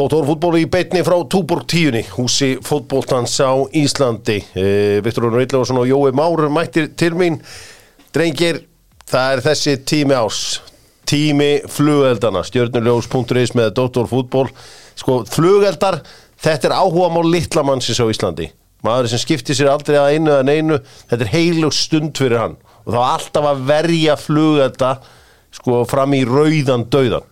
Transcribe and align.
Dóttórfútból 0.00 0.54
í 0.56 0.62
beitni 0.64 1.02
frá 1.04 1.18
Túborg 1.28 1.66
tíunni, 1.68 2.00
húsi 2.16 2.54
fótbóltans 2.64 3.34
á 3.44 3.52
Íslandi. 3.76 4.38
Eh, 4.56 4.96
Viktor 5.04 5.26
Rúnar 5.26 5.42
Yllefarsson 5.44 5.76
og 5.76 5.90
Jói 5.90 6.14
Már 6.16 6.48
mættir 6.48 6.86
til 6.96 7.12
mín. 7.12 7.36
Drengir, 8.08 8.62
það 9.04 9.32
er 9.34 9.42
þessi 9.44 9.74
tími 9.84 10.16
ás. 10.16 10.62
Tími 11.04 11.60
flugeldana, 11.68 12.40
stjörnuljós.is 12.48 13.52
með 13.52 13.74
Dóttórfútból. 13.76 14.48
Sko, 14.96 15.26
flugeldar, 15.28 16.00
þetta 16.40 16.70
er 16.70 16.76
áhuga 16.80 17.10
mál 17.12 17.28
litlamannsins 17.28 18.00
á 18.00 18.08
Íslandi. 18.08 18.48
Maður 18.80 19.10
sem 19.12 19.20
skiptir 19.20 19.58
sér 19.58 19.68
aldrei 19.68 19.98
að 20.00 20.14
einu 20.16 20.32
en 20.38 20.48
einu, 20.48 20.78
þetta 21.10 21.26
er 21.28 21.34
heilug 21.34 21.76
stund 21.76 22.16
fyrir 22.16 22.40
hann. 22.40 22.56
Og 22.88 22.96
þá 22.96 23.00
alltaf 23.04 23.50
að 23.52 23.66
verja 23.68 24.16
flugelda 24.16 24.94
sko, 25.52 25.84
fram 25.84 26.16
í 26.16 26.24
rauðan 26.24 26.88
dauðan 26.88 27.28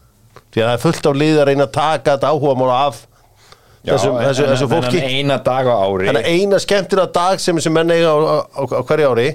því 0.52 0.62
að 0.62 0.68
það 0.68 0.74
er 0.74 0.82
fullt 0.86 1.06
af 1.06 1.16
lið 1.22 1.38
að 1.42 1.46
reyna 1.50 1.66
að 1.68 1.72
taka 1.72 2.16
þetta 2.16 2.32
áhuga 2.32 2.54
mála 2.62 2.78
af 2.88 3.02
þessu, 3.88 4.08
en- 4.12 4.24
þessu, 4.26 4.44
en- 4.44 4.50
þessu 4.54 4.68
fólki. 4.68 4.96
þennan 4.98 5.18
eina 5.18 5.36
dag 5.44 5.66
á 5.66 5.74
ári 5.84 6.08
að 6.12 6.22
eina 6.26 6.58
skemmtina 6.58 7.06
dag 7.12 7.40
sem 7.40 7.56
þessi 7.56 7.72
menn 7.72 7.90
eiga 7.90 8.10
á, 8.12 8.18
á, 8.18 8.62
á 8.64 8.82
hverju 8.84 9.10
ári. 9.14 9.28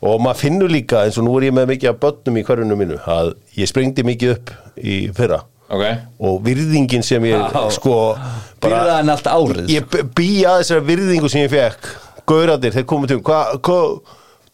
Og 0.00 0.16
maður 0.24 0.38
finnur 0.40 0.70
líka 0.72 1.02
eins 1.04 1.18
og 1.20 1.26
nú 1.26 1.34
er 1.36 1.50
ég 1.50 1.52
með 1.52 1.66
mikið 1.74 1.90
af 1.90 1.96
börnum 2.00 2.38
í 2.40 2.44
hverjunu 2.48 2.76
mínu 2.80 2.96
að 3.04 3.34
ég 3.58 3.68
sprengdi 3.68 4.00
mikið 4.02 4.30
upp 4.32 4.52
í 4.80 4.94
fyrra. 5.12 5.42
Ok, 5.70 5.82
og 6.18 6.38
virðingin 6.42 7.02
sem 7.04 7.22
ég 7.28 7.36
Já. 7.52 7.68
sko 7.70 8.16
Byrða 8.60 8.96
hann 8.96 9.10
allt 9.12 9.28
árið. 9.28 9.68
Ég 9.68 9.84
b- 9.92 10.02
bý 10.16 10.42
að 10.48 10.62
þessari 10.64 10.86
virðingu 10.88 11.28
sem 11.30 11.44
ég 11.44 11.50
fekk 11.52 11.90
gauradir, 12.26 12.72
þeir 12.72 12.84
komið 12.90 13.08
til 13.12 13.20
hvað 13.20 13.60
hva, 13.60 14.00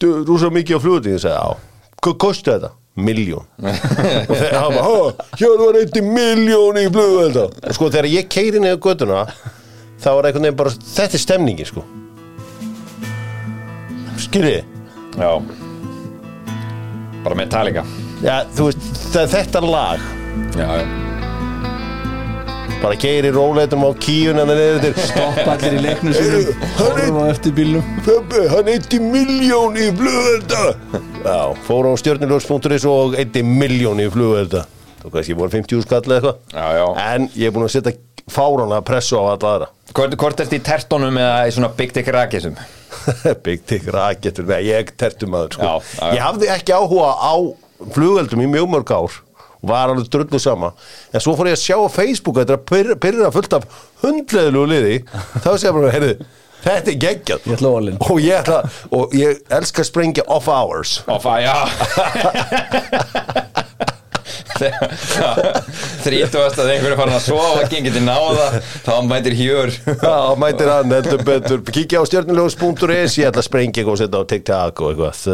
þú 0.03 0.11
rúsa 0.29 0.51
mikið 0.51 0.77
á 0.77 0.81
flugutin 0.83 1.15
ég 1.17 1.23
sagði, 1.23 1.39
já, 1.39 1.57
hvað 2.03 2.19
kosti 2.19 2.51
þetta? 2.51 2.71
Miljón 2.97 3.45
og 4.29 4.33
þeir 4.33 4.55
hafa 4.57 4.71
bara, 4.73 4.85
"Ha, 4.89 5.27
hér 5.41 5.59
var 5.61 5.79
eitt 5.81 5.99
miljón 6.03 6.79
í 6.81 6.87
flugvelda. 6.93 7.45
Og 7.69 7.75
sko 7.77 7.91
þegar 7.93 8.09
ég 8.13 8.29
keiri 8.33 8.61
niður 8.63 8.81
göttuna 8.89 9.27
þá 10.01 10.09
var 10.15 10.29
einhvern 10.31 10.47
veginn 10.49 10.57
bara, 10.63 10.71
þetta 10.97 11.19
er 11.19 11.25
stemningin 11.25 11.69
sko. 11.69 11.85
Skiljiði 14.17 14.65
já. 15.17 15.31
Bara 17.25 17.35
Metallica. 17.37 17.85
Já, 18.25 18.45
þú 18.57 18.71
veist, 18.71 19.13
þetta 19.13 19.61
lag 19.65 20.01
já, 20.57 20.69
já 20.81 21.16
bara 22.83 22.97
keiri 23.01 23.31
róleitum 23.35 23.85
á 23.87 23.91
kíun 24.03 24.41
en 24.43 24.51
það 24.51 24.59
niður 24.61 24.81
til 24.85 25.07
Stoppa 25.09 25.55
allir 25.57 25.77
í 25.79 25.83
leiknum 25.85 26.17
sínum 26.17 26.65
Horfa 26.79 27.23
á 27.23 27.27
eftir 27.33 27.55
bílnum 27.57 27.93
Pöppi, 28.07 28.43
hann 28.53 28.71
eitti 28.73 29.01
miljón 29.03 29.79
í 29.81 29.89
flugvelda 29.97 30.63
Já, 31.25 31.41
fór 31.67 31.89
á 31.91 31.93
stjörnuljós.is 32.03 32.89
og 32.91 33.17
eitti 33.21 33.45
miljón 33.47 34.03
í 34.05 34.09
flugvelda 34.13 34.67
var 35.07 35.15
kannski 35.15 35.37
voru 35.39 35.55
50 35.55 35.87
skall 35.87 36.03
eða 36.05 36.17
eitthvað 36.19 36.59
Já, 36.59 36.67
já. 36.81 36.87
En 37.15 37.29
ég 37.35 37.49
er 37.49 37.55
búin 37.55 37.67
að 37.69 37.75
setja 37.77 37.97
fárana 38.33 38.81
pressu 38.87 39.19
á 39.19 39.25
alla 39.25 39.53
aðra 39.55 39.69
Hvort, 39.97 40.17
hvort 40.21 40.43
ertu 40.43 40.59
í 40.59 40.65
tertónum 40.67 41.21
eða 41.21 41.45
í 41.49 41.55
svona 41.55 41.71
Big 41.79 41.95
Dick 41.97 42.11
Rakisum? 42.13 42.57
Big 43.47 43.63
Dick 43.71 43.87
Raketur, 43.93 44.49
nei, 44.51 44.67
ég 44.67 44.91
tertum 44.99 45.31
maður 45.33 45.55
sko. 45.57 45.63
Já, 45.63 45.75
já, 45.79 46.03
já. 46.03 46.17
Ég 46.19 46.25
hafði 46.27 46.51
ekki 46.57 46.75
áhuga 46.75 47.13
á 47.17 47.35
flugveldum 47.95 48.43
í 48.45 48.49
mjög 48.51 48.69
mörg 48.75 48.93
ár 48.97 49.17
var 49.69 49.93
alveg 49.93 50.09
drullu 50.13 50.39
sama. 50.43 50.73
En 51.13 51.21
svo 51.23 51.35
fór 51.39 51.51
ég 51.51 51.59
að 51.59 51.63
sjá 51.65 51.77
á 51.79 51.89
Facebook 51.93 52.37
að 52.41 52.43
þetta 52.47 52.57
er 52.81 52.91
að 52.95 53.01
pyrra, 53.07 53.31
fullt 53.35 53.57
af 53.59 53.69
hundleðilegu 54.05 54.67
liði. 54.73 54.97
Þá 55.45 55.51
sé 55.57 55.69
ég 55.69 55.77
bara, 55.79 55.93
heyrðu, 55.95 56.15
þetta 56.67 56.93
er 56.95 57.01
geggjað. 57.07 57.41
Og 58.11 58.23
ég 58.25 58.41
ætla 58.43 58.59
og 58.97 59.17
ég 59.17 59.43
elska 59.61 59.85
að 59.85 59.91
sprengja 59.91 60.27
off 60.39 60.47
hours. 60.53 60.99
Ó, 61.07 61.17
fæ, 61.23 61.35
já 61.47 61.57
Þrítugast 66.07 66.61
að 66.63 66.73
einhverju 66.75 66.99
farin 67.01 67.17
að 67.17 67.25
sofa 67.27 67.63
og 67.63 67.73
gengið 67.73 67.99
til 67.99 68.05
náða 68.07 68.47
þá 68.87 68.93
mætir 69.09 69.37
hjör. 69.39 69.75
Já, 69.91 70.17
mætir 70.41 70.73
hann, 70.73 70.95
heldur 70.97 71.25
betur. 71.27 71.65
Kíkja 71.67 72.03
á 72.03 72.09
stjörnulegus.is 72.09 73.19
Ég 73.21 73.31
ætla 73.31 73.43
að 73.43 73.49
sprengja 73.49 73.87
og 73.87 74.01
setja 74.01 74.23
á 74.23 74.31
TikTok 74.33 74.83
og 74.85 74.95
eitthvað. 74.95 75.25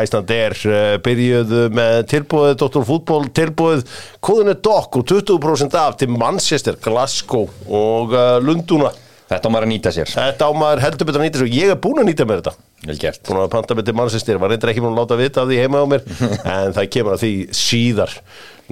Æsland 0.00 0.34
er 0.36 0.56
byrjuð 1.04 1.54
með 1.76 2.00
tilbúið 2.14 2.56
Dr. 2.60 2.86
Fútból 2.86 3.28
tilbúið 3.34 3.84
Kóðun 4.24 4.52
er 4.52 4.58
dokk 4.60 5.00
og 5.00 5.06
20% 5.08 5.76
af 5.80 6.00
til 6.00 6.10
Manchester, 6.12 6.76
Glasgow 6.80 7.48
og 7.66 8.12
uh, 8.16 8.36
Lundúna 8.44 8.92
Þetta 9.30 9.46
á 9.46 9.52
maður 9.54 9.66
að 9.68 9.70
nýta 9.70 9.90
sér. 9.94 10.10
Þetta 10.10 10.46
á 10.46 10.52
maður 10.58 10.80
heldur 10.82 11.06
betur 11.06 11.22
að 11.22 11.28
nýta 11.28 11.40
svo 11.40 11.48
Ég 11.54 11.70
er 11.70 11.76
búin 11.78 12.00
að 12.02 12.08
nýta 12.08 12.24
mér 12.26 12.40
þetta. 12.40 12.68
Vel 12.88 12.96
gert. 12.98 13.20
Búin 13.28 13.38
að 13.44 13.52
panta 13.52 13.76
mér 13.78 13.86
til 13.86 13.94
Manchester 13.94 14.40
Var 14.42 14.50
reyndar 14.50 14.72
ekki 14.72 14.82
búin 14.82 14.96
að 14.96 15.02
láta 15.04 15.18
vita 15.20 15.44
af 15.44 15.50
því 15.50 15.58
heima 15.60 15.82
á 15.82 15.86
mér 15.92 16.06
En 16.56 16.74
það 16.74 16.88
kemur 16.96 17.14
að 17.14 17.22
því 17.22 17.32
síðar. 17.60 18.16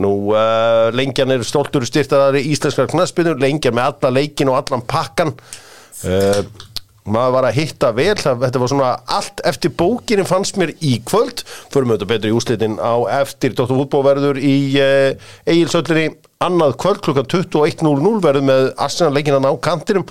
Nú, 0.03 0.13
uh, 0.35 0.89
lengjan 0.95 1.35
er 1.35 1.47
stoltur 1.47 1.87
styrtaðari 1.87 2.43
íslenskar 2.51 2.91
knaspinu 2.91 3.37
Lengjan 3.39 3.79
með 3.79 3.93
alla 3.93 4.13
leikin 4.19 4.51
og 4.51 4.59
allan 4.59 4.83
pakkan 4.91 5.33
uh, 5.39 6.43
Maður 7.09 7.35
var 7.39 7.49
að 7.49 7.59
hitta 7.63 7.95
vel 7.95 8.19
Þetta 8.19 8.63
var 8.63 8.73
svona 8.75 8.93
allt 9.15 9.43
eftir 9.49 9.75
bókinin 9.79 10.27
fannst 10.29 10.59
mér 10.61 10.75
í 10.85 10.99
kvöld. 11.07 11.45
Förum 11.73 11.95
auðvitað 11.95 12.11
betur 12.11 12.33
í 12.33 12.37
úslitin 12.37 12.81
á 12.83 12.99
eftir. 13.23 13.55
Dr. 13.55 13.79
Fútbólverður 13.79 14.43
í 14.43 14.57
uh, 14.83 15.31
Egilsöllinni 15.47 16.17
Annað 16.39 16.77
kvöld 16.79 17.01
klukkan 17.03 17.27
21.00 17.27 18.21
verður 18.23 18.45
með 18.47 18.69
Arsenal 18.79 19.11
leikinan 19.17 19.49
á 19.51 19.59
kantinum 19.59 20.05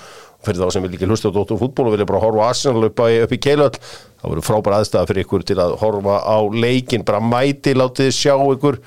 fyrir 0.48 0.64
þá 0.64 0.74
sem 0.74 0.86
vil 0.86 0.94
ekki 0.96 1.10
hlusta 1.10 1.32
á 1.32 1.36
Dóttur 1.36 1.60
fútból 1.62 1.90
og 1.90 1.96
vilja 1.96 2.08
bara 2.10 2.24
horfa 2.24 2.48
á 2.48 2.50
Arsenal 2.52 2.88
upp, 2.88 3.04
upp 3.04 3.36
í 3.36 3.42
keilöll. 3.44 3.76
Það 4.18 4.32
voru 4.34 4.46
frábæra 4.48 4.80
aðstæða 4.82 5.10
fyrir 5.12 5.28
ykkur 5.28 5.46
til 5.48 5.60
að 5.62 5.76
horfa 5.84 6.22
á 6.24 6.38
leikin, 6.56 7.06
bara 7.08 7.22
mæti, 7.24 7.76
látið 7.78 8.10
sjá 8.16 8.34
ykkur. 8.40 8.80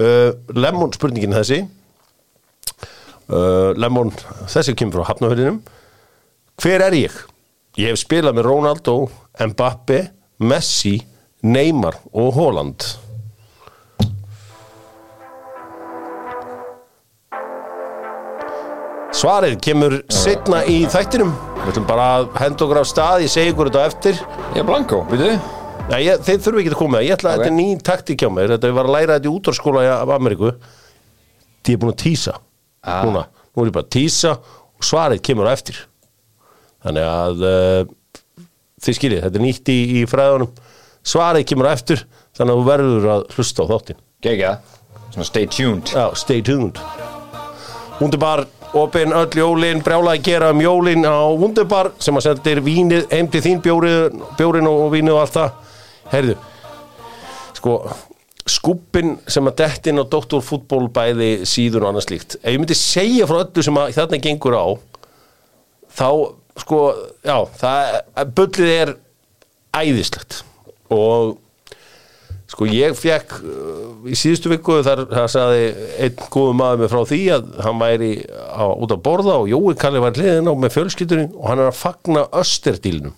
Uh, 0.00 0.32
Lemon 0.56 0.94
spurningin 0.96 1.36
þessi. 1.36 1.60
Uh, 3.28 3.70
Lemon, 3.78 4.10
þessi 4.50 4.74
kemur 4.76 5.00
frá 5.00 5.12
Hafnafjörðinum 5.12 5.62
hver 6.62 6.84
er 6.84 6.94
ég? 6.94 7.14
Ég 7.80 7.90
hef 7.90 8.02
spilað 8.02 8.36
með 8.36 8.46
Ronaldo, 8.46 8.96
Mbappe 9.40 10.02
Messi, 10.44 10.98
Neymar 11.42 11.96
og 12.12 12.34
Holland 12.36 12.84
Svarið 19.12 19.58
kemur 19.62 19.94
setna 20.12 20.62
í 20.68 20.82
þættinum. 20.90 21.32
Við 21.62 21.72
ætlum 21.74 21.86
bara 21.88 22.06
að 22.18 22.30
henda 22.40 22.64
okkur 22.64 22.78
af 22.80 22.86
stað 22.88 23.24
Ég 23.26 23.30
segi 23.32 23.52
ykkur 23.52 23.68
þetta 23.68 23.82
á 23.84 23.88
eftir. 23.90 24.20
Ég 24.54 24.62
er 24.62 24.66
blanko, 24.68 25.02
veitu 25.10 25.28
Nei, 25.90 25.98
ég, 26.06 26.22
þeir 26.24 26.38
þurfi 26.44 26.62
ekki 26.62 26.72
að 26.72 26.78
koma. 26.78 27.00
Ég 27.04 27.16
ætla 27.16 27.32
að 27.32 27.36
Ok. 27.36 27.42
þetta 27.42 27.50
er 27.50 27.56
ný 27.58 27.66
taktík 27.84 28.22
hjá 28.22 28.30
mér. 28.32 28.52
Þetta 28.54 28.70
ég 28.70 28.76
var 28.78 28.88
að 28.88 28.94
læra 28.96 29.16
þetta 29.18 29.28
í 29.28 29.34
útvarskóla 29.36 29.82
af 29.98 30.12
Ameríku. 30.16 30.52
Ég 31.66 31.74
er 31.74 31.80
búin 31.82 31.92
að 31.92 32.00
tísa 32.04 32.34
Ah. 32.82 33.04
Núna, 33.06 33.26
nú 33.54 33.62
er 33.62 33.68
ég 33.70 33.74
bara 33.76 33.84
að 33.86 33.92
tísa 33.94 34.32
Og 34.42 34.82
svarið 34.82 35.20
kemur 35.22 35.46
á 35.46 35.52
eftir. 35.54 35.76
Þannig 36.82 37.04
að 37.06 37.44
uh, 37.46 37.84
Þið 38.82 38.96
skiljið, 38.98 39.20
þetta 39.22 39.38
er 39.38 39.44
nýtt 39.44 39.68
í, 39.70 39.78
í 40.00 40.06
fræðunum. 40.10 40.50
Svarið 41.06 41.46
kemur 41.52 41.68
á 41.70 41.74
eftir 41.76 42.02
Þannig 42.34 42.50
að 42.56 42.58
þú 42.58 42.66
verður 42.72 43.06
að 43.12 43.22
hlusta 43.36 43.62
á 43.62 43.66
þáttin 43.70 44.00
Svona 45.12 45.26
stay 45.28 45.46
tuned. 45.46 45.90
Já, 45.92 46.06
stay 46.16 46.40
tuned. 46.40 46.78
Wunderbar, 48.00 48.46
opinn 48.78 49.12
öll 49.16 49.36
jólin 49.36 49.82
brjála 49.84 50.14
að 50.16 50.24
gera 50.28 50.52
um 50.54 50.62
jólin 50.62 51.04
á 51.04 51.28
Wunderbar 51.36 51.92
sem 52.02 52.16
að 52.16 52.28
sendir 52.28 52.62
vínið 52.64 53.10
heim 53.12 53.28
til 53.32 53.42
þín 53.44 53.60
bjórið, 53.64 54.16
bjórin 54.38 54.70
og 54.70 54.86
vínið 54.94 55.16
og 55.16 55.20
allt 55.24 55.36
það. 55.36 55.60
Heyrðu 56.12 56.38
sko, 57.62 57.76
skúppin 58.48 59.16
sem 59.30 59.46
að 59.46 59.58
dettin 59.60 60.02
á 60.02 60.04
doktorfútból 60.08 60.88
bæði 60.94 61.46
síður 61.48 61.86
og 61.86 61.92
annað 61.92 62.08
slíkt 62.08 62.38
ef 62.40 62.48
ég 62.50 62.58
myndi 62.58 62.76
segja 62.78 63.28
frá 63.30 63.44
öllu 63.44 63.64
sem 63.64 63.78
að 63.78 63.94
þarna 64.00 64.22
gengur 64.24 64.56
á 64.58 64.66
þá, 65.92 66.08
sko, 66.64 66.80
já 67.24 67.36
það, 67.60 68.00
bullið 68.36 68.72
er 68.74 68.94
æðislegt. 69.72 70.42
Og 70.92 71.38
Sko 72.52 72.66
ég 72.68 72.92
fekk 72.98 73.38
uh, 73.40 74.08
í 74.12 74.16
síðustu 74.18 74.50
viku 74.52 74.80
þar, 74.84 75.06
þar 75.08 75.30
sagði 75.32 75.68
einn 76.04 76.18
góðu 76.32 76.56
maður 76.58 76.82
með 76.82 76.90
frá 76.92 77.02
því 77.08 77.20
að 77.32 77.46
hann 77.64 77.78
væri 77.80 78.10
á, 78.28 78.64
út 78.68 78.92
að 78.92 79.04
borða 79.06 79.36
og 79.40 79.48
Jói 79.48 79.76
Kalli 79.80 80.02
var 80.02 80.18
hliðin 80.18 80.50
á 80.50 80.54
með 80.60 80.74
fjölskyldurinn 80.74 81.30
og 81.38 81.46
hann 81.48 81.62
er 81.62 81.70
að 81.70 81.78
fagna 81.78 82.26
österdílnum. 82.42 83.14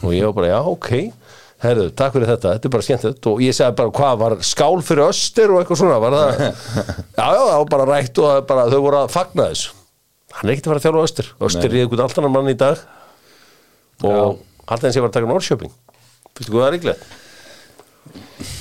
Og 0.00 0.14
ég 0.14 0.28
var 0.28 0.36
bara, 0.38 0.52
já, 0.52 0.60
ok. 0.70 0.92
Herðu, 1.60 1.88
takk 1.98 2.14
fyrir 2.14 2.30
þetta, 2.30 2.54
þetta 2.54 2.68
er 2.70 2.72
bara 2.76 2.86
skemmt 2.86 3.26
og 3.28 3.42
ég 3.44 3.56
sagði 3.58 3.76
bara, 3.82 3.92
hvað, 3.98 4.20
var 4.22 4.36
skál 4.48 4.78
fyrir 4.86 5.04
öster 5.10 5.52
og 5.52 5.60
eitthvað 5.60 5.82
svona, 5.82 5.98
var 6.00 6.16
það 6.16 6.30
já, 7.18 7.26
já, 7.26 7.42
það 7.42 7.58
var 7.58 7.68
bara 7.74 7.88
rætt 7.90 8.22
og 8.22 8.46
bara, 8.48 8.68
þau 8.70 8.80
voru 8.86 9.00
að 9.02 9.12
fagna 9.12 9.50
þessu. 9.50 9.74
Hann 10.38 10.46
er 10.46 10.54
ekkert 10.54 10.70
að 10.70 10.72
fara 10.72 10.80
að 10.80 10.86
þjálfa 10.86 11.08
öster. 11.10 11.34
Öster 11.50 11.68
er 11.74 11.82
einhvern 11.82 12.04
allt 12.06 12.22
annan 12.22 12.36
mann 12.38 12.54
í 12.54 12.56
dag. 12.56 12.86
Og 14.06 14.38
alltaf 14.64 14.88
eins 14.88 14.96
ég 14.96 15.04
var 15.04 15.10
að 15.10 15.18
taka 15.18 15.28
Norrköping 15.28 15.72
Fyrstu 16.38 16.54
hvað 16.54 16.78
það 16.78 16.94
er? 16.94 17.02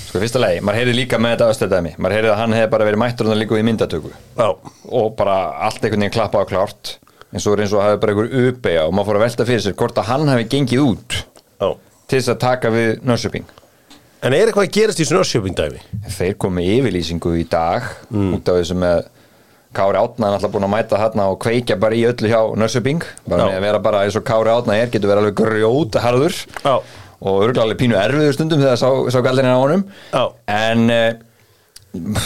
Sko 0.09 0.21
fyrsta 0.23 0.41
lagi, 0.41 0.63
maður 0.65 0.81
heyrði 0.81 0.95
líka 0.97 1.19
með 1.21 1.35
þetta 1.35 1.49
östæðdæmi 1.53 1.91
Maður 2.01 2.15
heyrði 2.17 2.31
að 2.33 2.39
hann 2.39 2.55
hefði 2.57 2.71
bara 2.73 2.87
verið 2.87 3.01
mættur 3.03 3.27
og 3.27 3.33
hann 3.35 3.41
líka 3.43 3.59
í 3.59 3.65
myndatöku. 3.67 4.09
Já, 4.39 4.47
Og 4.89 5.11
bara 5.19 5.35
allt 5.67 5.83
einhvern 5.83 6.01
veginn 6.01 6.15
klappa 6.15 6.41
á 6.41 6.49
klárt 6.49 6.95
eins 7.29 7.45
og 7.45 7.61
eins 7.61 7.75
og 7.77 7.83
hafi 7.85 7.99
bara 8.01 8.15
einhver 8.15 8.49
uppeyja 8.49 8.87
og 8.87 8.95
maður 8.97 9.11
fór 9.11 9.19
að 9.19 9.25
velta 9.27 9.45
fyrir 9.45 9.61
sér 9.61 9.77
hvort 9.77 10.01
að 10.01 10.07
hann 10.09 10.31
hefði 10.31 10.47
gengið 10.49 10.81
út 10.81 11.17
já. 11.61 11.67
til 12.09 12.17
þess 12.17 12.31
að 12.33 12.39
taka 12.41 12.71
við 12.73 12.89
Nörsjöping 13.05 13.45
En 14.19 14.33
er 14.35 14.49
eitthvað 14.49 14.65
að 14.65 14.73
gerast 14.75 14.99
í 14.99 15.05
svona 15.07 15.21
Norrköping 15.21 15.55
dæmi? 15.55 15.81
Þeir 16.11 16.33
komu 16.43 16.63
yfirlýsingu 16.65 17.35
í 17.39 17.45
dag 17.47 17.85
út 18.09 18.49
af 18.51 18.57
þessu 18.57 18.75
með 18.81 19.05
Kári 19.77 19.99
Átna 20.01 20.27
er 20.31 20.35
alltaf 20.39 20.51
búin 20.51 20.65
að 20.65 20.73
mæta 20.73 20.97
þarna 20.99 21.27
og 21.29 21.37
kveikja 21.43 21.77
bara 21.79 21.95
í 21.95 22.01
öllu 22.09 22.31
hjá 22.31 22.41
Nörsubing 22.57 23.05
bara 23.29 23.45
Já. 23.45 23.51
með 23.51 23.59
að 23.59 23.65
vera 23.67 23.81
bara 23.85 24.01
eins 24.07 24.17
og 24.17 24.25
Kári 24.27 24.51
Átna 24.51 24.75
er 24.75 24.89
getur 24.89 25.11
verið 25.13 25.23
alveg 25.23 25.37
grjóta 25.37 26.01
harður 26.03 26.35
Já. 26.65 26.73
Og 27.19 27.57
alveg 27.59 27.79
pínu 27.79 27.97
erfiður 27.99 28.37
stundum 28.37 28.61
þegar 28.61 28.79
sá, 28.79 28.89
sá 29.11 29.19
gallin 29.25 29.49
á 29.49 29.57
honum. 29.59 29.83
Já. 30.13 30.23
en 30.55 30.85
uh, 30.93 31.09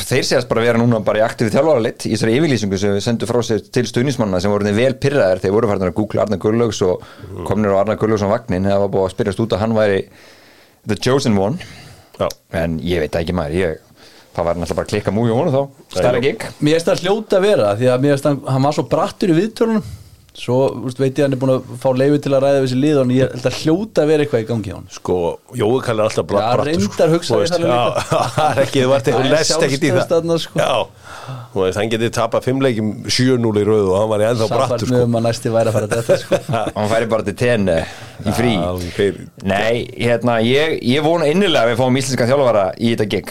þeir 0.03 0.25
séast 0.27 0.49
bara 0.49 0.65
vera 0.65 0.79
núna 0.81 0.99
bara 1.05 1.21
í 1.21 1.23
aktífi 1.23 1.53
þjálfara 1.53 1.83
lit 1.85 2.05
í 2.05 2.11
þessari 2.13 2.35
yfirlýsingu 2.37 2.79
sem 2.81 2.97
við 2.97 3.05
sendum 3.05 3.29
frá 3.29 3.39
sér 3.47 3.63
til 3.73 3.85
stuðnismanna 3.87 4.41
sem 4.43 4.51
voru 4.51 4.73
vel 4.75 4.91
pyrraðir 4.99 5.41
þeir 5.43 5.55
voru 5.55 5.69
færðin 5.71 5.89
að 5.89 5.97
googla 6.01 6.25
Arnar 6.25 6.41
Gullaugs 6.43 6.81
og 6.83 7.05
komnir 7.47 7.71
á 7.71 7.79
Arnar 7.79 7.99
Gullaugs 8.01 8.25
á 8.27 8.33
vagnin 8.33 8.67
það 8.67 8.83
var 8.83 8.91
búið 8.91 9.07
að 9.07 9.15
spyrjast 9.15 9.43
út 9.45 9.55
að 9.55 9.63
hann 9.63 9.77
væri 9.77 10.03
the 10.83 10.99
chosen 10.99 11.39
one. 11.39 11.57
Já. 12.19 12.27
en 12.59 12.77
ég 12.85 13.01
veit 13.01 13.15
ekki 13.17 13.33
maður. 13.33 13.55
Ég, 13.57 13.79
það 14.35 14.45
var 14.45 14.59
náttúrulega 14.59 14.77
bara 14.77 14.85
að 14.85 14.91
klikka 14.91 15.13
múi 15.15 15.31
á 15.31 15.35
honum 15.39 15.55
þá. 15.55 15.63
Stærra 15.95 16.21
gig. 16.21 16.43
Mér 16.59 16.77
finnst 16.77 16.91
það 16.91 17.05
hljóta 17.07 17.39
að 17.39 17.47
vera 17.47 17.71
því 17.79 17.89
að 17.89 18.03
mér 18.03 18.13
finnst 18.13 18.27
hann, 18.29 18.39
hann 18.53 18.67
var 18.67 18.75
svo 18.77 18.85
brattur 18.91 19.33
í 19.33 19.37
viðtölunum 19.39 19.87
svo 20.33 20.55
úst, 20.87 20.97
veit 20.97 21.13
ég 21.13 21.21
að 21.21 21.27
hann 21.27 21.35
er 21.35 21.39
búin 21.41 21.51
að 21.53 21.61
fá 21.77 21.89
leiði 21.93 22.17
til 22.25 22.31
að 22.33 22.41
ræða 22.41 22.57
við 22.57 22.63
þessi 22.65 22.77
lið 22.81 22.97
og 23.03 23.11
ég 23.13 23.33
held 23.35 23.45
að 23.49 23.57
hljóta 23.61 24.01
að 24.01 24.07
vera 24.09 24.21
eitthvað 24.25 24.41
í 24.41 24.47
gangi 24.49 24.69
á 24.73 24.75
hann 24.79 24.87
Sko, 24.93 25.17
Jói 25.53 25.77
kallar 25.85 26.03
alltaf 26.09 26.25
bra- 26.25 26.41
Já, 26.41 26.47
brattur, 26.57 26.71
reyndar 26.73 27.09
hugsaði 27.13 27.45
það 27.51 27.59
Já, 27.69 27.81
það 28.37 28.47
er 28.47 28.57
ekki, 28.63 28.79
þú 28.81 28.89
vart 28.89 29.05
Það 29.05 29.13
ekki, 29.13 29.21
er 29.21 29.33
lest 29.33 29.53
ekki 29.67 29.77
í 29.77 29.91
það. 29.93 30.07
sko. 30.41 30.55
Já, 30.57 30.73
þú 31.53 31.59
veist, 31.61 31.77
hann 31.77 31.91
getið 31.93 32.09
tapað 32.17 32.41
fimm 32.47 32.59
leikjum 32.65 32.89
7-0 33.05 33.61
í 33.61 33.63
rauðu 33.69 33.89
og 33.93 33.97
hann 34.01 34.09
var 34.09 34.19
í 34.23 34.27
ennþá 34.31 34.47
brattur 34.49 34.87
með 34.89 34.97
sko. 34.97 35.05
um 35.05 35.13
að 35.19 35.23
næsti 35.27 35.47
væri 35.53 35.69
að 35.69 35.77
fara 35.77 35.87
þetta 35.93 36.15
sko. 36.23 36.33
hann 36.79 36.89
færi 36.95 37.07
bara 37.13 37.23
til 37.29 37.37
ten 37.37 37.69
eh, 37.69 37.93
í 38.25 38.33
frí. 38.33 38.53
Já, 38.57 38.69
Nei, 39.45 39.75
hérna, 40.01 40.33
ég, 40.41 40.81
ég 40.81 41.05
vona 41.05 41.29
innilega 41.29 41.67
að 41.67 41.75
við 41.75 41.81
fáum 41.83 42.01
íslenska 42.01 42.25
þjálfara 42.31 42.65
í 42.81 42.97
þetta 42.97 43.21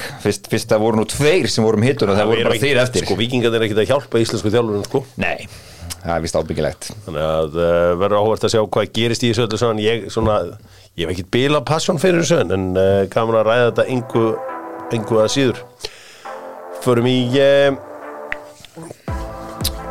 það 6.02 6.10
er 6.10 6.16
að 6.16 6.25
vist 6.26 6.38
ábyggilegt 6.38 6.88
Þannig 7.06 7.26
að 7.26 7.56
uh, 7.58 7.93
verður 8.00 8.19
áhvert 8.20 8.46
að 8.46 8.54
sjá 8.54 8.62
hvað 8.75 8.90
gerist 8.99 9.22
í 9.22 9.31
þessu 9.31 9.44
öllu 9.46 9.60
saman. 9.60 9.82
Ég, 9.82 10.08
svona, 10.12 10.40
ég 10.99 11.06
hef 11.06 11.14
ekkert 11.14 11.31
bila 11.34 11.62
passion 11.66 12.00
fyrir 12.02 12.22
þessu 12.22 12.43
en 12.43 12.69
uh, 12.75 13.04
gaman 13.12 13.38
að 13.40 13.49
ræða 13.49 13.70
þetta 13.70 13.87
engu, 13.94 14.26
engu 14.99 15.22
að 15.22 15.32
síður. 15.37 15.62
Förum 16.82 17.08
í 17.10 17.16
uh, 17.38 17.81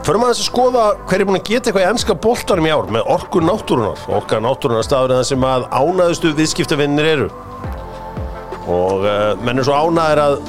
Förum 0.02 0.24
aðeins 0.26 0.42
að 0.42 0.48
skoða 0.48 0.84
hver 1.06 1.22
er 1.22 1.28
búin 1.30 1.38
að 1.38 1.50
geta 1.52 1.70
eitthvað 1.70 1.84
í 1.84 1.90
ennska 1.92 2.16
boltarum 2.24 2.66
í 2.66 2.72
ár 2.74 2.88
með 2.90 3.10
orku 3.14 3.42
náttúrunar 3.46 4.00
Orka 4.10 4.40
náttúrunar 4.42 4.88
staður 4.88 5.14
það 5.14 5.28
sem 5.30 5.46
að 5.46 5.68
ánaðustu 5.70 6.32
viðskiptavinnir 6.40 7.10
eru. 7.12 7.28
Og 8.72 9.06
menn 9.46 9.62
er 9.62 9.68
svo 9.68 9.78
ánæðir 9.78 10.24
að 10.24 10.40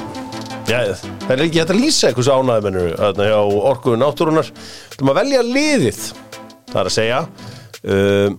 Já, 0.70 0.94
það 0.94 1.32
er 1.35 1.44
ekki 1.47 1.61
hægt 1.61 1.73
að 1.75 1.81
lýsa 1.81 2.09
eitthvað 2.09 2.26
svo 2.29 2.37
ánæði 2.38 2.67
mennur 2.69 2.93
þarna 3.00 3.25
hjá 3.29 3.38
orkuðu 3.73 3.99
náttúrunar 3.99 4.50
Þú 4.94 5.06
maður 5.09 5.12
að 5.12 5.23
velja 5.23 5.43
liðið 5.49 6.03
það 6.73 6.81
er 6.81 6.91
að 6.91 6.94
segja. 6.97 7.20
Um, 7.82 8.37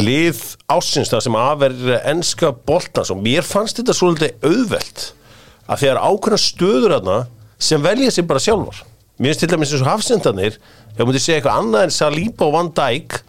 lið 0.00 0.40
ásins 0.72 1.12
það 1.12 1.22
sem 1.26 1.36
aðver 1.38 1.76
enska 2.10 2.50
boltans 2.66 3.12
og 3.14 3.20
mér 3.22 3.46
fannst 3.46 3.78
þetta 3.78 3.94
svolítið 3.94 4.48
auðvelt 4.48 5.04
að 5.68 5.84
þegar 5.84 6.02
ákveðna 6.02 6.40
stöður 6.40 6.96
þarna 6.96 7.18
sem 7.62 7.84
velja 7.84 8.10
sér 8.14 8.26
bara 8.28 8.42
sjálfar. 8.42 8.82
Mér 9.20 9.30
finnst 9.30 9.44
til 9.44 9.52
dæmis 9.52 9.70
eins 9.70 9.84
og 9.84 9.92
hafsendanir 9.92 10.56
ef 10.58 10.98
ég 10.98 11.06
myndi 11.06 11.22
segja 11.22 11.38
eitthvað 11.38 11.60
annað 11.60 11.86
en 11.86 11.94
Saliba 11.94 12.48
og 12.48 12.56
Van 12.56 12.72
Dijk 12.74 13.20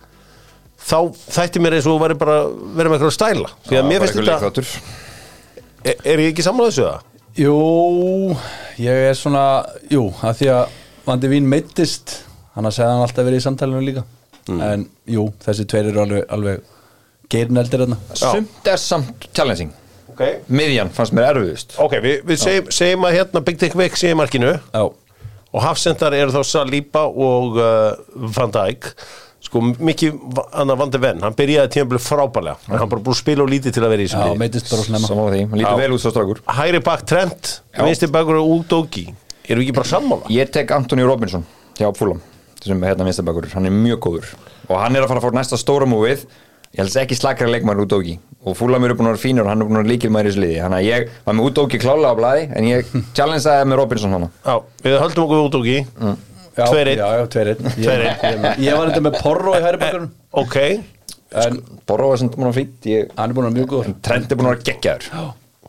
þá 0.86 0.98
þætti 1.36 1.62
mér 1.62 1.78
eins 1.78 1.90
og 1.90 2.02
væri 2.02 2.18
bara 2.18 2.40
verið 2.48 2.90
með 2.90 2.98
eitthvað 2.98 3.18
stæla. 3.20 3.52
Því 3.68 3.82
að 3.82 3.90
mér 3.92 4.06
finnst 4.06 4.32
þetta 4.32 5.05
er, 5.86 6.00
er 6.02 6.24
ég 6.26 6.34
ekki 6.34 6.46
samlega 6.46 6.74
þessu 6.74 6.88
það? 6.88 7.12
Jú, 7.36 7.56
ég 8.80 9.08
er 9.10 9.18
svona 9.20 9.46
Jú, 9.92 10.08
að 10.24 10.42
því 10.42 10.52
að 10.56 10.76
Vandi 11.06 11.32
Vín 11.32 11.50
meittist 11.52 12.20
hann 12.56 12.68
að 12.68 12.78
segja 12.78 12.92
hann 12.94 13.04
alltaf 13.06 13.28
verið 13.28 13.42
í 13.42 13.46
samtalinu 13.46 13.84
líka. 13.84 14.06
En 14.50 14.86
jú, 15.10 15.28
þessi 15.44 15.66
tveir 15.70 15.90
eru 15.92 16.04
alveg, 16.04 16.28
alveg 16.32 16.62
geirneldir 17.34 17.84
þarna. 17.84 17.98
Sumt 18.18 18.70
er 18.70 18.82
samt 18.82 19.28
challenging. 19.36 19.74
Okay. 20.16 20.38
Miðjan 20.48 20.92
fannst 20.96 21.16
mér 21.18 21.34
erfiðust. 21.34 21.76
Ok, 21.82 21.98
við, 22.04 22.22
við 22.30 22.40
segjum, 22.40 22.70
segjum 22.72 23.08
að 23.10 23.18
hérna 23.18 23.42
Big 23.46 23.58
Dick 23.60 23.76
Vick 23.76 24.00
sé 24.00 24.14
í 24.14 24.18
markinu. 24.18 24.54
Já, 24.72 24.86
og 25.56 25.64
hafsendar 25.64 26.16
eru 26.16 26.34
þá 26.36 26.42
Saliba 26.48 27.06
og 27.10 27.60
uh, 27.60 27.96
Van 28.36 28.54
Dijk 28.54 28.90
sko 29.46 29.62
mikið 29.62 30.40
annar 30.58 30.80
Van 30.80 30.92
de 30.94 31.00
Ven 31.04 31.22
hann 31.24 31.36
byrjaði 31.38 31.72
tímabili 31.76 32.02
frábælega 32.02 32.56
en 32.72 32.80
hann 32.82 32.90
bara 32.92 33.04
búið 33.06 33.16
að 33.16 33.20
spila 33.22 33.46
og 33.46 33.52
lítið 33.54 33.76
til 33.78 33.84
að 33.86 33.94
vera 33.94 34.06
í 34.06 34.10
svo 36.02 36.14
strákur. 36.16 36.42
Hægri 36.60 36.82
bak 36.86 37.06
Trent, 37.10 37.52
vinstri 37.78 38.10
bakur 38.12 38.40
og 38.42 38.54
Udóki 38.60 39.06
eru 39.46 39.62
við 39.62 39.68
ekki 39.68 39.76
bara 39.78 39.92
sammála? 39.92 40.32
Ég 40.34 40.50
tek 40.56 40.74
Anthony 40.76 41.06
Robinson 41.06 41.46
hjá 41.78 41.92
Fulham 41.98 42.22
sem 42.66 42.82
er 42.82 42.96
hérna 42.96 43.06
vinstabakur, 43.06 43.46
hann 43.54 43.68
er 43.70 43.74
mjög 43.76 44.00
góður. 44.02 44.30
Og 44.72 44.80
hann 44.82 44.96
er 44.98 45.06
að 45.06 45.12
fara 45.12 45.22
að 45.22 45.28
fá 45.28 45.38
næsta 45.38 45.60
stóra 45.62 45.86
múið 45.86 46.24
ég 46.26 46.82
held 46.82 46.90
að 46.96 47.04
ekki 47.06 47.18
slakra 47.20 47.48
leikmæður 47.52 47.86
Udóki 47.86 48.18
og 48.46 48.58
Fulham 48.58 48.84
eru 48.88 48.98
búin 48.98 49.12
að 49.12 49.16
vera 49.16 49.22
fínur 49.22 49.46
og 49.46 49.52
hann 49.54 49.62
er 49.62 49.70
búin 49.70 49.78
að 49.78 49.84
vera 49.86 49.92
líkil 49.94 50.10
maður 50.14 50.28
í 50.28 50.34
þessu 50.34 50.42
liði. 50.44 50.58
Þannig 50.66 50.80
að 50.82 50.88
ég 50.90 51.12
var 51.28 51.38
með 51.38 51.52
Udóki 51.52 51.80
klála 51.82 52.10
á 52.10 52.14
blæði 52.18 52.48
en 52.58 52.68
ég 52.72 52.90
challengeaði 53.18 53.70
með 53.70 53.80
Robinson 53.84 54.16
hann 54.18 54.28
Já, 54.34 54.56
við 56.56 56.64
höldum 56.64 56.64
okkur 56.64 56.64
við 56.64 56.64
Udóki 56.64 56.64
Já, 56.64 56.66
Tveir 56.72 56.88
einn. 56.88 57.00
Já, 57.00 57.08
já, 57.20 57.26
tveir 57.36 57.50
einn. 57.52 58.46
Ég, 58.64 58.76
var 58.78 58.92
þetta 58.92 59.04
með 59.04 59.18
Porro 59.22 59.56
í 59.56 59.64
hæri 59.66 59.80
bakgrunum 59.82 60.12
ok, 60.32 60.58
En 61.36 61.58
Borro 61.90 62.12
er 62.14 62.22
sem 62.22 62.30
búin 62.32 62.48
að 62.48 62.60
fýtt 62.62 62.86
hann 63.18 63.30
er 63.30 63.36
búin 63.36 63.48
að 63.48 63.50
vera 63.50 63.56
mjög 63.58 63.72
góður. 63.74 63.96
Trent 64.06 64.32
er 64.32 64.40
búin 64.40 64.48
að 64.48 64.54
vera 64.56 64.68
geggjaður. 64.70 65.08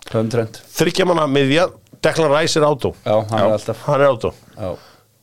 Höfum 0.06 0.28
trend 0.30 0.60
þryggja 0.76 1.06
manna 1.10 1.24
miðja 1.26 1.64
Declan 2.04 2.30
Rice 2.30 2.60
er 2.60 2.66
átó 2.68 2.92
Já, 3.02 3.16
hann 3.32 3.40
er 3.40 3.54
alltaf 3.56 3.80
hann 3.88 4.04
er 4.04 4.12
átó 4.12 4.30
já. 4.54 4.68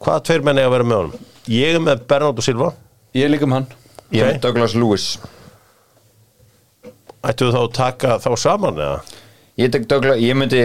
hvaða 0.03 0.23
tveir 0.27 0.43
menn 0.43 0.59
eiga 0.59 0.67
að 0.67 0.73
vera 0.75 0.87
með 0.89 0.99
honum? 0.99 1.29
ég 1.47 1.75
er 1.77 1.83
með 1.83 2.03
Bernardo 2.07 2.43
Silva. 2.43 2.73
Ég 3.15 3.27
er 3.27 3.31
líka 3.31 3.47
um 3.47 3.55
hann. 3.55 3.67
Ég 4.11 4.23
er 4.23 4.33
með 4.33 4.41
Douglas 4.43 4.75
Lewis. 4.75 5.07
Ættu 7.23 7.51
þá 7.53 7.59
að 7.61 7.73
taka 7.77 8.17
þá 8.19 8.29
saman 8.39 8.79
eða? 8.79 8.99
Ég 9.61 9.71
tek 9.71 9.87
Douglas, 9.87 10.19
ég 10.19 10.35
myndi 10.35 10.63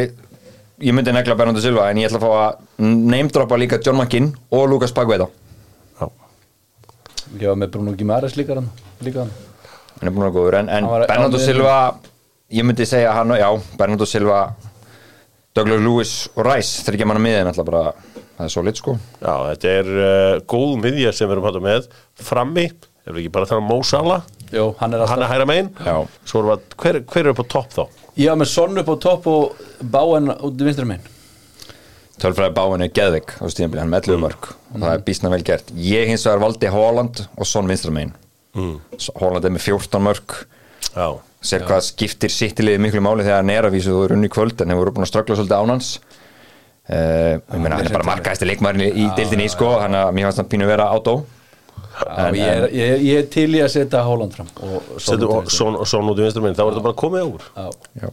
ég 0.84 0.94
myndi 0.94 1.12
negla 1.14 1.34
Bernardo 1.38 1.60
Silva 1.64 1.88
en 1.90 1.98
ég 2.02 2.08
ætla 2.08 2.20
að 2.20 2.26
fá 2.26 2.32
að 2.42 2.86
neymdroppa 3.14 3.58
líka 3.58 3.78
John 3.84 3.98
McKinn 3.98 4.30
og 4.54 4.68
Lucas 4.70 4.92
Pagueta 4.94 5.26
Já. 5.98 6.08
Ég 7.40 7.48
var 7.50 7.58
með 7.64 7.72
Bruno 7.74 7.94
Gimares 7.98 8.36
líka 8.38 8.54
hann 8.58 8.68
Líka 9.04 9.24
hann 9.24 9.32
hann 9.98 10.08
er 10.08 10.14
búin 10.14 10.28
að 10.28 10.30
vera 10.30 10.36
góður 10.38 10.58
en, 10.60 10.68
en 10.78 10.86
var- 10.86 11.06
Bernardo 11.10 11.40
er- 11.40 11.44
Silva 11.48 11.74
ég 12.54 12.64
myndi 12.64 12.86
segja 12.86 13.12
hann 13.16 13.30
og 13.34 13.40
já, 13.40 13.48
Bernardo 13.80 14.06
Silva 14.06 14.38
Douglas 15.58 15.80
Lewis 15.82 16.12
og 16.36 16.46
Rice 16.46 16.84
þeir 16.86 16.94
ekki 16.98 17.08
manna 17.10 17.22
miðin 17.24 17.50
alltaf 17.50 17.66
bara 17.66 17.82
það 18.38 18.44
er 18.46 18.52
svo 18.54 18.62
lit 18.62 18.78
sko. 18.78 18.92
Já, 19.18 19.32
þetta 19.48 19.70
er 19.80 19.88
uh, 19.90 20.34
góð 20.46 20.76
miðja 20.84 21.10
sem 21.16 21.26
við 21.26 21.34
erum 21.34 21.46
hægt 21.48 21.64
með. 21.64 21.88
Frammi, 22.22 22.64
erum 23.02 23.16
við 23.16 23.24
ekki 23.24 23.32
bara 23.34 23.48
að 23.48 23.50
tala 23.50 23.64
um 23.64 23.66
Mo 23.72 23.78
Salah 23.82 24.22
Jó, 24.54 24.70
hann 24.80 24.96
er 24.96 25.04
hann 25.10 25.22
er 25.22 25.28
hægra 25.32 25.46
megin. 25.48 25.70
Já. 25.84 25.96
að, 26.06 26.66
hver, 26.80 27.02
hver 27.04 27.26
er 27.26 27.34
upp 27.34 27.44
á 27.44 27.46
topp 27.56 27.76
þá? 27.76 27.84
Ég 28.18 28.32
var 28.32 28.40
með 28.40 28.50
Son 28.54 28.82
upp 28.82 28.90
á 28.90 28.96
topp 29.04 29.30
og 29.30 29.62
Báen 29.82 30.32
út 30.32 30.58
í 30.58 30.68
vinstri 30.68 30.88
minn 30.88 31.04
tölfræði 32.18 32.54
báin 32.56 32.82
er 32.82 32.92
geðvik 32.94 33.34
á 33.38 33.46
stíðanbili, 33.46 33.82
hann 33.82 33.90
er 33.90 33.94
með 33.94 34.08
11 34.10 34.22
mörg 34.24 34.48
og 34.50 34.80
það 34.82 34.90
er 34.90 35.04
bísna 35.06 35.30
vel 35.32 35.44
gert. 35.46 35.70
Ég 35.78 36.10
hins 36.10 36.26
vegar 36.26 36.42
valdi 36.42 36.70
Holland 36.72 37.22
og 37.38 37.48
Son 37.48 37.70
vinstra 37.70 37.94
megin. 37.94 38.14
Mm. 38.58 38.76
Holland 39.20 39.46
er 39.46 39.54
með 39.54 39.66
14 39.68 40.02
mörg 40.02 40.34
Já, 40.88 41.08
sér 41.44 41.64
hvað 41.68 41.84
skiptir 41.86 42.32
sittilegið 42.32 42.82
miklu 42.82 43.02
máli 43.04 43.26
þegar 43.26 43.42
hann 43.42 43.52
er 43.54 43.68
að 43.68 43.76
vísu 43.76 43.94
þú 43.94 44.04
er 44.06 44.14
unni 44.16 44.30
kvöld 44.32 44.62
en 44.64 44.72
hefur 44.72 44.90
búin 44.94 45.06
að 45.06 45.10
ströggla 45.12 45.36
svolítið 45.38 45.58
ánans 45.62 45.90
uh, 46.88 47.34
ég 47.38 47.60
meina 47.60 47.78
hann 47.78 47.90
er 47.90 47.94
bara 47.94 48.08
markaðist 48.08 48.46
leikmarin 48.48 48.86
í 48.88 49.06
deildinni 49.18 49.50
sko, 49.52 49.74
hann 49.82 49.94
að 49.98 50.14
mér 50.16 50.28
fannst 50.28 50.42
hann 50.42 50.50
pínu 50.50 50.70
vera 50.70 50.88
átó 50.96 51.20
Já, 51.98 52.26
ég, 52.34 52.44
er, 52.52 52.66
ég, 52.76 53.02
ég 53.08 53.18
er 53.22 53.26
til 53.32 53.48
í 53.56 53.62
að 53.64 53.70
setja 53.74 54.02
Holland 54.06 54.36
fram 54.36 54.50
og 54.62 54.92
setjum 55.02 55.24
út 55.28 55.32
í 55.32 55.40
vinstri. 55.42 55.56
Son, 55.58 55.78
son 55.90 56.12
út 56.12 56.20
í 56.20 56.26
vinstra 56.26 56.42
megin, 56.44 56.58
þá 56.58 56.62
er 56.66 56.70
þetta 56.76 56.84
bara 56.86 56.98
komið 57.02 57.32
úr. 57.32 57.48
Já. 57.56 57.66
Já. 58.02 58.12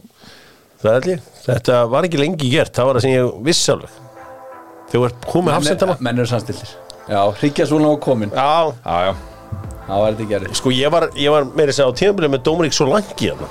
Það 0.82 0.90
er 0.90 0.98
allir, 1.00 1.22
þetta 1.46 1.76
var 1.94 2.06
ekki 2.08 2.18
lengi 2.20 2.50
gert 2.52 2.74
það 2.76 2.88
var 2.90 2.98
það 2.98 3.06
sem 3.06 3.14
ég 3.14 3.30
vissi 3.46 3.70
alveg. 3.72 3.94
Þú 4.90 5.04
ert 5.08 5.24
komið 5.30 5.56
hafsendana 5.56 5.96
menn, 6.06 6.20
eru 6.22 6.28
samstiltir 6.30 6.74
Já, 7.10 7.20
Ríkja 7.40 7.66
svona 7.70 7.90
á 7.90 7.94
komin. 8.02 8.30
Já, 8.34 8.72
Já, 8.86 8.96
já, 9.08 9.14
Það 9.86 10.02
var 10.02 10.14
þetta 10.16 10.26
gerði 10.32 10.58
sko 10.58 10.72
ég 10.74 10.90
var, 10.94 11.06
ég 11.18 11.30
var 11.34 11.46
meira 11.58 11.70
að 11.70 11.78
segja 11.78 11.90
á 11.90 11.98
tímabilið 12.00 12.32
með 12.34 12.42
Dómarík 12.48 12.74
Solanki 12.76 13.28
hérna. 13.30 13.48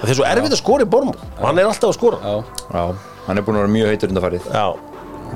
Það 0.00 0.12
er 0.12 0.18
svo 0.18 0.26
erfitt 0.28 0.54
að 0.56 0.60
skora 0.60 0.84
í 0.84 0.90
borm 0.92 1.10
og 1.12 1.40
hann 1.44 1.60
er 1.60 1.68
alltaf 1.68 1.90
að 1.90 1.96
skora. 1.96 2.18
Já, 2.20 2.64
já, 2.72 2.84
hann 3.26 3.40
er 3.40 3.44
búin 3.46 3.58
að 3.58 3.64
vera 3.64 3.72
mjög 3.76 3.90
heitur 3.92 4.12
undarfærið 4.12 4.48
Já, 4.52 4.66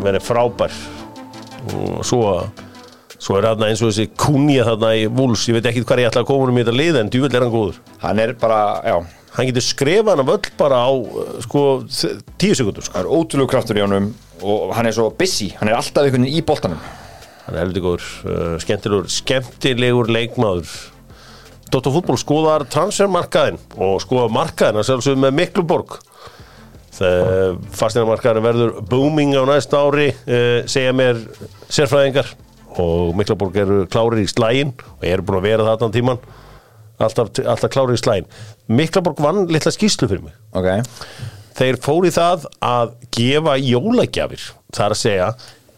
verið 0.04 0.24
frábær. 0.28 0.76
Og 1.74 2.04
svo 2.08 2.22
svo 3.24 3.38
er 3.38 3.46
þarna 3.48 3.70
eins 3.70 3.80
og 3.80 3.90
þessi 3.90 4.10
kunja 4.20 4.66
þarna 4.68 4.90
í 4.98 5.04
Vúls, 5.12 5.46
ég 5.48 5.56
veit 5.56 5.68
ekki 5.70 5.84
hvað 5.88 6.02
ég 6.02 6.10
ætla 6.10 6.24
að 6.24 6.28
koma 6.28 6.48
um 6.50 6.58
í 6.58 6.64
þetta 6.64 6.76
lið 6.76 6.98
en 7.00 7.12
djúvill 7.12 7.30
er 7.32 7.46
hann 7.46 7.54
góður. 7.54 7.78
Hann 8.02 8.20
er 8.20 8.34
bara, 8.40 8.58
já, 8.84 8.96
hann 9.38 9.48
getur 9.48 9.64
skrifað 9.64 10.10
hann 10.12 10.24
af 10.24 10.32
öll 10.34 10.50
bara 10.60 10.82
á 10.84 10.90
uh, 10.92 11.30
sko, 11.44 11.62
tíu 12.40 12.58
sekundur 12.58 12.84
sko. 12.84 12.98
það 12.98 13.06
er 13.06 13.14
ótrúlega 13.16 13.52
kraftur 13.54 13.80
í 13.80 13.84
honum 13.84 14.10
og 14.44 14.74
hann 14.76 14.90
er 14.90 14.96
svo 14.96 15.08
busy, 15.16 15.54
hann 15.56 15.72
er 15.72 15.78
alltaf 15.78 16.04
einhvern 16.04 16.26
veginn 16.26 16.36
í 16.36 16.44
boltanum. 16.44 16.84
Hann 17.46 17.56
er 17.56 17.64
heldur 17.64 17.86
góður, 17.86 18.10
uh, 18.28 18.54
skemmtilegur 18.60 19.08
skemmtilegur 19.16 20.12
leikmaður. 20.12 20.76
Dóttar 21.72 21.96
fútból 21.96 22.20
skoðar 22.20 22.68
transfermarkaðin 22.70 23.56
og 23.80 23.96
skoðar 24.04 24.32
markaðin 24.36 24.82
að 24.82 24.90
sjálfsögum 24.90 25.24
með 25.24 25.38
Mikluborg. 25.40 25.96
Fastinamarkaðurinn 26.94 28.44
verður 28.44 28.76
booming 28.86 29.32
á 29.34 29.42
næsta 29.48 29.80
ári 29.82 30.12
uh, 30.12 30.60
segja 30.70 30.92
mér 30.94 31.24
sérfræðingar 31.72 32.28
og 32.80 33.14
Miklaborg 33.18 33.56
eru 33.60 33.84
klárir 33.90 34.22
í 34.24 34.30
slægin 34.30 34.74
og 34.96 35.06
eru 35.06 35.26
búin 35.26 35.40
að 35.40 35.46
vera 35.48 35.66
það 35.66 35.76
allan 35.76 35.94
tíman 35.94 36.24
alltaf, 37.02 37.30
alltaf 37.42 37.72
klárir 37.72 37.96
í 37.96 38.00
slægin 38.00 38.28
Miklaborg 38.66 39.20
vann 39.20 39.44
litla 39.52 39.72
skýslu 39.74 40.08
fyrir 40.08 40.24
mig. 40.24 40.36
Ok, 40.56 40.70
þeir 41.58 41.80
fóru 41.84 42.08
í 42.08 42.14
það 42.14 42.46
að 42.64 42.94
gefa 43.14 43.56
jólagjafir. 43.60 44.46
Það 44.74 44.86
er 44.86 44.94
að 44.94 45.00
segja, 45.02 45.26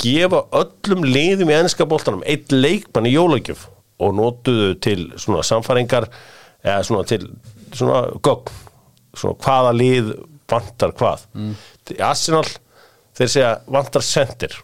gefa 0.03 0.43
öllum 0.61 1.07
liðum 1.07 1.50
í 1.50 1.57
ennska 1.57 1.88
boltanum 1.88 2.23
eitt 2.29 2.55
leikmann 2.55 3.09
í 3.11 3.17
jólagjöf 3.17 3.67
og 4.03 4.15
notuðu 4.15 4.76
til 4.85 5.00
svona 5.19 5.43
samfæringar 5.47 6.07
eða 6.62 6.85
svona 6.87 7.09
til 7.09 7.26
svona 7.73 8.05
gögn. 8.23 8.62
Svona 9.17 9.41
hvaða 9.41 9.75
lið 9.75 10.15
vantar 10.50 10.93
hvað. 10.95 11.26
Mm. 11.35 11.53
Arsenal, 12.05 12.47
þeir 13.17 13.31
segja 13.33 13.53
vantar 13.73 14.05
sendir 14.05 14.59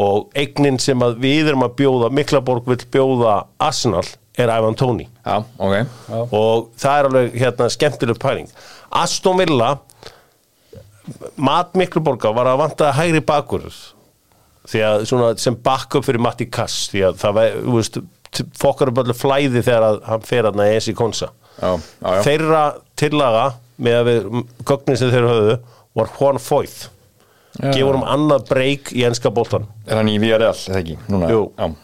og 0.00 0.32
eignin 0.38 0.80
sem 0.82 1.00
að 1.04 1.20
við 1.22 1.52
erum 1.52 1.66
að 1.66 1.76
bjóða 1.82 2.10
Miklaborg 2.14 2.68
vil 2.70 2.80
bjóða 2.92 3.36
Arsenal 3.60 4.06
er 4.40 4.52
Ivan 4.54 4.76
Tóni. 4.78 5.06
Já, 5.26 5.42
ok. 5.58 6.26
Og 6.32 6.68
það 6.80 6.98
er 6.98 7.08
alveg 7.08 7.38
hérna 7.42 7.70
skemmtileg 7.72 8.20
pæling. 8.22 8.50
Aston 8.90 9.38
Villa 9.40 9.74
Mat 11.40 11.74
Mikluborga 11.78 12.30
var 12.34 12.50
að 12.50 12.60
vanta 12.60 12.92
hægri 12.94 13.22
bakur. 13.26 13.66
Því 14.70 14.82
að 14.86 15.04
svona 15.10 15.30
sem 15.40 15.56
backup 15.56 16.04
fyrir 16.06 16.22
Matti 16.22 16.46
Kass 16.52 16.90
því 16.92 17.04
að 17.08 17.20
það 17.22 17.40
veist 17.74 17.98
fokkar 18.60 18.92
upp 18.92 19.00
öllu 19.02 19.16
flæði 19.16 19.62
þegar 19.64 19.86
að 19.88 20.00
hann 20.06 20.26
fer 20.28 20.48
að 20.50 20.60
næja 20.60 20.84
í 20.92 20.96
konsa. 20.96 21.32
Já, 21.56 21.72
já, 21.72 22.12
já. 22.14 22.22
þeirra 22.28 22.62
tillaga 23.00 23.44
með 23.80 23.98
að 23.98 24.08
við 24.10 24.28
gögnin 24.68 25.00
sem 25.00 25.12
þeir 25.12 25.28
höfðu 25.28 25.56
var 25.98 26.12
Juan 26.18 26.40
Foyth. 26.42 26.88
Gefur 27.58 27.98
um 27.98 28.04
annað 28.06 28.44
breyk 28.48 28.92
í 28.96 29.02
enska 29.08 29.30
boltan 29.34 29.66
er 29.86 29.98
hann 30.00 30.08
í 30.12 30.18
VRL, 30.22 30.52
eða 30.70 30.80
ekki? 30.82 30.98
Núna, 31.10 31.74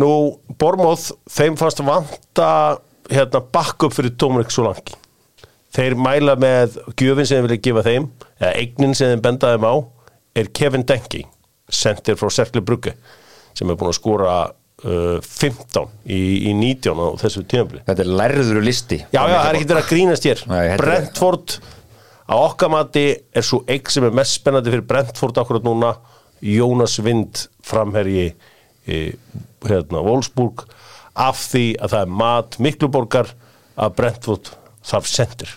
Nú, 0.00 0.08
Bormóð, 0.58 1.10
þeim 1.28 1.56
fannst 1.60 1.82
vanta 1.84 2.46
hérna 3.12 3.42
backup 3.52 3.92
fyrir 3.92 4.14
Dominic 4.16 4.48
Solanki. 4.54 4.94
Þeir 5.72 5.94
mæla 6.00 6.34
með 6.40 6.78
gjöfin 7.00 7.28
sem 7.28 7.38
þeir 7.38 7.46
vilja 7.48 7.62
gefa 7.66 7.82
þeim, 7.86 8.06
eða 8.40 8.54
eignin 8.62 8.96
sem 8.96 9.12
þeir 9.12 9.22
benda 9.24 9.52
þeim 9.52 9.66
á, 9.68 9.74
er 10.40 10.48
Kevin 10.56 10.86
Denki, 10.88 11.22
sendir 11.72 12.16
frá 12.20 12.32
Serkli 12.32 12.64
Brugge, 12.64 12.94
sem 13.56 13.68
er 13.72 13.76
búin 13.80 13.92
að 13.92 13.98
skora 14.00 14.34
uh, 14.48 15.20
15 15.20 15.86
í, 16.08 16.20
í 16.50 16.54
19 16.56 16.96
á 16.96 17.06
þessu 17.20 17.44
tímafli. 17.52 17.84
þetta 17.88 18.04
er 18.06 18.12
lærður 18.22 18.62
listi 18.64 19.02
Já, 19.12 19.20
já, 19.28 19.36
það 19.36 19.48
er 19.52 19.58
ekki 19.60 19.70
verið 19.74 19.82
að 19.84 19.90
grínast 19.92 20.28
hér. 20.28 20.42
Þetta 20.48 20.72
er- 20.72 20.84
Brentford, 20.86 21.58
á 22.28 22.34
okkar 22.38 22.70
mati, 22.72 23.06
er 23.34 23.44
svo 23.46 23.62
eign 23.70 23.90
sem 23.90 24.04
er 24.06 24.14
mest 24.14 24.38
spennandi 24.40 24.72
fyrir 24.72 24.86
Brentford 24.88 25.38
akkurat 25.42 25.64
núna, 25.66 25.94
Jónas 26.42 26.96
Vind 27.02 27.44
framherji 27.62 28.32
í, 28.90 28.98
hérna, 29.66 30.00
Wolfsburg 30.02 30.64
af 31.14 31.38
því 31.52 31.64
að 31.78 31.92
það 31.94 32.00
er 32.06 32.14
mat 32.22 32.58
Mikluborgar 32.58 33.30
að 33.78 33.94
Brentford 33.98 34.50
þarf 34.82 35.06
sendir. 35.10 35.52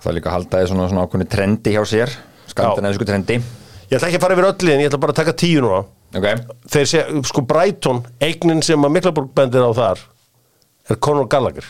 það 0.00 0.10
er 0.12 0.16
líka 0.18 0.30
að 0.30 0.36
halda 0.38 0.60
því 0.62 0.70
svona, 0.70 0.88
svona 0.88 1.04
ákveðni 1.06 1.28
trendi 1.32 1.74
hjá 1.74 1.82
sér 1.88 2.12
skandinavísku 2.52 3.08
trendi 3.08 3.40
Ég 3.86 4.00
ætla 4.00 4.08
ekki 4.08 4.18
að 4.18 4.24
fara 4.24 4.34
yfir 4.34 4.46
öllu 4.48 4.72
en 4.72 4.80
ég 4.82 4.88
ætla 4.90 4.98
bara 4.98 5.12
að 5.14 5.18
taka 5.20 5.32
tíu 5.38 5.60
núna. 5.62 5.84
ok, 6.18 6.24
Þeir 6.72 6.86
sé, 6.90 7.02
sko 7.28 7.42
Brighton, 7.46 8.00
eignin 8.18 8.62
sem 8.66 8.82
að 8.82 8.94
Mikluborg 8.96 9.28
bendir 9.36 9.62
á 9.62 9.70
þar 9.76 10.00
er 10.90 10.98
Conor 11.02 11.28
Gallagher. 11.30 11.68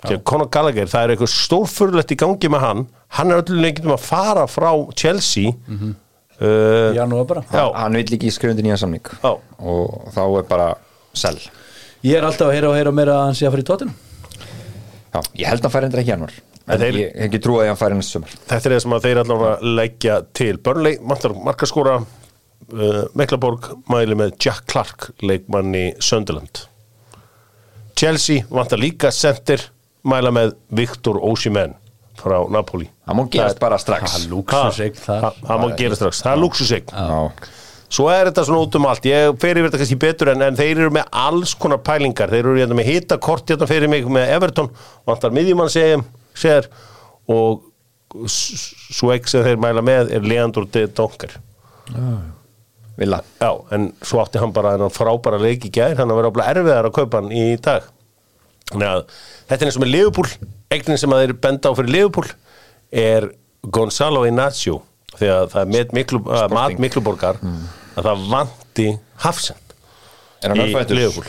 Þegar 0.00 0.22
Conor 0.24 0.48
Gallagher, 0.48 0.86
það 0.88 1.02
er 1.06 1.12
eitthvað 1.14 1.32
stórfurlegt 1.34 2.12
í 2.14 2.16
gangi 2.22 2.48
með 2.54 2.62
hann, 2.64 2.84
hann 3.18 3.30
er 3.34 3.42
öllu 3.42 3.58
lengjum 3.60 3.92
að 3.96 4.04
fara 4.06 4.46
frá 4.48 4.70
Chelsea. 4.96 5.52
Uh, 6.40 6.94
í 6.94 6.96
janúar 6.96 7.26
bara. 7.28 7.42
Já. 7.52 7.66
hann 7.76 7.98
vil 7.98 8.14
ekki 8.16 8.30
skrifundi 8.32 8.64
nýja 8.64 8.78
samning. 8.80 9.04
Já. 9.20 9.32
og 9.60 10.06
þá 10.14 10.22
er 10.38 10.46
bara 10.48 10.68
sel 11.12 11.34
ég 12.00 12.14
er 12.16 12.24
alltaf 12.24 12.48
að 12.48 12.54
heyra 12.56 12.70
og 12.70 12.76
heyra 12.78 12.92
meira 12.96 13.16
að 13.18 13.26
hann 13.28 13.36
sé 13.36 13.44
að 13.44 13.52
fara 13.52 13.60
í 13.60 13.66
tóttina 13.68 13.92
já, 15.12 15.20
ég 15.42 15.50
held 15.50 15.60
að 15.60 15.66
hann 15.66 15.74
færi 15.74 15.88
endur 15.90 16.00
ekki 16.00 16.08
í 16.08 16.14
janúar. 16.14 16.32
En 16.70 16.78
þeir- 16.80 16.96
ég 17.00 17.10
hef 17.12 17.26
ekki 17.26 17.40
trúið 17.44 17.60
að 17.66 17.68
hann 17.74 17.80
færi 17.82 17.98
næst 17.98 18.14
sumar. 18.14 18.32
Þetta 18.48 18.70
er 18.70 18.74
það 18.76 18.82
sem 18.86 18.94
að 18.96 19.04
þeir 19.04 19.20
allan 19.24 19.44
að 19.50 19.68
leggja 19.80 20.16
til. 20.40 20.52
Burnley, 20.64 20.96
vantar 21.12 21.34
markaskóra 21.50 21.96
uh, 22.00 23.02
Meklaborg 23.20 23.68
mæli 23.92 24.16
með 24.16 24.32
Jack 24.46 24.64
Clark 24.70 25.10
leikmanni 25.20 25.84
Sunderland. 26.00 26.62
Chelsea 28.00 28.46
vantar 28.48 28.80
líka 28.80 29.10
center 29.12 29.66
mæla 30.08 30.32
með 30.34 30.54
Viktor 30.76 31.20
Osimhen 31.30 31.74
frá 32.20 32.36
Napoli. 32.52 32.88
Það 33.06 33.16
má 33.18 33.24
gerast 33.32 33.60
bara 33.62 33.78
strax. 33.80 34.18
Það 34.28 35.64
má 35.64 35.66
gera 35.78 35.98
strax, 35.98 36.22
það 36.24 36.32
er 36.34 36.42
lúksusegn 36.44 36.92
já, 36.92 37.48
Svo 37.90 38.04
er 38.06 38.28
þetta 38.28 38.44
svona 38.46 38.62
út 38.62 38.76
um 38.78 38.84
allt, 38.86 39.06
ég 39.08 39.32
fer 39.42 39.58
yfir 39.58 39.66
þetta 39.66 39.80
kannski 39.80 39.96
betur 39.98 40.30
en, 40.30 40.44
en 40.46 40.58
þeir 40.58 40.84
eru 40.84 40.92
með 40.94 41.08
alls 41.24 41.56
konar 41.58 41.80
pælingar. 41.82 42.30
Þeir 42.30 42.44
eru 42.44 42.60
hérna 42.60 42.76
með 42.78 42.86
hita 42.86 43.18
kort 43.18 43.50
hérna 43.50 43.66
fyrir 43.66 43.90
mig 43.90 44.06
með 44.06 44.30
Everton, 44.36 44.68
vantar 45.10 45.34
miðjumann 45.34 45.72
segir, 45.74 46.04
segir 46.38 46.68
og 47.30 47.64
svo 48.30 49.10
ekki 49.14 49.32
sem 49.32 49.42
þeir 49.42 49.58
mæla 49.62 49.82
með 49.82 50.14
er 50.14 50.22
Leandro 50.22 50.68
de 50.70 50.84
Donker. 50.94 51.34
Vilja 53.00 53.24
Já, 53.40 53.50
en 53.74 53.90
svo 54.06 54.22
átti 54.22 54.38
hann 54.38 54.54
bara 54.54 54.76
frábæra 54.94 55.40
leik 55.42 55.66
í 55.66 55.72
gær, 55.74 55.98
hann 55.98 56.12
að 56.12 56.20
vera 56.20 56.30
ábla 56.30 56.48
erfiðar 56.52 56.90
að 56.92 56.96
kaupa 57.00 57.22
hann 57.24 57.34
í 57.34 57.44
dag 57.58 57.90
Þannig 58.70 58.88
að 58.90 59.02
þetta 59.50 59.60
er 59.60 59.70
eins 59.70 59.78
og 59.78 59.84
með 59.84 59.92
Liverpool. 59.94 60.30
Eignin 60.70 61.00
sem 61.02 61.14
að 61.14 61.24
þeir 61.24 61.36
benda 61.46 61.72
á 61.72 61.78
fyrir 61.78 61.94
Liverpool 61.96 62.30
er 62.90 63.28
Gonzalo 63.74 64.24
Inacio 64.28 64.80
því 65.18 65.30
að 65.34 65.48
það 65.52 65.62
er 65.62 65.72
með 65.74 65.94
miklu, 65.98 66.20
að 66.32 66.54
mat 66.54 66.80
mikluborgar 66.80 67.40
að 67.42 68.06
það 68.06 68.26
vanti 68.30 68.88
Hafsend 69.20 69.74
er 70.46 70.54
í? 70.56 70.70
Liverpool. 70.96 71.26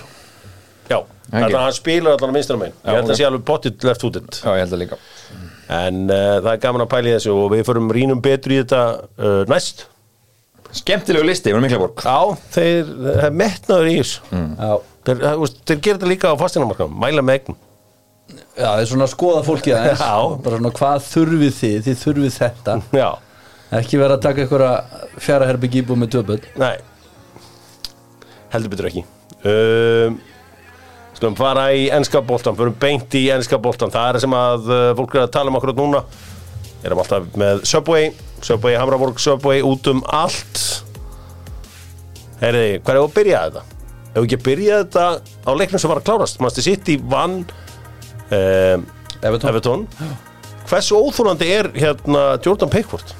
Já, 0.91 0.99
þannig 1.31 1.55
að 1.55 1.63
hann 1.65 1.75
spilar 1.75 2.15
allan 2.17 2.31
að 2.31 2.37
minnstara 2.37 2.59
megin 2.61 2.75
Já, 2.77 2.91
Ég 2.91 2.99
held 2.99 3.11
að 3.13 3.19
sé 3.19 3.27
alveg 3.27 3.45
potið 3.47 3.87
left 3.87 4.05
út 4.07 4.19
já, 4.19 4.51
ég 4.51 4.61
held 4.63 4.75
að 4.75 4.81
líka. 4.83 4.99
En 5.71 5.99
uh, 6.11 6.35
það 6.43 6.51
er 6.51 6.61
gaman 6.65 6.83
að 6.85 6.91
pæla 6.91 7.09
í 7.11 7.15
þessu 7.15 7.33
og 7.35 7.49
við 7.53 7.65
förum 7.67 7.91
rínum 7.95 8.21
betur 8.23 8.53
í 8.53 8.59
þetta 8.61 8.81
uh, 8.99 9.41
næst. 9.51 9.85
Skemmtilegu 10.75 11.27
listi, 11.27 11.51
við 11.51 11.65
Miklaborg. 11.65 12.03
Já, 12.03 12.39
þeir, 12.55 12.91
það 13.01 13.25
er 13.27 13.37
metnaður 13.41 13.89
í 13.91 13.95
þessu. 13.99 14.21
Já, 14.31 14.73
þeir, 15.07 15.19
það- 15.25 15.41
veist, 15.43 15.59
þeir 15.67 15.79
gera 15.87 15.97
þetta 15.99 16.11
líka 16.11 16.31
á 16.31 16.35
fastinamarkaðum 16.41 16.97
mæla 17.03 17.23
með 17.25 17.39
eignum. 17.39 17.59
Já, 18.31 18.67
það 18.67 18.81
er 18.83 18.89
svona 18.91 19.05
að 19.07 19.13
skoða 19.15 19.43
fólki 19.47 19.73
aðeins. 19.75 20.03
Bara 20.45 20.57
svona 20.61 20.73
hvað 20.77 21.05
þurfið 21.09 21.53
þið, 21.59 21.77
þið 21.87 21.99
þurfið 22.05 22.35
þetta. 22.37 22.75
Já, 23.01 23.09
ekki 23.81 23.99
vera 24.01 24.17
að 24.19 24.25
taka 24.27 24.45
einhverja 24.45 24.73
fjara 25.25 25.47
herbygg 25.51 25.79
íbúð 25.81 26.01
með 26.03 26.13
töpöld 26.17 26.49
nei. 26.61 26.75
Heldur 28.51 28.73
betur 28.73 28.89
ekki. 28.91 29.05
Um, 29.47 30.19
Skulum 31.15 31.35
fara 31.37 31.67
í 31.75 31.85
ennska 31.93 32.21
boltan, 32.25 32.55
förum 32.57 32.73
beint 32.81 33.13
í 33.19 33.25
ennska 33.31 33.59
boltan 33.61 33.91
það 33.93 34.07
er 34.09 34.17
það 34.17 34.23
sem 34.25 34.35
að 34.37 34.69
uh, 34.71 34.83
fólk 34.97 35.15
er 35.17 35.23
að 35.25 35.33
tala 35.35 35.51
um 35.51 35.57
akkurat 35.59 35.77
núna. 35.79 36.01
Erum 36.81 37.01
alltaf 37.03 37.27
með 37.37 37.61
Subway. 37.69 38.07
Subway, 38.41 38.73
Hamraborg, 38.79 39.19
Subway 39.21 39.61
út 39.65 39.85
um 39.91 39.99
allt. 40.17 40.61
Heyriði, 42.41 42.79
hvað 42.81 42.95
er 42.95 42.99
að 43.03 43.11
byrja 43.19 43.41
þetta? 43.45 43.63
Ef 44.11 44.21
ekki 44.25 44.39
að 44.39 44.45
byrja 44.49 44.81
þetta 44.83 45.05
á 45.47 45.51
leiknum 45.55 45.81
sem 45.81 45.91
var 45.91 46.01
að 46.01 46.07
klárast 46.09 46.41
Manstu 46.43 46.65
sitt 46.65 46.89
í 46.91 46.97
vann 46.99 47.41
um, 47.45 48.85
Everton. 49.21 49.49
Everton. 49.53 49.87
Hversu 50.67 50.99
óþúlandi 50.99 51.47
er 51.51 51.71
hérna 51.75 52.25
Jordan 52.43 52.71
Pickford? 52.71 53.15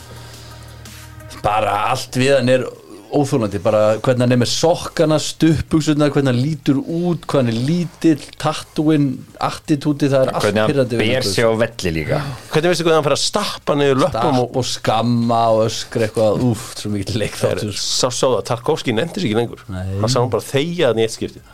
bara 1.41 1.74
allt 1.91 2.17
við 2.19 2.36
hann 2.38 2.51
er 2.51 2.65
óþúlandi 3.12 3.60
bara 3.63 3.82
hvernig 4.00 4.24
hann 4.25 4.36
er 4.36 4.39
með 4.41 4.50
sokkana 4.51 5.18
stuppbuxurna, 5.22 6.08
hvernig 6.13 6.32
hann 6.32 6.41
lítur 6.41 6.80
út 6.80 7.25
hvað 7.27 7.41
hann 7.41 7.51
er 7.51 7.60
lítill, 7.68 8.24
tattúin 8.41 9.10
attitúti, 9.41 10.10
það 10.12 10.25
er 10.25 10.32
allt 10.32 10.48
hvernig 10.48 10.72
pirrandi 10.72 11.00
hann 11.00 11.12
ber 11.12 11.27
sig 11.27 11.48
á 11.48 11.51
velli 11.62 11.94
líka. 11.98 12.22
Hvernig 12.53 12.74
veistu 12.74 12.88
hvað 12.88 12.98
hann 12.98 13.06
fyrir 13.08 13.18
að 13.18 13.24
stappa 13.25 13.77
niður 13.80 14.01
löpum 14.06 14.41
og, 14.44 14.58
og 14.62 14.68
skamma 14.72 15.44
og 15.56 15.63
öskra 15.68 16.08
eitthvað 16.08 16.41
úf, 16.48 16.65
svo 16.80 16.94
mikið 16.96 17.13
er, 17.13 17.22
leikþáttur 17.25 17.75
sá, 17.77 18.08
sá 18.10 18.25
það 18.25 18.39
að 18.39 18.48
Tarkovski 18.51 18.98
nefndi 18.98 19.24
sig 19.24 19.32
ekki 19.32 19.39
lengur. 19.41 19.63
Nei. 19.72 19.86
hann 20.01 20.12
sá 20.12 20.20
hann 20.22 20.34
bara 20.34 20.48
þegja 20.48 20.91
þannig 20.91 21.10
eitt 21.10 21.18
skipti. 21.18 21.46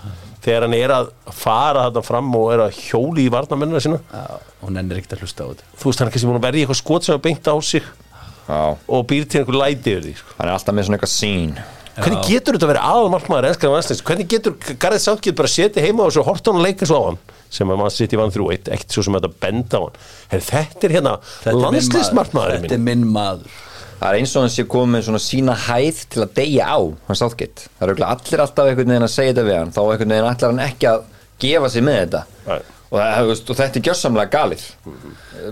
Þegar 0.47 0.67
hann 0.67 0.75
er 0.77 0.93
að 0.95 1.07
fara 1.35 1.87
þarna 1.87 2.03
fram 2.05 2.35
og 2.37 2.51
er 2.53 2.61
að 2.67 2.77
hjóli 2.85 3.25
í 3.25 3.31
varnamennina 3.33 3.81
sína. 3.83 3.97
Já, 4.13 4.37
og 4.63 4.71
nennir 4.71 5.01
ekkert 5.01 5.17
að 5.17 5.25
hlusta 5.25 5.43
á 5.43 5.49
þetta. 5.49 5.71
Þú 5.81 5.89
veist 5.89 6.01
hann 6.03 6.07
er 6.07 6.13
kannski 6.15 6.29
búin 6.29 6.39
að 6.39 6.45
verja 6.45 6.63
eitthvað 6.63 6.79
skot 6.79 7.07
sem 7.07 7.17
er 7.17 7.23
beint 7.25 7.49
á 7.51 7.55
sig 7.65 7.89
og 8.47 9.07
býr 9.09 9.25
til 9.27 9.41
einhver 9.41 9.59
læti 9.59 9.95
yfir 9.95 10.05
því 10.05 10.13
sko. 10.21 10.37
hann 10.37 10.47
er 10.47 10.53
alltaf 10.55 10.75
með 10.77 10.87
svona 10.87 10.99
eitthvað 10.99 11.13
sín 11.13 11.57
hvernig 11.97 12.27
getur 12.29 12.55
þetta 12.57 12.67
að 12.67 12.71
vera 12.73 12.85
aðal 12.91 13.09
markmaður 13.15 13.47
ennskar 13.49 13.73
vanslins 13.73 14.03
hvernig 14.05 14.27
getur 14.29 14.53
Garðið 14.77 15.03
Sáttgjöld 15.03 15.37
bara 15.39 15.49
setja 15.51 15.83
heima 15.83 16.05
og 16.05 16.13
svo 16.13 16.23
horta 16.27 16.53
hann 16.53 16.61
að 16.61 16.67
leika 16.69 16.87
svo 16.89 16.99
á 17.01 17.03
hann 17.07 17.17
sem 17.49 17.71
að 17.71 17.79
maður 17.79 17.95
sitt 17.95 18.13
í 18.13 18.19
vann 18.19 18.33
þrjú 18.35 18.49
eitt 18.53 18.69
ekkert 18.75 18.93
svo 18.93 19.05
sem 19.07 19.17
þetta 19.17 19.31
benda 19.41 19.79
á 19.79 19.81
hann? 19.87 19.97
Her, 20.33 20.43
þetta 20.51 20.87
er 20.87 20.95
hérna 20.97 21.15
er 21.47 21.57
landslismarkmaður 21.63 22.61
Þetta 22.61 22.77
er 22.77 22.83
minn 22.85 23.05
maður. 23.07 23.57
Það 23.97 24.07
er 24.11 24.17
eins 24.19 24.33
og 24.37 24.43
hann 24.45 24.51
sé 24.53 24.65
komið 24.69 24.93
með 24.93 25.05
svona 25.07 25.21
sína 25.23 25.55
hæð 25.65 26.01
til 26.13 26.21
að 26.21 26.33
deyja 26.37 26.67
á, 26.69 26.79
hann 27.07 27.17
sáttgett 27.17 27.63
það 27.79 27.85
eru 27.87 28.07
allir 28.11 28.43
alltaf 28.43 28.69
einhvern 28.69 28.93
veginn 28.93 29.07
að 29.07 29.13
segja 29.15 29.31
þetta 29.33 29.45
við 29.47 29.57
hann 29.57 29.73
þá 29.73 29.79
einhvern 29.87 30.13
veginn 30.13 30.27
ætlar 30.29 30.53
hann 30.53 30.65
ekki 30.67 30.89
að 30.91 31.07
gefa 31.41 31.71
sig 31.73 31.85
með 31.87 31.97
þetta. 32.03 32.21
Nei. 32.45 32.76
Og, 32.87 32.99
það, 32.99 33.15
þú 33.17 33.31
veist, 33.31 33.49
og 33.51 33.57
þetta 33.61 33.79
er 33.79 33.85
gjössamlega 33.87 34.33
galið. 34.35 34.67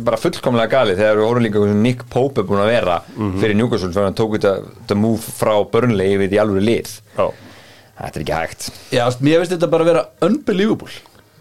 Bara 0.07 0.19
fullkomlega 0.21 0.71
galið 0.71 1.01
þegar 1.01 1.19
við 1.19 1.27
horfum 1.29 1.45
líka 1.45 1.65
Nick 1.85 2.05
Pope 2.11 2.41
er 2.43 2.47
búin 2.49 2.63
að 2.63 2.71
vera 2.73 2.99
fyrir 3.41 3.57
Newcastle 3.59 3.91
fyrir 3.91 4.07
hann 4.09 4.17
tók 4.17 4.37
þetta, 4.37 4.53
þetta 4.81 4.99
move 5.01 5.35
frá 5.39 5.55
Burnley 5.73 6.15
yfir 6.15 6.37
í 6.37 6.39
alveg 6.41 6.65
lið. 6.69 6.93
Já. 7.17 7.27
þetta 7.99 8.15
er 8.19 8.23
ekki 8.25 8.39
hægt. 8.39 8.69
Já, 8.95 9.03
mér 9.19 9.43
finnst 9.43 9.57
þetta 9.57 9.69
bara 9.75 9.85
að 9.85 9.91
vera 9.93 10.05
unbelievable. 10.29 10.95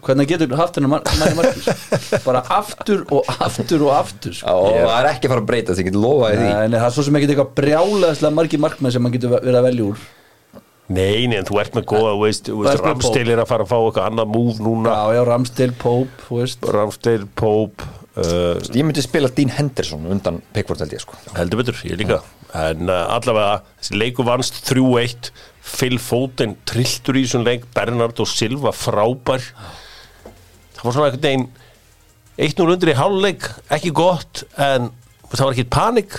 Hvernig 0.05 0.29
getur 0.29 0.51
haft 0.59 0.75
hennar 0.77 0.91
mar 0.91 1.07
næri 1.17 1.33
markis 1.33 2.11
bara 2.27 2.43
aftur 2.53 3.07
og 3.09 3.25
aftur 3.41 3.87
og 3.87 3.95
aftur 3.95 4.35
sko. 4.37 4.51
og 4.53 4.75
það 4.75 4.99
er 4.99 5.07
ekki 5.09 5.25
að 5.25 5.33
fara 5.33 5.41
að 5.41 5.47
breyta 5.49 5.73
því 5.73 5.81
ég 5.81 5.87
get 5.89 5.97
lofaði 5.97 6.35
því. 6.37 6.49
Nei, 6.51 6.67
nei, 6.69 6.77
það 6.77 6.85
er 6.85 6.93
svo 6.93 7.05
sem 7.07 7.17
ekki 7.17 7.29
eitthvað 7.31 7.55
brjálaðislega 7.57 8.37
margir 8.37 8.61
markmenn 8.61 8.93
sem 8.93 9.01
maður 9.01 9.15
getur 9.17 9.33
verið 9.39 9.57
að 9.57 9.65
velja 9.65 9.87
úr 9.87 10.03
Nei, 10.85 11.25
nei, 11.25 11.39
en 11.39 11.47
þú 11.47 11.57
ert 11.63 11.73
með 11.73 11.85
góða, 11.89 12.11
þú 12.13 12.21
veist, 12.21 12.49
veist 12.61 12.83
Ramsdale 12.83 13.33
er 13.33 13.39
að 13.41 13.49
fara 13.49 13.65
að 13.65 13.71
fá 13.71 13.77
eitthvað 13.79 14.09
annað 14.11 14.27
múf 14.35 14.59
núna. 14.61 14.91
Já, 14.93 15.15
já, 15.17 15.21
Ramsdale, 15.31 15.77
Pope, 15.81 16.25
þú 16.27 16.41
veist. 16.43 16.67
Ramsdale, 16.75 17.29
Pope 17.41 17.87
uh, 18.21 18.59
ég 18.69 18.85
myndi 18.85 19.03
spila 19.03 19.31
Dean 19.33 19.53
Henderson 19.55 20.05
undan 20.13 20.37
Pickford 20.53 20.83
held 20.83 20.93
ég 20.93 21.01
sko. 21.01 21.17
Heldur 21.37 21.63
betur, 21.63 21.79
ég 21.89 21.97
líka. 22.03 22.21
En 22.55 22.85
uh, 22.85 23.01
allavega, 23.15 23.63
þessi 23.81 23.97
leiku 23.97 24.25
vannst 24.27 24.61
3-1 24.69 25.31
Phil 25.65 25.97
Foden 25.97 26.53
trilltur 26.69 27.17
í 27.17 27.25
þessum 27.25 27.47
leik, 27.47 27.65
Bernardo 27.73 28.27
Silva 28.29 28.75
frábær. 28.75 29.41
Það 30.75 30.83
var 30.83 30.97
svona 30.99 31.09
einhvern 31.09 31.25
veginn 31.25 31.49
1-0 32.45 32.75
undir 32.75 32.91
í 32.91 32.97
hálfleik, 32.99 33.49
ekki 33.73 33.93
gott 33.95 34.43
en 34.59 34.91
það 35.31 35.45
var 35.47 35.53
ekki 35.55 35.69
panik 35.71 36.17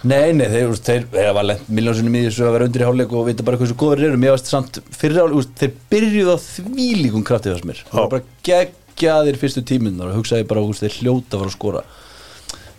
Nei, 0.00 0.30
nei, 0.32 0.46
þeir, 0.48 0.70
þeir, 0.80 1.02
þeir 1.12 1.32
var 1.36 1.44
lent 1.44 1.66
miljónsunum 1.76 2.14
í 2.16 2.22
þessu 2.24 2.46
að 2.46 2.54
vera 2.54 2.66
undir 2.70 2.80
í 2.80 2.86
hálfleik 2.88 3.10
og 3.12 3.26
vita 3.28 3.44
bara 3.44 3.58
hversu 3.60 3.74
góður 3.76 4.04
eru. 4.06 4.20
Mér 4.22 4.32
varst 4.32 4.48
samt 4.48 4.78
fyrir 4.96 5.34
úst, 5.36 5.50
þeir 5.60 5.74
byrjuðu 5.92 6.32
á 6.32 6.38
þvílíkum 6.40 7.24
kraftið 7.28 7.56
þess 7.58 7.66
mér. 7.68 7.82
Það 7.90 7.98
var 8.00 8.12
bara 8.14 8.24
geggjaðir 8.48 9.40
fyrstu 9.42 9.62
tíminn 9.68 9.98
og 10.00 10.14
hugsaði 10.16 10.46
bara, 10.48 10.62
úst, 10.64 10.80
þeir 10.86 10.96
hljóta 11.02 11.36
að 11.36 11.42
fara 11.42 11.50
að 11.52 11.56
skora. 11.58 11.82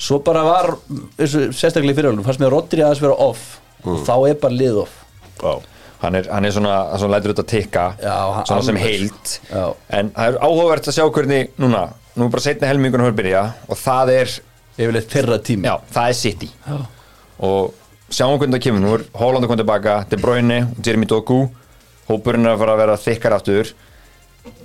Svo 0.02 0.18
bara 0.26 0.42
var, 0.48 0.72
þessu, 1.20 1.44
sérstaklega 1.54 1.94
í 1.94 1.98
fyrir 2.00 2.10
hálfleik, 2.10 2.26
fannst 2.32 2.42
mér 2.42 2.50
að 2.50 2.56
Rodri 2.56 2.82
aðeins 2.88 3.04
vera 3.06 3.18
off. 3.28 3.44
Og 3.86 4.00
þá 4.08 4.16
er 4.32 4.40
bara 4.42 4.58
lið 4.58 4.80
off. 4.82 4.96
Já, 5.42 5.54
hann 6.02 6.18
er, 6.18 6.30
hann 6.34 6.48
er 6.50 6.56
svona, 6.56 6.78
svona 6.98 7.16
lætur 7.20 7.36
þetta 7.36 7.46
tikka 7.52 7.84
Já, 8.02 8.16
hann- 8.40 8.48
svona 8.50 8.66
sem 8.66 8.80
heild. 8.82 9.36
Já. 9.52 9.68
en 10.00 10.10
það 10.18 10.32
er 10.34 10.40
áhugavert 10.48 10.90
að 10.90 10.98
sjá 10.98 11.06
hvernig 11.14 11.54
núna, 11.62 11.84
nú 12.18 12.26
er 12.26 12.34
bara 12.34 12.46
setna 12.48 12.70
helmingun 12.70 13.06
að 13.06 13.14
byrja 13.22 13.44
og 13.70 13.78
það 13.78 14.12
er, 14.16 14.34
Yfirleitt 14.82 15.10
þeirra 15.14 15.38
tími. 15.46 15.68
Já, 15.70 15.76
það 15.94 16.10
er 16.10 16.18
City. 16.18 16.50
Já. 16.66 16.78
Og 17.42 17.74
sjáum 18.12 18.38
hvernig 18.40 18.58
það 18.58 18.66
kemur. 18.68 18.84
Nú 18.84 18.92
er 18.98 19.06
Holland 19.18 19.46
að 19.46 19.52
koma 19.52 19.62
tilbaka, 19.62 19.96
De 20.10 20.20
Bruyne 20.22 20.60
og 20.68 20.82
Jeremy 20.86 21.08
Doku. 21.10 21.40
Hópurinn 22.10 22.46
er 22.46 22.56
að 22.56 22.62
fara 22.62 22.76
að 22.76 22.84
vera 22.84 23.00
þykkar 23.02 23.38
aftur. 23.38 23.72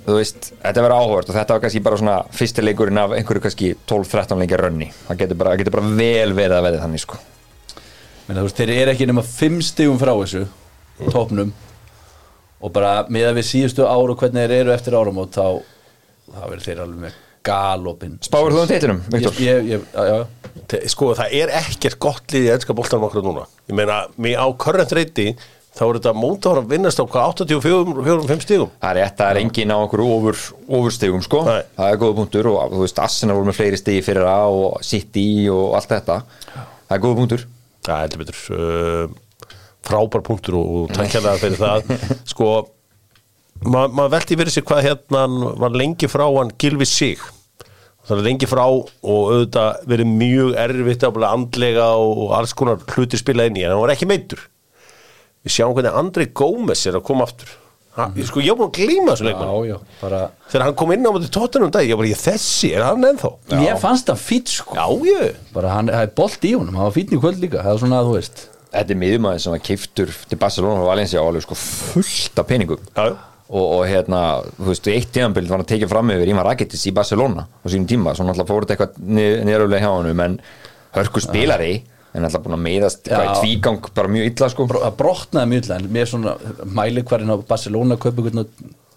Þú 0.07 0.15
veist, 0.17 0.51
þetta 0.63 0.83
verður 0.83 0.97
áhugavert 0.97 1.29
og 1.31 1.35
þetta 1.37 1.55
var 1.55 1.63
kannski 1.63 1.81
bara 1.85 1.99
svona 1.99 2.17
fyrsti 2.33 2.63
leikurinn 2.63 3.01
af 3.01 3.13
einhverju 3.17 3.43
kannski 3.43 3.73
12-13 3.89 4.41
leikja 4.41 4.59
rönni. 4.61 4.87
Það 5.07 5.21
getur 5.21 5.39
bara, 5.41 5.55
getur 5.59 5.75
bara 5.75 5.95
vel 5.99 6.33
verið 6.37 6.57
að 6.57 6.67
veði 6.67 6.81
þannig 6.83 7.03
sko. 7.03 7.19
Menna, 8.27 8.43
veist, 8.43 8.57
þeir 8.57 8.73
eru 8.73 8.93
ekki 8.93 9.07
nema 9.07 9.23
fimm 9.27 9.61
stigum 9.63 9.99
frá 10.01 10.13
þessu 10.15 10.47
topnum 11.13 11.53
og 12.57 12.73
bara 12.73 13.05
með 13.13 13.29
að 13.29 13.39
við 13.39 13.49
síðustu 13.51 13.85
ár 13.85 14.11
og 14.11 14.17
hvernig 14.17 14.47
þeir 14.47 14.63
eru 14.63 14.73
eftir 14.73 14.97
áramót 14.97 15.37
þá, 15.37 15.61
þá 16.33 16.41
verður 16.41 16.65
þeir 16.65 16.83
alveg 16.83 17.03
með 17.05 17.23
galopin 17.47 18.17
Spáir 18.25 18.53
þú 18.55 18.63
um 18.63 18.71
teitlunum, 18.71 19.03
Viktor? 19.13 19.37
Ég, 19.43 19.69
ég, 19.73 19.85
já, 19.93 20.03
já, 20.11 20.81
sko 20.91 21.13
það 21.17 21.35
er 21.41 21.53
ekkert 21.61 21.99
gott 22.03 22.33
lið 22.35 22.49
í 22.49 22.55
ennska 22.55 22.75
boltanum 22.77 23.07
okkur 23.07 23.23
núna. 23.25 23.45
Ég 23.69 23.77
meina, 23.79 24.01
mig 24.19 24.35
á 24.35 24.45
current 24.59 24.93
reyti 24.97 25.31
þá 25.77 25.83
er 25.85 25.97
þetta 25.99 26.13
mótor 26.17 26.59
að 26.61 26.71
vinnast 26.73 26.97
á 26.97 27.05
hvað 27.05 27.43
84-5 27.45 28.45
stígum 28.45 28.71
Það 28.81 28.89
er 28.89 28.97
rétt, 28.97 29.17
það 29.19 29.29
er 29.29 29.39
engin 29.43 29.73
á 29.73 29.77
okkur 29.77 30.01
ofur, 30.07 30.39
ofurstegum 30.79 31.21
sko, 31.25 31.43
Nei. 31.45 31.59
það 31.77 31.91
er 31.91 31.99
góða 32.01 32.17
punktur 32.17 32.49
og 32.51 32.73
þú 32.73 32.81
veist, 32.81 33.01
Arsenal 33.03 33.37
voru 33.37 33.49
með 33.51 33.59
fleiri 33.59 33.79
stegi 33.81 34.01
fyrir 34.07 34.25
það 34.25 34.57
og 34.57 34.79
City 34.87 35.27
og 35.53 35.77
allt 35.77 35.93
þetta. 35.93 36.17
Það 36.87 36.95
er 36.97 37.03
góða 37.05 37.19
punktur. 37.21 37.45
Það 37.87 38.01
heldur 38.03 38.23
betur 38.23 38.41
uh, 38.57 39.13
frábær 39.87 40.25
punktur 40.25 40.57
og, 40.59 40.73
og 40.81 40.97
takkja 40.97 41.23
það 41.27 41.43
fyrir 41.45 41.61
það. 41.61 41.93
Sko 42.33 42.49
ma- 43.69 43.87
maður 43.87 44.15
velti 44.17 44.39
fyrir 44.41 44.53
sig 44.57 44.65
hvað 44.67 44.85
hérna 44.89 45.25
var 45.61 45.77
lengi 45.77 46.09
frá 46.11 46.25
hann 46.25 46.55
Gilvi 46.59 46.89
sig 46.89 47.21
það 48.07 48.17
er 48.17 48.25
lengi 48.25 48.49
frá 48.49 48.65
og 48.65 48.89
auðvitað 49.03 49.87
verið 49.91 50.11
mjög 50.17 50.59
erfitt 50.63 51.05
að 51.07 51.15
búin 51.15 51.29
andlega 51.29 51.87
og, 51.99 52.27
alls 52.37 52.55
konar 52.57 52.83
hluti 52.95 53.19
spila 53.19 53.47
inn 53.47 53.59
í 53.59 53.65
en 53.65 53.75
hann 53.75 53.83
var 53.83 53.95
ekki 53.95 54.09
meittur 54.09 54.43
við 55.47 55.55
sjáum 55.55 55.75
hvernig 55.77 55.95
Andrei 55.95 56.27
Gómez 56.35 56.83
er 56.87 56.97
að 56.99 57.07
koma 57.07 57.27
aftur. 57.27 57.53
Ha, 57.97 58.11
sko 58.29 58.43
ég 58.43 58.53
var 58.53 58.59
búin 58.59 58.67
að 58.69 58.75
glíma 58.77 59.13
þessu 59.13 59.25
leikmann. 59.25 59.49
Já, 59.49 59.71
já 59.71 60.01
bara, 60.03 60.19
þegar 60.51 60.65
hann 60.67 60.75
kom 60.77 60.91
inn 60.93 61.07
á 61.07 61.11
mútið 61.15 61.31
tóttunum 61.33 61.71
dag 61.73 61.87
ég 61.87 61.97
var 61.97 62.09
ég 62.09 62.19
þessi, 62.21 62.69
er 62.77 62.85
hann 62.85 63.07
ennþá? 63.07 63.31
Ég 63.63 63.79
fannst 63.81 64.11
það 64.11 64.19
fýtt 64.21 64.53
sko. 64.53 64.77
Já, 64.77 64.85
ég. 65.07 65.39
Bara 65.55 65.71
hann, 65.73 65.89
er 65.89 66.11
bolt 66.19 66.45
í 66.45 66.53
honum, 66.53 66.77
hann 66.77 66.91
var 66.91 66.93
fýtn 66.93 67.17
í 67.17 67.21
kvöld 67.23 67.41
líka 67.41 67.63
það 67.63 67.73
er 67.73 67.81
svona 67.81 68.03
að 68.03 68.11
þú 68.11 68.19
veist. 68.19 68.43
Þetta 68.67 68.93
er 68.93 69.01
miðumæður 69.01 69.41
sem 69.41 69.55
var 69.55 69.63
keiftur 69.65 70.13
til 70.29 70.39
Barcelona 70.43 70.83
og 70.83 70.91
Valencia 70.91 71.23
og 71.23 71.31
alveg 71.31 71.47
sko 71.47 71.57
fullt 71.57 72.43
af 72.43 72.49
peningum. 72.51 72.85
Já, 72.93 73.17
og, 73.49 73.65
og 73.77 73.83
hérna, 73.87 74.21
þú 74.57 74.69
veist, 74.71 74.87
eitt 74.91 75.11
tíðanbild 75.15 75.47
var 75.49 75.57
hann 75.61 75.65
að 75.67 75.71
tekið 75.73 75.91
fram 75.93 76.09
yfir 76.15 76.31
Ímar 76.33 76.47
Rakitis 76.51 76.87
í 76.89 76.93
Barcelona 76.95 77.45
á 77.47 77.65
sínum 77.71 77.87
tíma, 77.89 78.15
svo 78.17 78.25
náttúrulega 78.27 78.49
fór 78.51 78.65
þetta 78.67 78.75
eitthvað 78.75 79.13
niðuröflega 79.47 79.83
hjá 79.85 79.91
honum, 79.93 80.23
en 80.25 80.39
hörku 80.97 81.21
spilari 81.23 81.71
en 82.17 82.25
alltaf 82.25 82.43
búin 82.43 82.57
að 82.57 82.63
meiðast 82.65 83.07
eitthvað 83.07 83.29
í 83.29 83.41
tvígang 83.43 83.87
bara 83.93 84.09
mjög 84.09 84.29
illa 84.31 84.47
sko. 84.49 84.65
Bro- 84.71 84.83
það 84.87 84.95
brotnaði 85.03 85.49
mjög 85.51 85.63
illa 85.67 85.75
en 85.79 85.89
mér 85.97 86.07
svona 86.09 86.35
mæli 86.79 87.03
hverjum 87.05 87.33
á 87.35 87.37
Barcelona 87.51 87.97
kaupa 88.01 88.23
einhvern 88.23 88.47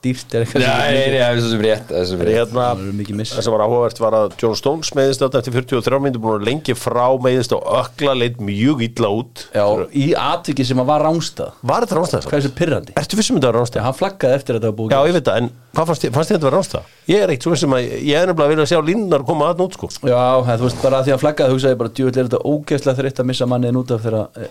dýrt 0.05 0.35
er 0.35 0.45
eitthvað 0.47 0.63
sem- 0.65 0.79
nei, 0.81 0.93
nei, 1.11 1.19
það 1.21 1.31
er 1.31 1.41
svo 1.41 1.51
sem 1.51 1.63
rétt, 1.65 1.87
það 1.91 1.99
er 2.01 2.05
svo 2.09 2.17
sem 2.17 2.21
rétt. 2.27 2.37
hérna, 2.41 2.67
Það 2.71 2.81
eru 2.85 2.93
mikið 3.01 3.17
miss. 3.21 3.33
það 3.37 3.43
sem 3.47 3.53
var 3.57 3.65
áhugavert 3.67 4.01
var 4.01 4.17
að 4.21 4.37
John 4.41 4.55
Stones 4.57 4.91
meðist 4.97 5.21
þetta 5.25 5.39
eftir 5.43 5.53
43 5.61 6.01
minnir 6.01 6.21
búin 6.25 6.41
að 6.41 6.47
lengi 6.49 6.75
frá 6.79 7.07
meðist 7.21 7.53
og 7.53 7.63
ökla 7.81 8.15
leitt 8.17 8.39
mjög 8.41 8.81
illa 8.89 9.09
út 9.21 9.45
Já, 9.55 9.65
í 9.93 10.07
atviki 10.17 10.65
sem 10.65 10.79
að 10.81 10.87
var 10.93 11.05
rángstað 11.05 11.53
Var 11.63 11.85
þetta 11.87 11.99
ránstöð? 12.01 12.25
Hvað 12.31 12.39
er 12.39 12.45
þessi 12.47 12.55
pirrandi? 12.61 12.93
Ertu 12.97 13.17
vissum 13.21 13.37
þetta 13.37 13.51
var 13.53 13.55
Já, 13.55 13.61
ránstöð? 13.61 13.83
hann 13.85 13.99
flaggaði 14.01 14.35
eftir 14.41 14.55
að 14.55 14.61
þetta 14.61 14.71
var 14.71 14.79
búið 14.81 14.91
Já, 14.97 15.01
ég 15.11 15.13
veit 15.19 15.25
það, 15.31 15.37
en 15.37 15.51
hvað 15.71 15.87
fannst 15.87 16.03
þér 16.03 16.27
þetta 16.31 16.49
var 16.49 16.55
ránstöð? 16.57 16.83
Ég 17.11 17.23
er 17.25 17.29
eitt 17.31 17.43
svo 17.45 17.51
vissum 17.53 17.75
að 17.77 17.83
ég 17.91 18.17
er 18.17 18.27
nefnilega 18.31 18.47
að 18.49 18.53
vilja 18.55 18.67
sjá 18.71 18.81
línunar 18.87 19.25
koma 19.27 19.51
að 19.53 19.61
nút 19.61 19.75
sko 19.77 19.89
Já, 20.07 20.23
það, 20.47 20.57
þú 20.61 20.67
veist, 20.67 20.83
bara 20.83 20.97
að 21.01 21.05
því 21.07 21.13
að 21.15 21.23
flaggaði 21.25 21.55
hugsaði 21.55 21.75
ég 21.75 21.81
bara 21.81 21.95
djúvill 21.95 22.19
er 22.21 22.29
þetta 22.31 22.43
ógeðslega 22.51 22.99
þreytt 23.01 23.21
að 23.23 23.29
missa 23.31 23.47
manniðin 23.51 23.81
út 23.81 23.91
af 23.95 24.01
þegar 24.01 24.29
eh. 24.41 24.51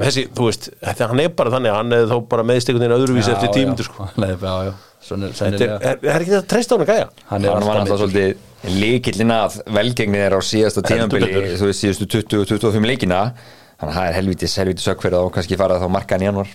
Þessi, 0.00 0.26
þú 0.36 0.48
veist, 0.48 0.68
þetta, 0.80 1.08
hann 1.12 1.20
er 1.20 1.28
bara 1.36 1.50
þannig 1.56 1.72
að 1.72 1.76
hann 1.80 1.92
er 1.96 2.06
þá 2.10 2.16
bara 2.28 2.42
veginn 2.46 2.96
öðruvísi 2.96 3.32
eftir 3.32 3.52
tímundur 3.56 3.84
sko 3.88 4.08
Nei, 4.16 4.32
já, 4.36 4.54
já, 4.68 4.72
er 5.14 5.20
Þetta 5.20 5.28
er, 5.30 5.38
sennilega. 5.38 5.90
ekki 6.16 6.32
þetta 6.32 6.48
treyst 6.52 6.72
á 6.72 6.74
hann 6.76 6.84
að 6.86 6.90
gæja? 6.92 7.06
Hann 7.30 7.44
hann 7.46 7.66
var 7.66 7.80
meiddur. 7.82 8.00
svolítið 8.02 8.72
líkillin 8.80 9.30
að 9.36 9.58
velgengni 9.76 10.18
er 10.26 10.34
á 10.34 10.40
síðasta 10.42 10.82
tímanbili 10.86 11.28
þú 11.60 11.68
veist 11.70 11.84
síðustu 11.84 12.08
20-25 12.16 12.88
leikina. 12.90 13.20
Þannig 13.76 13.92
að 13.92 13.98
það 14.00 14.08
er 14.10 14.16
helvitis, 14.16 14.56
helvitis 14.58 14.88
sökverð 14.88 15.18
og 15.20 15.30
kannski 15.36 15.58
farað 15.60 15.82
þá 15.84 15.90
markaðan 15.92 16.24
í 16.24 16.28
januar 16.30 16.52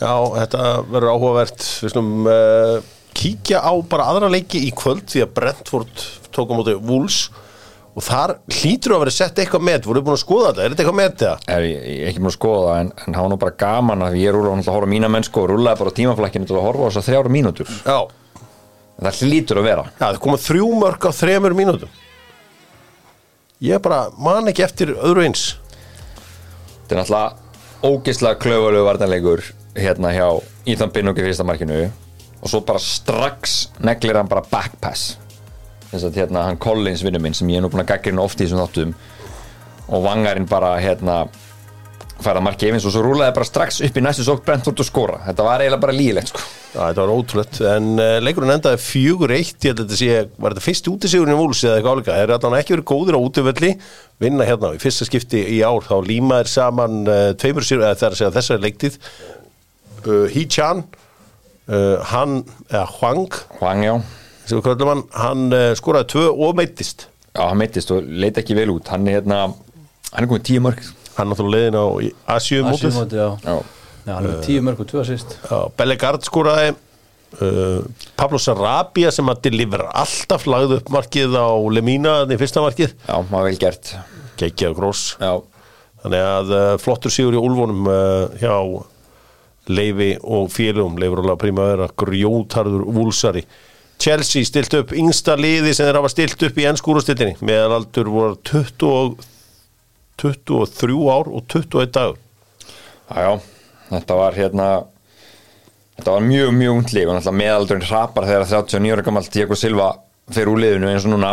Já, 0.00 0.14
þetta 0.38 0.60
verður 0.88 1.12
áhugavert. 1.12 1.64
Við 1.84 1.90
snum 1.92 2.10
uh, 2.30 2.76
kíkja 3.12 3.58
á 3.60 3.72
bara 3.90 4.06
aðra 4.08 4.30
leiki 4.32 4.62
í 4.64 4.70
kvöld 4.72 5.04
því 5.12 5.24
að 5.26 5.32
Brentford 5.36 6.04
tók 6.32 6.54
á 6.54 6.56
móti 6.56 6.76
Wolves 6.78 7.18
og 7.90 8.04
þar 8.06 8.36
hlýtur 8.54 8.94
að 8.94 9.02
vera 9.04 9.14
sett 9.14 9.40
eitthvað 9.42 9.64
með 9.66 9.88
voru 9.88 10.02
búin 10.06 10.14
að 10.14 10.22
skoða 10.22 10.50
þetta, 10.50 10.62
er 10.62 10.72
þetta 10.72 10.82
eitthvað 10.84 10.98
með 10.98 11.08
þetta? 11.10 11.32
er 11.56 11.66
ég, 11.66 11.86
er 11.90 12.10
ekki 12.10 12.22
múin 12.22 12.30
að 12.30 12.36
skoða 12.36 12.60
það 12.66 12.82
en, 12.82 12.90
en 13.02 13.16
það 13.16 13.24
var 13.24 13.32
nú 13.32 13.38
bara 13.42 13.56
gaman 13.62 14.04
að 14.06 14.18
ég 14.20 14.34
rúla 14.36 14.52
að 14.54 14.70
horfa 14.70 14.86
á 14.86 14.92
mína 14.92 15.10
mennsku 15.10 15.42
og 15.42 15.48
rúlaði 15.50 15.80
bara 15.82 15.94
tímaflækinu 15.96 16.46
til 16.46 16.56
að 16.56 16.66
horfa 16.68 16.90
þess 16.90 17.00
að 17.00 17.08
þrjára 17.08 17.32
mínútur. 17.34 17.72
Já, 17.82 17.98
það 19.00 19.22
hlýtur 19.26 19.60
að 19.60 19.66
vera. 19.66 19.86
Já 19.96 20.04
það 20.04 20.20
koma 20.26 20.42
þrjú 20.44 20.68
mörg 20.84 21.06
á 21.06 21.10
þremur 21.18 21.56
mínútum. 21.58 21.96
Ég 23.66 23.82
bara 23.84 24.04
man 24.16 24.52
ekki 24.52 24.64
eftir 24.64 24.94
öðru 24.94 25.26
eins. 25.26 25.48
Þetta 26.86 26.94
er 26.94 27.00
náttúrulega 27.02 27.90
ógeðslega 27.90 28.40
klöfulegu 28.44 28.86
varnarleikur 28.86 29.42
hérna 29.74 30.14
hjá 30.14 30.28
Ethan 30.70 30.94
Pinnock 30.94 31.18
í 31.18 31.26
fyrsta 31.26 31.48
markinu. 31.48 31.82
Og 32.40 32.48
svo 32.48 32.62
bara 32.64 32.80
strax 32.80 33.66
neglir 33.84 34.16
hann 34.16 34.30
bara 34.30 34.46
backpass 34.46 35.18
þess 35.90 36.08
að 36.08 36.20
hérna 36.22 36.46
hann 36.46 36.60
Collins 36.62 37.04
vinnu 37.04 37.20
minn 37.22 37.36
sem 37.36 37.50
ég 37.50 37.60
er 37.60 37.66
nú 37.66 37.70
búin 37.72 37.84
að 37.84 37.92
gaggrina 37.92 38.22
oft 38.22 38.40
í 38.40 38.46
þessum 38.46 38.62
þáttum. 38.62 38.96
Og 39.90 40.04
vangarinn 40.04 40.48
bara 40.50 40.76
hérna 40.78 41.24
færa 42.20 42.40
marki 42.44 42.68
efins 42.68 42.84
og 42.86 42.94
svo 42.94 43.02
rúlaði 43.04 43.34
bara 43.36 43.48
strax 43.48 43.80
upp 43.86 43.96
í 43.96 44.02
næstu 44.04 44.24
sók 44.26 44.42
Brentford 44.46 44.80
og 44.82 44.86
skora. 44.86 45.20
Þetta 45.26 45.46
var 45.46 45.62
eiginlega 45.62 45.84
bara 45.84 45.96
lígilegt 45.96 46.32
sko. 46.32 46.42
Já, 46.70 46.78
þetta 46.84 47.02
var 47.02 47.12
ótrúlegt, 47.16 47.56
en 47.66 47.86
uh, 47.98 48.16
leikurinn 48.22 48.52
endaði 48.54 48.78
fjögur 48.78 49.32
eitt, 49.34 49.56
ég 49.64 49.72
held 49.72 49.80
að 49.82 49.88
þetta 49.88 49.98
sé, 49.98 50.18
var 50.38 50.54
þetta 50.54 50.62
fyrst 50.68 50.90
útisigurinn 50.92 51.34
í 51.34 51.38
Wolves 51.40 51.64
eða 51.64 51.80
eitthvað 51.80 51.96
álíka, 51.96 52.18
þeir 52.20 52.32
allan 52.36 52.54
ekki 52.60 52.74
verið 52.76 52.86
góðir 52.92 53.18
á 53.18 53.20
útivelli, 53.26 53.70
vinna 54.22 54.46
hérna 54.46 54.70
í 54.76 54.78
fyrsta 54.84 55.08
skipti 55.08 55.40
í 55.56 55.58
ár, 55.66 55.82
þá 55.82 55.96
límaðir 56.06 56.52
saman 56.52 57.00
uh, 57.10 57.24
tveimur 57.42 57.66
eða 57.66 57.90
það 57.96 58.06
er 58.06 58.14
að 58.14 58.20
segja 58.20 58.30
þessari 58.36 58.64
leiktið, 58.68 59.00
uh, 60.04 60.24
Hee-chan, 60.30 60.84
uh, 61.74 61.96
hann, 62.12 62.38
eða 62.68 62.86
Hwang, 63.00 63.40
Hwang 63.58 63.86
já 63.88 63.94
við 64.58 64.66
kallum 64.66 65.04
hann, 65.14 65.48
uh, 65.54 65.70
skoraði 65.78 66.10
tvö 66.14 66.28
og 66.32 66.56
meittist, 66.58 67.08
Já, 67.30 67.44
hann 67.46 67.60
meittist 67.60 67.92
og 67.94 68.06
leit 68.10 68.38
ekki 68.40 68.56
vel 68.58 68.72
út. 68.72 68.88
Hann 68.90 69.06
er 69.06 69.20
hérna, 69.20 69.44
hann 70.10 70.24
er 70.24 70.30
komið 70.30 70.48
tíu 70.48 70.64
mörg 70.64 70.80
hann 71.20 71.30
náttúrulega 71.30 71.70
leiðin 71.70 71.78
á 71.78 71.86
Asíu 72.36 72.64
mótið, 72.64 72.88
Asíumóti, 72.88 73.18
já. 73.18 73.28
Já, 73.44 73.56
Já, 74.06 74.12
hann 74.14 74.24
er 74.24 74.30
með 74.32 74.46
tíu 74.46 74.62
mörg 74.64 74.82
og 74.82 74.88
tvö 74.90 75.02
assist. 75.02 75.36
Bellegard 75.78 76.24
skoraði 76.26 76.70
uh, 76.72 77.80
Pablo 78.18 78.40
Sarabia 78.40 79.12
sem 79.14 79.28
að 79.30 79.42
delivera 79.48 79.90
alltaf 80.02 80.46
lagði 80.50 80.80
upp 80.80 80.92
markið 80.94 81.36
á 81.36 81.48
Lemina 81.76 82.14
í 82.24 82.40
fyrsta 82.40 82.64
markið. 82.64 82.94
Já, 83.06 83.16
maður 83.30 83.50
vel 83.50 83.60
gert. 83.60 83.94
Geggja 84.40 84.70
gross 84.72 85.18
Já, 85.20 85.34
þannig 86.04 86.26
að 86.30 86.54
uh, 86.56 86.70
flottur 86.80 87.12
sigur 87.12 87.36
í 87.36 87.42
Úlfunum 87.42 87.90
uh, 87.90 88.38
hjá 88.40 88.54
Leifi 89.70 90.14
og 90.24 90.48
félugum 90.50 90.96
Leifur 90.98 91.20
Óla 91.22 91.36
Primavera, 91.38 91.90
grjótarður 92.00 92.86
Vúlsari 92.88 93.44
Chelsea 94.00 94.44
stilt 94.48 94.74
upp 94.78 94.94
yngsta 94.96 95.34
liði 95.36 95.74
sem 95.76 95.86
þeir 95.88 95.98
hafa 96.00 96.10
stilt 96.12 96.42
upp 96.48 96.58
í 96.60 96.66
ennskúrastillinni 96.70 97.36
meðalaldur 97.44 98.08
voru 98.12 98.38
20, 98.48 98.88
og- 98.88 99.26
23 100.20 100.96
ár 101.12 101.28
og 101.32 101.44
21 101.48 101.92
dagur. 101.96 102.16
Já, 103.10 103.16
já 103.16 103.40
Þetta 103.90 104.16
var 104.16 104.36
hérna 104.38 104.66
Þetta 105.98 106.12
var 106.14 106.20
mjög, 106.24 106.50
mjög 106.56 106.76
ungli 106.78 107.02
og 107.04 107.16
náttúrulega 107.16 107.38
meðaldurinn 107.40 107.88
hrapar 107.90 108.24
þegar 108.24 108.46
39 108.48 108.92
ára 108.94 109.02
gammal 109.04 109.26
Diego 109.28 109.56
Silva 109.58 109.88
fyrir 110.32 110.48
úr 110.48 110.60
liðinu 110.62 110.88
eins 110.88 111.04
og 111.04 111.12
núna. 111.12 111.32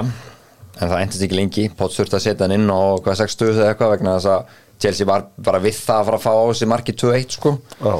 En 0.81 0.89
það 0.89 1.01
endist 1.05 1.23
ekki 1.23 1.37
lengi, 1.37 1.63
Potts 1.77 1.95
þurfti 1.95 2.17
að 2.17 2.23
setja 2.25 2.43
hann 2.43 2.55
inn 2.57 2.67
á 2.67 2.79
hvað 2.99 3.15
60 3.21 3.53
eða 3.53 3.69
eitthvað 3.71 3.93
vegna 3.93 4.15
þess 4.17 4.31
að 4.33 4.57
Chelsea 4.83 5.07
var 5.07 5.23
bara 5.39 5.61
við 5.63 5.77
það 5.79 6.01
að 6.01 6.09
fara 6.09 6.19
að 6.19 6.25
fá 6.25 6.33
á 6.35 6.43
þessi 6.51 6.67
marki 6.73 6.95
2-1 6.99 7.37
sko. 7.37 7.53
Já. 7.79 7.95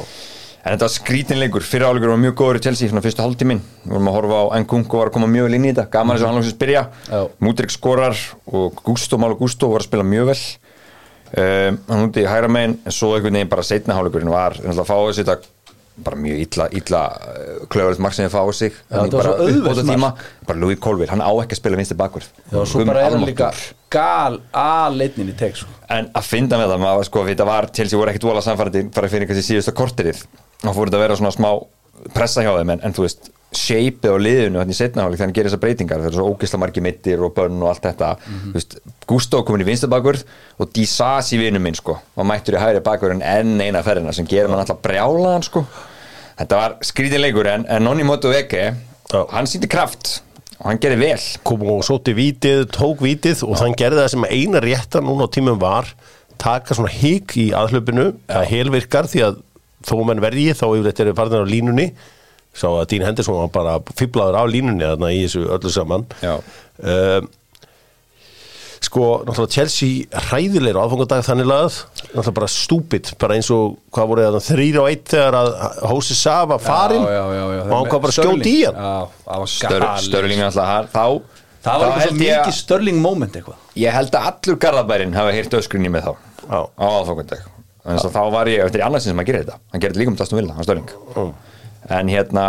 En 0.64 0.74
þetta 0.74 0.86
var 0.88 0.92
skrítinleikur, 0.92 1.64
fyrir 1.64 1.86
áleikur 1.86 2.10
var 2.10 2.18
mjög 2.20 2.34
góður 2.40 2.58
í 2.58 2.62
Chelsea 2.66 2.90
svona 2.90 3.02
fyrstu 3.04 3.22
hálftíminn, 3.22 3.60
við 3.84 3.92
vorum 3.94 4.08
að 4.10 4.16
horfa 4.18 4.38
á 4.42 4.58
Nkunku 4.64 4.98
var 4.98 5.10
að 5.10 5.14
koma 5.14 5.28
mjög 5.30 5.46
vel 5.46 5.58
inn 5.58 5.68
í 5.68 5.70
þetta, 5.70 5.84
gaman 5.92 6.16
þess 6.16 6.24
að 6.24 6.28
hann 6.32 6.40
lóksins 6.40 6.58
byrja. 6.58 6.82
Já. 7.08 7.20
Mútrik 7.46 7.74
skorar 7.74 8.22
og 8.50 8.82
Gusto, 8.84 9.20
Málo 9.22 9.38
Gusto 9.38 9.70
var 9.70 9.84
að 9.84 9.88
spila 9.88 10.06
mjög 10.08 10.32
vel. 10.32 10.40
Um, 11.28 11.78
hann 11.88 12.08
úti 12.08 12.24
í 12.24 12.28
hæra 12.28 12.50
megin 12.50 12.74
en 12.88 12.94
svo 12.96 13.12
einhvern 13.14 13.38
veginn 13.38 13.52
bara 13.52 13.64
setna 13.68 13.94
hálfleikurinn 13.96 14.32
var 14.32 14.56
náttúrulega 14.58 14.84
að 14.84 14.90
fá 14.90 14.96
þessi 14.96 15.24
þetta 15.28 15.54
bara 16.08 16.18
mjög 16.22 16.42
illa, 16.44 16.66
illa 16.78 17.00
klöfurlega 17.68 18.02
marg 18.04 18.16
sem 18.16 18.26
þið 18.26 18.34
fá 18.34 18.42
á 18.42 18.52
sig. 18.56 18.76
Þannig 18.88 19.08
þetta 19.12 19.18
var 19.18 19.28
bara 19.28 19.36
svo 19.38 19.58
uppbótartíma, 19.58 20.10
bara 20.48 20.62
Louis 20.62 20.80
Colville, 20.82 21.10
hann 21.12 21.24
á 21.24 21.30
ekki 21.30 21.56
að 21.56 21.60
spila 21.60 21.80
vinsti 21.80 21.98
bakvörð 21.98 22.28
Já, 22.48 22.58
svo 22.70 22.84
bara 22.88 23.04
er 23.04 23.16
hann 23.16 23.26
líka 23.28 23.50
gal 23.92 24.40
aðleitnin 24.56 25.32
í 25.32 25.36
teg 25.38 25.56
sko. 25.58 25.70
En 25.92 26.10
að 26.16 26.28
finna 26.28 26.60
með 26.60 26.74
það, 26.74 26.82
maður 26.84 27.08
sko, 27.08 27.24
þetta 27.28 27.48
var 27.48 27.68
Chelsea 27.76 27.98
voru 28.00 28.12
ekkert 28.12 28.28
vola 28.28 28.44
samfærandi 28.44 28.84
fyrir 28.94 29.28
kannski 29.28 29.46
síðusta 29.48 29.74
korterið 29.76 30.22
þá 30.62 30.70
fór 30.70 30.88
þetta 30.88 30.98
að 30.98 31.04
vera 31.06 31.18
svona 31.20 31.34
smá 31.34 31.50
pressa 32.14 32.44
hjá 32.44 32.52
þeim 32.58 32.72
en, 32.74 32.82
en 32.86 32.94
þú 32.94 33.04
veist, 33.06 33.30
shapeið 33.58 34.12
á 34.12 34.18
liðinu 34.20 34.60
þannig 34.60 34.76
setna 34.76 35.04
hálfleik 35.04 35.18
þegar 35.18 35.28
hann 35.28 35.36
gerir 35.38 35.48
þessar 35.48 35.62
breytingar 35.62 36.02
það 36.02 36.08
er 36.10 36.16
svo 36.18 36.26
ógisla 36.28 36.58
margi 36.60 36.82
mittir 36.84 37.22
og 37.24 37.32
bönn 37.36 37.62
og 37.64 37.70
allt 37.70 37.86
þetta. 37.86 38.10
Þú 38.28 38.52
veist, 38.58 38.76
Gusto 39.08 39.40
komin 39.48 39.64
í 39.64 39.68
vinsta 39.70 39.88
bakvörð 39.88 40.26
og 40.60 40.72
Disasi 40.76 41.38
vinnu 41.40 41.62
minn 41.64 41.78
sko 41.78 41.96
var 42.18 42.28
mættur 42.28 42.58
í 42.58 42.60
hægri 42.60 42.82
bakvörðin 42.84 43.24
enn 43.24 43.54
eina 43.64 43.80
ferðina 43.86 44.12
sem 44.12 44.28
gerir 44.28 44.52
mann 44.52 44.60
alltaf 44.60 44.82
brjálaðan 44.84 45.46
sko. 45.48 45.64
Þetta 46.38 46.60
var 46.60 46.76
skrítið 46.84 47.24
leikur 47.24 47.48
en, 47.50 47.64
en 47.72 47.88
Nonni 47.88 48.04
Moto 48.06 48.34
Eke 48.36 48.66
Já. 49.08 49.22
hann 49.32 49.48
sýndi 49.48 49.70
kraft 49.72 50.18
og 50.58 50.68
hann 50.68 50.82
gerir 50.82 51.00
vel. 51.00 51.24
Kom 51.48 51.64
og 51.72 51.80
sótti 51.88 52.12
vítið, 52.18 52.66
tók 52.76 53.00
vítið 53.06 53.46
og 53.48 53.56
þann 53.62 53.78
gerði 53.80 54.04
það 54.04 54.12
sem 54.12 54.28
eina 54.28 54.62
rétta 54.62 55.00
núna 55.00 55.24
á 55.24 55.32
tímum 55.32 55.58
var 55.62 55.88
taka 56.38 56.76
svona 56.76 56.92
hík 56.92 57.34
í 57.40 57.48
aðhlupinu 57.56 58.12
það 58.28 58.44
helvirkar 58.52 59.08
því 59.10 59.24
að 59.26 59.38
þó 59.86 59.96
menn 60.08 60.22
verði 60.24 60.50
þá 60.56 60.66
yfir 60.72 60.88
þetta 60.90 61.04
eru 61.06 61.16
farnir 61.18 61.44
á 61.44 61.52
línunni. 61.52 61.88
Sá 62.58 62.66
að 62.72 62.86
Dín 62.90 63.04
Henderson 63.06 63.36
var 63.38 63.50
bara 63.54 63.74
fiblaður 63.98 64.38
á 64.40 64.44
línunni 64.50 64.86
þarna 64.86 65.10
í 65.14 65.24
þessu 65.26 65.44
öllu 65.54 65.70
saman. 65.70 66.06
Já. 66.24 66.38
um, 66.82 67.28
sko, 68.88 69.06
náttúrulega 69.26 69.52
Chelsea 69.52 70.20
hræðilegur 70.28 70.80
áfangadag 70.80 71.24
þannig 71.26 71.48
lagað. 71.50 71.80
Náttúrulega 72.08 72.34
bara 72.38 72.50
stúpid, 72.54 73.10
bara 73.20 73.38
eins 73.38 73.50
og 73.54 73.76
hvað 73.94 74.10
voru 74.12 74.28
það 74.28 74.46
þrýra 74.48 74.84
og 74.84 74.90
eitt 74.92 75.10
þegar 75.12 75.38
að 75.38 75.50
Hósi 75.92 76.16
Sá 76.18 76.36
var 76.50 76.62
farinn. 76.62 77.04
Já, 77.04 77.18
já, 77.18 77.24
já, 77.38 77.44
já. 77.58 77.64
og 77.66 77.74
hann 77.74 77.90
kom 77.92 78.04
bara 78.06 78.14
að 78.14 78.20
skjóta 78.20 78.48
í 78.48 78.56
hann? 78.64 78.78
Já, 78.78 79.20
það 79.26 79.44
var 79.44 79.52
Stör, 79.54 79.76
galið. 79.84 80.08
Störling 80.08 80.46
alltaf 80.48 80.94
þá 80.94 81.04
Það 81.68 81.82
var 81.82 81.96
eitthvað 81.98 82.18
mikið 82.22 82.54
störling 82.54 83.00
moment 83.02 83.34
eitthvað. 83.36 83.62
Ég 83.82 83.92
held 83.92 84.14
að 84.14 84.28
allur 84.30 84.58
Garðabærin 84.62 85.16
hafa 85.18 85.34
heyrt 85.34 85.56
öskrinni 85.58 85.90
með 85.92 86.06
þá 86.06 86.12
Já. 86.48 86.60
á 86.70 86.86
aðfangandag 86.86 87.57
þannig 87.88 88.08
að 88.08 88.16
þá 88.18 88.22
var 88.36 88.50
ég, 88.52 88.64
þetta 88.68 88.80
er 88.80 88.86
annars 88.88 89.08
sem 89.08 89.22
að 89.22 89.30
gera 89.30 89.44
þetta. 89.44 89.60
Hann 89.72 89.84
þetta 89.84 90.02
líka 90.02 90.12
um 90.12 90.18
Dastum 90.20 90.40
Villa, 90.40 90.56
hann 90.58 90.68
Störling 90.68 91.32
en 91.88 92.12
hérna 92.12 92.44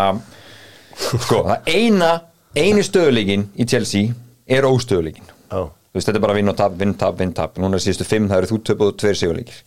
sko, 0.99 1.43
það 1.49 1.71
eina, 1.71 2.11
eini 2.57 2.85
stöðuleikin 2.85 3.49
í 3.59 3.67
Chelsea 3.69 4.13
er 4.49 4.67
óstöðuleikin 4.67 5.25
Já. 5.25 5.65
þú 5.69 5.97
veist, 5.97 6.05
þetta 6.05 6.17
er 6.19 6.27
bara 6.27 6.37
vinn 6.37 6.51
og 6.51 6.57
tap, 6.59 6.77
vinn, 6.79 6.95
tap, 6.97 7.17
vinn, 7.19 7.33
tap. 7.35 7.59
Núna 7.61 7.79
er 7.79 7.85
síðustu 7.85 8.07
fimm, 8.07 8.29
það 8.29 8.43
eru 8.43 8.53
þú 8.53 8.63
töp 8.69 8.85
og 8.85 8.95
tveir 8.99 9.17
sigurleikir. 9.17 9.59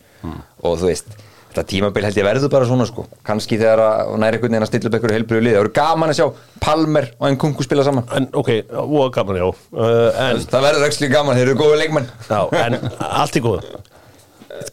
Og 0.63 0.77
þú 0.79 0.87
veist, 0.87 1.15
þetta 1.53 1.65
tímabil 1.69 2.05
held 2.07 2.19
ég 2.21 2.27
verður 2.27 2.51
bara 2.53 2.67
svona 2.69 2.87
sko, 2.87 3.03
kannski 3.27 3.59
þegar 3.59 3.81
að 3.83 4.13
næri 4.23 4.39
einhvern 4.39 4.55
veginn 4.55 4.65
að 4.65 4.71
stilla 4.71 4.89
upp 4.89 4.97
einhverju 4.97 5.17
heilbröðu 5.19 5.45
lið, 5.45 5.57
það 5.57 5.65
eru 5.65 5.73
gaman 5.75 6.13
að 6.13 6.19
sjá 6.19 6.27
Palmer 6.63 7.09
og 7.17 7.27
einn 7.27 7.39
kungu 7.43 7.67
spila 7.67 7.85
saman. 7.85 8.07
En 8.15 8.29
ok, 8.39 8.53
og 8.85 9.09
gaman 9.17 9.41
já. 9.41 9.47
Uh, 9.75 10.21
en 10.29 10.45
það 10.47 10.69
verður 10.69 10.87
ekki 10.87 11.11
gaman, 11.11 11.39
þeir 11.39 11.51
eru 11.51 11.59
góðu 11.59 11.81
leikmenn. 11.83 12.07
Já, 12.29 12.39
en 12.63 12.79
allt 13.09 13.41
í 13.41 13.43
góða 13.43 13.83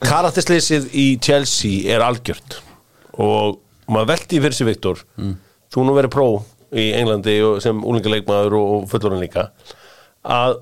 Karakterslýsið 0.05 0.89
í 0.93 1.07
Chelsea 1.23 1.89
er 1.95 2.05
algjört 2.05 2.59
og 3.21 3.61
maður 3.91 4.13
veldi 4.15 4.41
fyrir 4.41 4.57
sig 4.57 4.69
Viktor 4.69 5.03
þú 5.73 5.87
nú 5.87 5.95
verið 5.97 6.15
pró 6.15 6.27
í 6.71 6.91
Englandi 6.99 7.37
sem 7.65 7.81
úlingarleikmaður 7.83 8.57
og 8.61 8.89
fullorinn 8.91 9.25
líka 9.25 9.49
að 10.23 10.61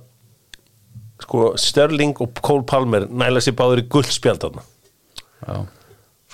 sko 1.24 1.52
Sterling 1.58 2.14
og 2.22 2.38
Cole 2.44 2.64
Palmer 2.68 3.08
næla 3.10 3.42
sér 3.44 3.56
báður 3.58 3.82
í 3.82 3.88
guldspjaldarna 3.90 4.62
Já, 5.44 5.64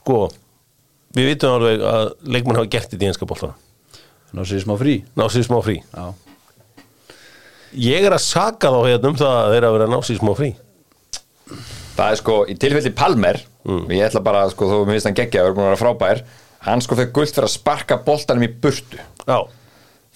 sko 0.00 0.18
við 1.16 1.32
vitum 1.32 1.56
alveg 1.56 1.82
að 1.88 2.10
leikmann 2.26 2.60
hafa 2.60 2.72
gert 2.72 2.92
þetta 2.92 3.06
í 3.06 3.10
enska 3.12 3.28
bóltana 3.28 3.56
ná 4.34 4.42
sér 4.42 4.64
smá 4.64 4.74
frí. 4.74 4.98
Ná 5.14 5.28
sér 5.30 5.46
smá 5.46 5.60
frí. 5.62 5.76
Já, 5.94 6.06
ég 7.78 8.06
er 8.06 8.14
að 8.16 8.24
saka 8.24 8.70
þá 8.74 8.80
hérna 8.88 9.12
um 9.12 9.18
það 9.18 9.34
að 9.38 9.52
þeir 9.54 9.66
að 9.68 9.76
vera 9.76 9.90
ná 9.90 9.98
sér 10.02 10.20
smá 10.20 10.32
frí 10.38 10.50
Það 11.94 12.08
er 12.10 12.20
sko, 12.20 12.38
í 12.50 12.56
tilfelli 12.58 12.94
Palmer 12.96 13.38
og 13.64 13.92
ég 13.94 14.06
ætla 14.08 14.22
bara, 14.24 14.46
sko, 14.52 14.70
mér 14.84 14.96
finnst 14.96 15.08
hann 15.10 15.18
geggja 15.18 15.44
og 15.44 15.52
er 15.52 15.56
búin 15.56 15.66
að 15.66 15.70
vera 15.72 15.82
frábær, 15.82 16.24
hann 16.66 16.82
sko 16.84 16.98
fekk 16.98 17.12
gult 17.16 17.34
fyrir 17.36 17.46
að 17.46 17.54
sparka 17.54 18.00
boltanum 18.04 18.46
í 18.46 18.50
burtu. 18.50 18.98
Já, 19.24 19.38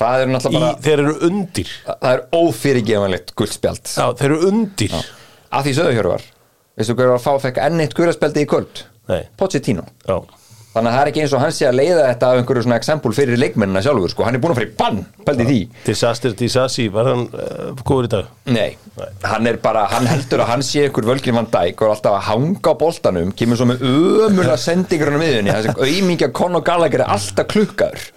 það 0.00 0.24
er 0.24 0.26
í, 0.26 0.32
náttúrulega 0.34 0.64
bara, 0.64 0.82
þeir 0.88 1.04
eru 1.04 1.14
undir. 1.28 1.70
Það 1.86 2.10
er 2.10 2.24
ófyrirgefanlegt 2.40 3.32
gult 3.38 3.54
spjald. 3.54 3.94
Já, 3.94 4.08
þeir 4.18 4.28
eru 4.32 4.40
undir. 4.50 4.98
Að 5.48 5.68
því 5.68 5.78
söðu 5.78 6.08
var 6.10 6.26
veistu 6.78 6.94
hver 6.94 7.08
var 7.10 7.18
að 7.18 7.24
fá 7.24 7.32
fekk 7.42 7.62
enn 7.64 7.82
eitt 7.82 7.94
gulaspjaldi 7.98 8.44
í 8.44 8.48
kvöld? 8.48 8.82
Nei. 9.10 9.22
Pochettino. 9.40 9.86
Já, 10.06 10.18
þannig 10.74 10.90
að 10.90 10.94
það 10.94 11.00
er 11.02 11.10
ekki 11.10 11.22
eins 11.24 11.34
og 11.34 11.42
hann 11.42 11.54
sé 11.56 11.66
að 11.68 11.78
leiða 11.78 12.02
þetta 12.10 12.28
af 12.28 12.40
einhverju 12.40 12.64
svona 12.66 12.78
eksempul 12.78 13.12
fyrir 13.16 13.40
leikmennina 13.40 13.82
sjálfur 13.84 14.12
sko, 14.12 14.26
hann 14.26 14.38
er 14.38 14.42
búin 14.42 14.54
að 14.54 14.60
fara 14.60 14.68
í 14.68 14.74
bann, 14.78 15.00
pældi 15.26 15.46
því. 15.48 15.58
Disaster 15.86 16.34
Disasi, 16.38 16.86
var 16.94 17.10
hann 17.12 17.24
uh, 17.32 17.82
góður 17.82 18.08
í 18.08 18.12
dag? 18.12 18.28
Nei, 18.52 18.68
hann 19.24 19.50
er 19.50 19.58
bara, 19.64 19.86
hann 19.92 20.06
heldur 20.10 20.44
að 20.44 20.52
hann 20.52 20.66
sé 20.66 20.84
einhver 20.86 21.08
völgin 21.08 21.38
van 21.38 21.48
Dijk 21.52 21.80
og 21.82 21.88
er 21.88 21.94
alltaf 21.96 22.18
að 22.18 22.26
hanga 22.28 22.74
á 22.74 22.80
boltanum, 22.84 23.32
kemur 23.38 23.60
svo 23.60 23.70
með 23.72 23.86
ömulega 23.88 24.58
sendingur 24.60 25.12
hann 25.12 25.18
á 25.18 25.24
miðunni, 25.24 25.56
þessi 25.56 25.76
auðmingja 25.78 26.32
Conor 26.36 26.66
Gallagher 26.66 27.04
er 27.06 27.14
alltaf 27.16 27.50
klukkaður. 27.54 28.10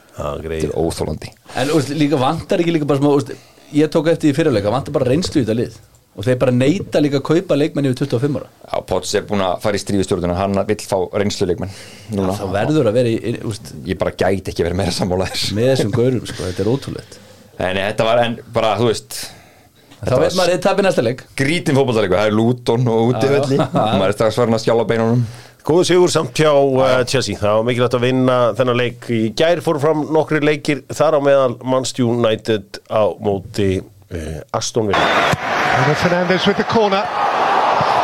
Greið 0.43 0.67
er 0.67 0.73
óþólandi 0.75 1.31
En 1.57 1.71
úst, 1.73 1.89
líka 1.95 2.19
vantar 2.19 2.61
ekki 2.61 2.75
líka 2.75 2.85
bara 2.89 2.99
smá 2.99 3.13
úst, 3.15 3.31
Ég 3.71 3.87
tók 3.87 4.09
eftir 4.11 4.33
í 4.33 4.35
fyrirleika, 4.35 4.67
vantar 4.73 4.91
bara 4.91 5.07
reynslu 5.07 5.39
í 5.39 5.45
þetta 5.45 5.55
lið 5.55 5.77
Og 6.12 6.26
þeir 6.28 6.38
bara 6.41 6.52
neita 6.52 7.00
líka 7.00 7.21
að 7.21 7.28
kaupa 7.30 7.56
leikmenn 7.56 7.88
yfir 7.88 8.02
25 8.04 8.39
ára. 8.41 8.50
Já, 8.67 8.74
Potts 8.89 9.13
er 9.15 9.28
búin 9.30 9.43
að 9.45 9.62
fara 9.63 9.80
í 9.80 9.82
strífistjórnuna, 9.82 10.36
hann 10.36 10.58
vill 10.67 10.82
fá 10.84 10.97
reynsluleikmenn 11.15 11.71
núna, 12.17 12.36
Það 12.36 12.56
verður 12.58 12.89
að 12.91 12.97
vera 13.00 13.13
í, 13.13 13.36
úst, 13.47 13.71
ég 13.88 14.00
bara 14.02 14.12
gæti 14.12 14.52
ekki 14.52 14.65
verið 14.65 14.82
meira 14.82 14.95
sammálaðir 14.95 15.45
með 15.56 15.69
þessum 15.71 15.93
gaurum 15.95 16.26
sko, 16.28 16.50
Þetta 16.50 16.65
er 16.65 16.71
ótrúlegt. 16.74 17.21
En 17.62 17.80
þetta 17.80 18.10
var, 18.10 18.24
en 18.26 18.36
bara, 18.52 18.74
þú 18.82 18.89
veist 18.89 19.21
Þá 20.02 20.15
veit 20.17 20.34
maður 20.34 20.41
að 20.41 20.52
þið 20.56 20.62
tapir 20.65 20.86
næsta 20.88 21.06
leik. 21.06 21.19
Grítin 21.38 21.78
fótballtalegur, 21.78 22.17
það 22.17 22.30
er 22.32 22.36
Luton 22.36 22.88
og 22.89 23.12
já. 23.13 23.65
maður 24.00 24.08
er 24.08 24.15
strax 24.17 24.39
farin 24.41 24.58
að 24.58 24.63
skjála 24.63 24.86
beinunum. 24.89 25.21
Góðu 25.62 25.84
sigur 25.91 26.10
samt 26.10 26.41
hjá 26.41 26.50
uh, 26.50 27.04
Chelsea. 27.06 27.38
Það 27.38 27.60
var 27.60 27.67
mikilvægt 27.67 27.97
að 28.00 28.06
vinna 28.08 28.39
þennan 28.58 28.80
leik. 28.82 29.06
Í 29.13 29.21
gær 29.38 29.62
fóru 29.62 29.84
fram 29.84 30.04
nokkri 30.10 30.41
leikir 30.41 30.82
Þar 30.89 31.19
á 31.21 31.26
meðal 31.30 31.54
Manchester 31.62 32.10
United 32.10 32.82
á 32.89 33.13
móti 33.21 33.69
uh, 33.78 34.41
Aston 34.58 34.89
Villa 34.89 35.50
Bruno 35.82 35.96
Fernandes 35.96 36.46
with 36.46 36.58
the 36.58 36.63
corner. 36.63 37.02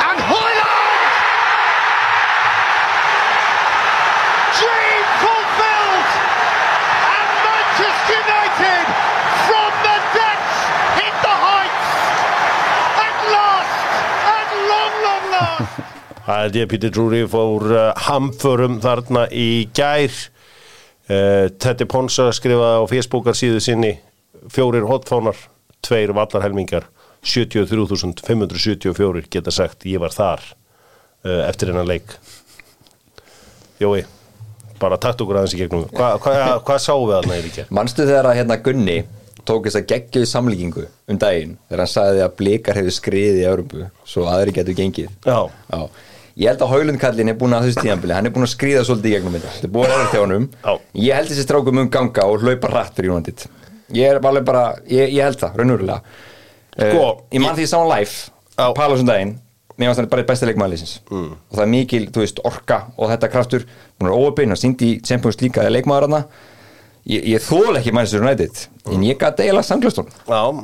And 0.09 0.19
Hoyland! 0.31 1.13
Dream 4.57 5.05
fulfilled! 5.21 6.09
And 7.13 7.29
Manchester 7.45 8.17
United 8.17 8.85
from 9.45 9.71
the 9.85 9.97
depths 10.17 10.59
hit 10.97 11.15
the 11.21 11.35
heights! 11.45 11.89
At 13.05 13.17
last! 13.35 13.77
At 14.33 14.49
long, 14.71 14.93
long 15.05 15.25
last! 15.37 15.77
Það 16.25 16.49
er 16.49 16.59
ég, 16.63 16.67
Peter 16.73 16.89
Drury 16.97 17.23
fór 17.29 17.69
uh, 17.69 17.85
hamförum 18.09 18.81
þarna 18.81 19.27
í 19.29 19.69
gær 19.77 20.09
uh, 20.09 21.45
Teddy 21.61 21.85
Ponsa 21.85 22.31
skrifaði 22.33 22.81
á 22.81 22.89
Facebookar 22.89 23.37
síðu 23.37 23.61
sinni 23.61 23.99
Fjórir 24.49 24.89
hotfánar, 24.89 25.37
tveir 25.85 26.17
vallarhelmingar 26.17 26.89
73.574 27.27 29.27
geta 29.33 29.51
sagt 29.53 29.87
ég 29.89 29.99
var 30.03 30.13
þar 30.15 30.41
uh, 30.47 31.47
eftir 31.47 31.73
hennan 31.73 31.89
leik. 31.89 32.07
Jói 33.81 34.05
bara 34.81 34.97
takt 35.01 35.21
okkur 35.23 35.39
aðeins 35.39 35.55
í 35.57 35.61
gegnum. 35.61 35.85
Hva, 35.93 36.15
hva, 36.21 36.33
hvað 36.65 36.81
sáum 36.83 37.05
við 37.07 37.15
þarna 37.17 37.37
í 37.37 37.45
ríkja? 37.45 37.63
Manstu 37.73 38.05
þegar 38.05 38.25
að 38.31 38.37
hérna 38.39 38.59
Gunni 38.65 38.97
tók 39.47 39.61
þess 39.67 39.79
að 39.79 39.87
geggjöðu 39.93 40.27
samlíkingu 40.29 40.83
um 41.07 41.17
daginn 41.21 41.55
þegar 41.69 41.83
hann 41.83 41.93
sagði 41.93 42.21
að 42.25 42.35
blikar 42.41 42.77
hefur 42.77 42.95
skriðið 42.97 43.41
í 43.41 43.47
Európu 43.47 43.87
svo 44.07 44.21
aðri 44.29 44.51
getur 44.57 44.77
gengið? 44.77 45.09
Já. 45.25 45.39
Ég 46.37 46.51
held 46.51 46.61
að 46.61 46.71
Haulundkallin 46.75 47.31
er 47.31 47.37
búin 47.39 47.55
að 47.57 47.63
þessu 47.69 47.81
tíðanbili 47.85 48.13
hann 48.13 48.27
er 48.29 48.33
búin 48.35 48.45
að 48.45 48.53
skriða 48.53 48.83
svolítið 48.85 49.09
í 49.09 49.13
gegnum 49.15 49.37
þetta. 49.37 49.53
Þetta 49.55 49.67
er 49.69 49.73
búin 49.73 49.87
að 49.87 49.95
vera 49.95 50.11
þjónum 50.13 50.45
Já. 50.53 50.73
ég 51.07 51.11
held 51.17 51.29
þessi 51.31 51.45
strákum 51.47 51.81
um 51.81 51.89
ganga 51.95 52.23
og 52.29 52.35
hlaupa 52.43 52.67
rætt 52.73 52.93
fyrir 52.99 53.13
United. 53.15 53.39
Ég 53.95 54.05
er 54.11 54.19
alveg 54.19 54.45
bara, 54.45 54.65
ég, 54.91 55.15
ég 55.15 55.23
held 55.25 55.39
það, 55.41 55.55
raunverulega 55.61 55.99
Sko, 56.77 57.03
uh, 57.03 57.21
ég 57.33 57.43
man 57.43 57.57
því 57.57 57.65
ég 57.65 57.71
sá 57.71 57.77
hann 57.81 57.91
live 57.91 58.15
Já. 58.57 58.71
Pala 58.73 58.95
þessum 58.95 59.09
daginn. 59.11 59.35
Mér 59.77 59.91
fannst 59.91 60.01
hann 60.01 60.09
bara 60.09 60.25
besta 60.25 60.47
leikmaðurleysins 60.49 60.93
mm. 61.05 61.33
og 61.37 61.57
það 61.57 61.63
er 61.63 61.69
mikil, 61.69 62.05
þú 62.09 62.23
veist, 62.23 62.39
orka 62.49 62.79
og 62.97 63.11
þetta 63.11 63.27
kraftur. 63.29 63.65
Að 63.97 64.07
vera 64.07 64.21
óöpinn 64.23 64.55
og 64.55 64.57
síndi 64.57 64.95
í 64.95 65.01
Champions 65.05 65.37
League 65.43 65.61
að 65.61 65.75
leikmaður 65.75 66.07
hann 66.07 66.15
ég, 67.07 67.27
ég 67.35 67.43
þól 67.43 67.77
ekki 67.77 67.93
Manchester 67.95 68.23
United 68.23 68.63
en 68.89 69.03
ég 69.05 69.19
gæti 69.19 69.45
eiginlega 69.45 69.67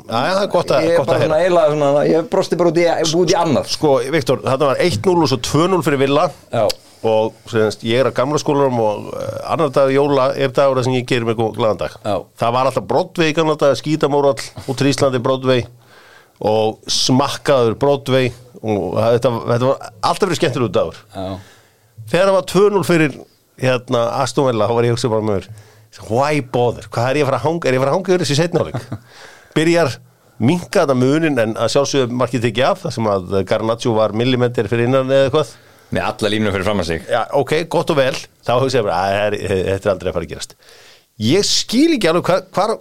já, 0.07 0.23
það 0.31 0.39
er 0.41 0.49
gott 0.55 0.73
að, 0.73 0.87
er 0.87 1.57
að 1.59 1.75
svona, 1.75 1.91
ég 2.09 2.31
brosti 2.31 2.59
bara 2.59 2.71
út 2.71 2.79
í, 2.81 2.87
út 3.19 3.35
í 3.35 3.37
annað. 3.37 3.69
Sko, 3.75 3.93
Viktor, 4.15 4.41
þetta 4.47 4.71
var 4.71 4.81
1-0 4.87 5.13
og 5.13 5.31
svo 5.31 5.39
2-0 5.51 5.85
fyrir 5.85 6.03
Villa. 6.07 6.25
Já. 6.53 6.65
og 7.03 7.51
semst, 7.51 7.81
ég 7.83 7.99
er 7.99 8.07
að 8.07 8.15
gamla 8.15 8.39
skólarum 8.39 8.77
og 8.79 9.07
uh, 9.11 9.23
annar 9.51 9.73
dag 9.75 9.89
jóla 9.91 10.29
er 10.39 10.53
dagur 10.55 10.79
sem 10.85 10.95
ég 10.95 11.05
gerir 11.05 11.27
mig 11.27 11.35
góð 11.35 11.57
glaðan 11.57 11.81
dag 11.81 11.97
það 12.39 12.53
var 12.55 12.69
alltaf 12.69 13.25
í 13.27 13.33
gamla 13.35 13.57
dag 13.59 13.75
skítamórall 13.75 14.39
út 14.71 14.83
í 14.87 14.87
Íslandi 14.87 15.19
Broadway 15.19 15.65
og 16.43 16.79
smakkaður 16.91 17.75
Broadway 17.79 18.31
og 18.63 18.95
þetta, 18.99 19.31
þetta 19.51 19.67
var 19.69 19.91
alltaf 20.09 20.27
verið 20.29 20.39
skemmtilegur 20.41 20.73
dagur. 20.75 20.99
Já. 21.13 21.27
þegar 22.11 22.29
það 22.29 22.37
var 22.37 22.47
2-0 22.53 22.83
fyrir 22.87 23.17
hérna 23.63 24.01
Aston 24.23 24.47
Villa, 24.49 24.67
þá 24.67 24.75
var 24.77 24.87
ég 24.87 24.93
að 24.93 24.97
hugsa 24.97 25.11
bara 25.13 25.27
með 25.27 25.37
mér 25.39 25.49
why 26.09 26.39
bother, 26.41 26.87
hvað 26.89 27.09
er 27.11 27.19
ég 27.19 27.25
að 27.25 27.29
fara 27.29 27.37
að 27.39 27.45
hanga 27.47 27.67
er 27.69 27.75
ég 27.75 27.79
að 27.79 27.83
fara 27.83 27.91
að 27.93 27.97
hanga 27.99 28.13
yfir 28.13 28.23
þessi 28.23 28.37
setnáleik 28.39 28.79
byrjar 29.57 29.91
minka 30.43 30.81
þetta 30.81 30.95
munin 30.97 31.37
en 31.43 31.53
að 31.61 31.69
sjálfsögum 31.75 32.15
markið 32.17 32.47
tekið 32.47 32.65
af 32.71 32.81
það 32.83 32.95
sem 32.95 33.09
að 33.13 33.35
Garnaccio 33.51 33.93
var 33.95 34.15
millimeter 34.17 34.67
fyrir 34.71 34.89
innan 34.89 35.11
eða 35.13 35.27
eitthvað. 35.29 35.51
Með 35.93 36.07
alla 36.09 36.31
línuna 36.33 36.53
fyrir 36.55 36.65
fram 36.65 36.81
að 36.81 36.87
sig. 36.89 37.03
Já, 37.13 37.19
ok, 37.37 37.53
gott 37.69 37.93
og 37.93 37.99
vel, 37.99 38.15
þá 38.43 38.51
hugsa 38.63 38.79
ég 38.81 38.87
bara 38.87 39.27
er- 39.27 39.37
þetta 39.37 39.85
er 39.85 39.93
aldrei 39.93 40.09
að 40.09 40.17
fara 40.17 40.25
að 40.25 40.33
gerast. 40.33 40.55
Ég 41.21 41.45
skil 41.45 41.91
ekki 41.99 42.09
alveg 42.09 42.25
hvar, 42.31 42.41
hvar 42.57 42.73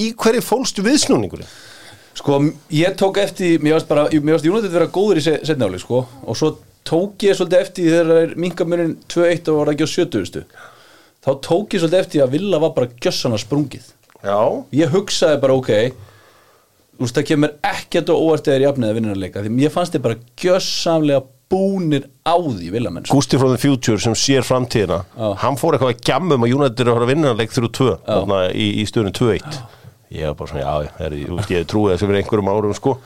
í 0.00 0.08
hverju 0.16 0.42
fólstu 0.48 0.86
viðsnúningurinn 0.88 1.52
Sko, 2.16 2.38
ég 2.72 2.94
tók 2.96 3.18
eftir, 3.20 3.60
mér 3.60 3.76
varst 3.76 3.88
bara, 3.90 4.06
mér 4.08 4.36
varst 4.38 4.46
United 4.48 4.72
vera 4.72 4.88
góður 4.88 5.20
í 5.20 5.24
setnáli, 5.26 5.78
sko, 5.82 6.06
og 6.24 6.38
svo 6.38 6.54
tók 6.86 7.22
ég 7.26 7.36
svolítið 7.36 7.60
eftir 7.60 7.90
þegar 7.90 8.08
það 8.08 8.20
er 8.22 8.34
minkamunin 8.40 8.96
2-1 9.12 9.50
og 9.52 9.58
var 9.60 9.72
ekki 9.74 9.84
á 9.84 9.90
70. 9.92 10.46
Þá 11.26 11.30
tók 11.44 11.76
ég 11.76 11.82
svolítið 11.82 12.00
eftir 12.00 12.24
að 12.24 12.32
Villa 12.38 12.60
var 12.62 12.72
bara 12.76 12.88
gjössana 13.02 13.38
sprungið. 13.42 13.92
Já, 14.24 14.40
Ég 14.72 14.92
hugsaði 14.94 15.40
bara, 15.42 15.54
ok, 15.60 15.70
þú 16.96 17.04
veist, 17.04 17.16
það 17.18 17.28
kemur 17.30 17.56
ekkert 17.68 18.08
og 18.14 18.22
óvart 18.24 18.48
eða 18.48 18.64
jafnið 18.70 18.88
að 18.88 19.00
vinnarleika, 19.00 19.44
því 19.44 19.50
mér 19.60 19.70
fannst 19.74 19.92
þið 19.92 20.06
bara 20.08 20.20
gjössamlega 20.40 21.22
búnir 21.52 22.08
á 22.26 22.34
því, 22.40 22.72
Villamenn. 22.72 23.04
Sko. 23.06 23.20
Gusti 23.20 23.38
from 23.38 23.52
the 23.52 23.60
Future 23.60 24.00
sem 24.02 24.16
sér 24.18 24.42
framtíðina 24.46 25.04
Já. 25.12 25.28
hann 25.44 25.60
fór 25.60 25.76
eitthvað 25.76 25.92
að 25.92 26.04
gjammum 26.08 26.42
að 26.42 26.56
United 26.56 26.80
er 26.82 26.90
að 26.96 27.12
fara 30.06 30.14
að 30.14 30.14
vinna 30.14 30.14
leik 30.14 30.14
3-2 30.14 30.14
þarna 30.14 30.14
í, 30.14 30.14
í 30.14 30.14
stöðunum 30.14 30.14
2-1 30.14 30.16
ég 30.16 30.26
var 30.26 30.36
bara 30.38 30.50
svona, 30.52 30.64
já, 30.64 30.90
er, 31.06 31.16
veist, 31.36 31.50
ég 31.50 31.66
trúi 31.70 31.92
þessu 31.92 32.06
fyrir 32.06 32.20
einhverjum 32.22 32.50
árum 32.52 32.74
sko 32.76 32.96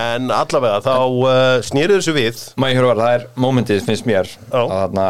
en 0.00 0.30
allavega 0.34 0.80
þá 0.84 0.94
uh, 0.98 1.56
snýrið 1.66 1.98
þessu 1.98 2.14
við 2.14 2.44
Mæ 2.60 2.70
Hjörvar, 2.74 3.00
það 3.00 3.16
er 3.16 3.26
momentið 3.42 3.82
finnst 3.86 4.06
mér 4.08 4.30
Já. 4.30 4.60
að 4.60 4.76
þarna 4.76 5.08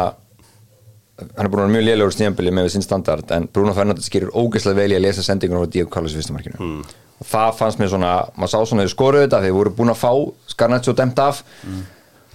hann 1.21 1.45
er 1.45 1.51
búin 1.53 1.61
að 1.61 1.67
vera 1.67 1.73
mjög 1.75 1.85
lélegur 1.85 2.15
stíðanbili 2.15 2.53
með 2.57 2.71
sinn 2.73 2.85
standard 2.85 3.31
en 3.35 3.47
Bruno 3.53 3.75
Fernandes 3.77 4.09
gerir 4.13 4.33
ógeðslega 4.33 4.79
vel 4.79 4.93
í 4.93 4.97
að 4.97 5.05
lesa 5.05 5.25
sendingunum 5.25 5.69
á 5.69 5.73
Diego 5.73 5.91
Carlos 5.93 6.15
í 6.15 6.17
fyrstamarkinu 6.17 6.57
mm. 6.57 6.93
og 7.21 7.29
það 7.29 7.51
fannst 7.59 7.81
mér 7.81 7.91
svona, 7.93 8.13
maður 8.33 8.53
sá 8.53 8.69
svona 8.71 8.87
þau 8.87 8.93
skoruðu 8.95 9.27
þetta 9.27 9.41
þegar 9.45 9.57
voru 9.59 9.73
búin 9.77 9.93
að 9.93 10.01
fá 10.01 10.11
Skarnaccio 10.53 10.95
dæmt 10.97 11.21
af 11.21 11.43
mm. 11.61 11.83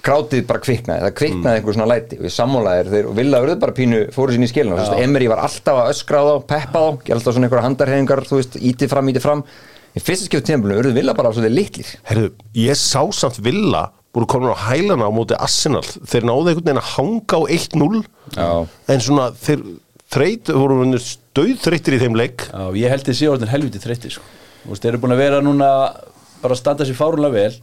Krátið 0.06 0.44
bara 0.48 0.62
kviknaði, 0.62 1.04
það 1.04 1.14
kviknaði 1.20 1.60
einhver 1.60 1.76
svona 1.76 1.88
læti. 1.90 2.18
Og 2.20 2.28
ég 2.28 2.34
sammálaðir 2.34 2.90
þeir 2.92 3.08
og 3.10 3.16
vilja 3.18 3.42
verið 3.44 3.60
bara 3.64 3.76
pínu 3.76 4.02
fóru 4.14 4.36
sín 4.36 4.46
í 4.46 4.50
skilinu, 4.50 4.76
þú 4.78 4.84
veist, 4.84 5.04
Emery 5.06 5.30
var 5.32 5.42
alltaf 5.44 5.80
að 5.82 5.92
öskra 5.92 6.22
á 6.22 6.24
þá, 6.26 6.34
peppa 6.52 6.82
þá, 6.84 7.00
gera 7.06 7.18
alltaf 7.18 7.36
svona 7.36 7.48
einhverja 7.48 7.66
handarhefingar, 7.66 8.24
þú 8.30 8.40
veist, 8.40 8.58
ítið 8.70 8.92
fram, 8.94 9.12
ítið 9.12 9.26
fram. 9.26 9.44
Í 9.96 10.02
skiptu 10.04 10.42
tíðanbili, 10.44 10.76
verið 10.76 10.98
vilja 11.00 11.16
bara 11.16 11.32
svolítið 11.32 11.56
litlir. 11.56 11.92
Herðu, 12.06 12.32
ég 12.60 12.76
sá 12.76 13.00
samt 13.16 13.40
Villa 13.44 13.86
voru 14.16 14.28
komin 14.28 14.52
á 14.52 14.56
hælana 14.70 15.08
á 15.08 15.12
móti 15.12 15.36
Arsenal. 15.36 15.84
Þeir 15.84 16.24
náðu 16.28 16.52
einhvern 16.52 16.68
veginn 16.68 16.80
að 16.80 16.92
hanga 16.94 17.36
á 17.36 17.42
1-0 17.52 18.02
Já. 18.36 18.50
en 18.92 19.02
svona 19.04 19.26
þeir 19.36 19.64
þreyt, 20.12 20.52
voru 20.56 21.00
stöðþreyttir 21.02 21.96
í 21.96 22.00
þeim 22.00 22.16
leik. 22.16 22.46
Já, 22.48 22.64
ég 22.80 22.92
held 22.94 23.10
sé 23.12 23.28
orðin 23.28 23.52
helviti 23.52 23.82
þreytti 23.82 24.12
sko. 24.14 24.24
Þeir 24.66 24.94
eru 24.94 25.02
búin 25.02 25.14
að 25.16 25.22
vera 25.22 25.42
núna 25.44 25.70
bara 26.40 26.56
að 26.56 26.60
standa 26.62 26.86
sér 26.86 26.98
fárunlega 26.98 27.36
vel 27.36 27.58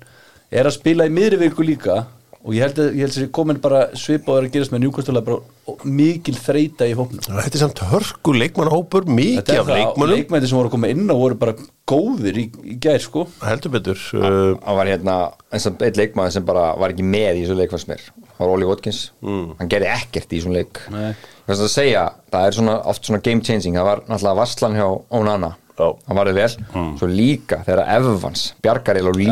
er 0.54 0.70
að 0.70 0.78
spila 0.78 1.08
í 1.10 1.14
miðri 1.14 1.42
viku 1.42 1.66
líka 1.66 2.04
og 2.44 2.56
ég 2.56 2.66
held 2.66 2.80
að, 2.84 2.88
ég 2.98 3.06
held 3.08 3.18
að 3.24 3.30
komin 3.38 3.60
bara 3.64 3.84
svip 3.96 4.28
og 4.28 4.40
er 4.40 4.48
að 4.48 4.56
gerast 4.58 4.74
með 4.74 4.82
njúkvæmstulega 4.84 5.28
bara 5.30 5.84
mikil 5.88 6.36
þreita 6.36 6.88
í 6.90 6.96
hópnum. 6.98 7.24
Þetta 7.24 7.56
er 7.56 7.62
samt 7.62 7.82
hörku 7.88 8.34
leikmannahópur 8.36 9.08
mikið 9.08 9.62
af 9.62 9.72
leikmannum 9.72 10.18
leikmændi 10.18 10.50
sem 10.52 10.60
voru 10.60 10.68
að 10.68 10.76
koma 10.76 10.90
inn 10.92 11.08
og 11.14 11.22
voru 11.22 11.38
bara 11.40 11.56
góðir 11.88 12.42
í, 12.42 12.46
í 12.68 12.76
gær 12.84 13.00
sko. 13.04 13.26
Heldur 13.48 13.72
betur 13.78 14.04
uh, 14.20 14.26
hann 14.60 14.80
var 14.82 14.92
hérna 14.92 15.18
eins 15.56 15.70
og 15.72 15.80
einn 15.88 16.02
leikmaður 16.02 16.36
sem 16.36 16.48
bara 16.48 16.68
var 16.80 16.92
ekki 16.92 17.08
með 17.08 17.40
í 17.40 17.46
þessu 17.46 17.58
leik 17.62 17.72
fannst 17.72 17.92
mér, 17.94 18.06
það 18.34 18.44
var 18.44 18.54
Oli 18.58 18.70
Watkins. 18.74 19.02
Hann 19.24 19.72
gerði 19.72 19.92
ekkert 19.96 20.28
í 20.28 20.42
þessum 20.42 20.58
leik. 20.58 20.84
Nei. 20.92 21.14
hvað 21.48 21.56
það 21.56 21.68
að 21.70 21.76
segja, 21.78 22.06
það 22.36 22.50
er 22.50 22.60
svona, 22.60 22.78
oft 22.92 23.08
svona 23.08 23.24
game 23.24 23.44
changing, 23.48 23.80
það 23.80 23.92
var 23.94 24.04
náttúrulega 24.10 24.42
Vasslan 24.44 24.80
hjá 24.80 24.88
Onana. 25.16 25.56
Hann 25.80 26.18
varði 26.20 26.34
vel. 26.38 26.50
Svo 27.00 27.08
líka 27.10 27.62
þegar 27.66 27.82
Evans 27.96 28.44
Bjargaril 28.64 29.08
og 29.10 29.18
Lín, 29.18 29.32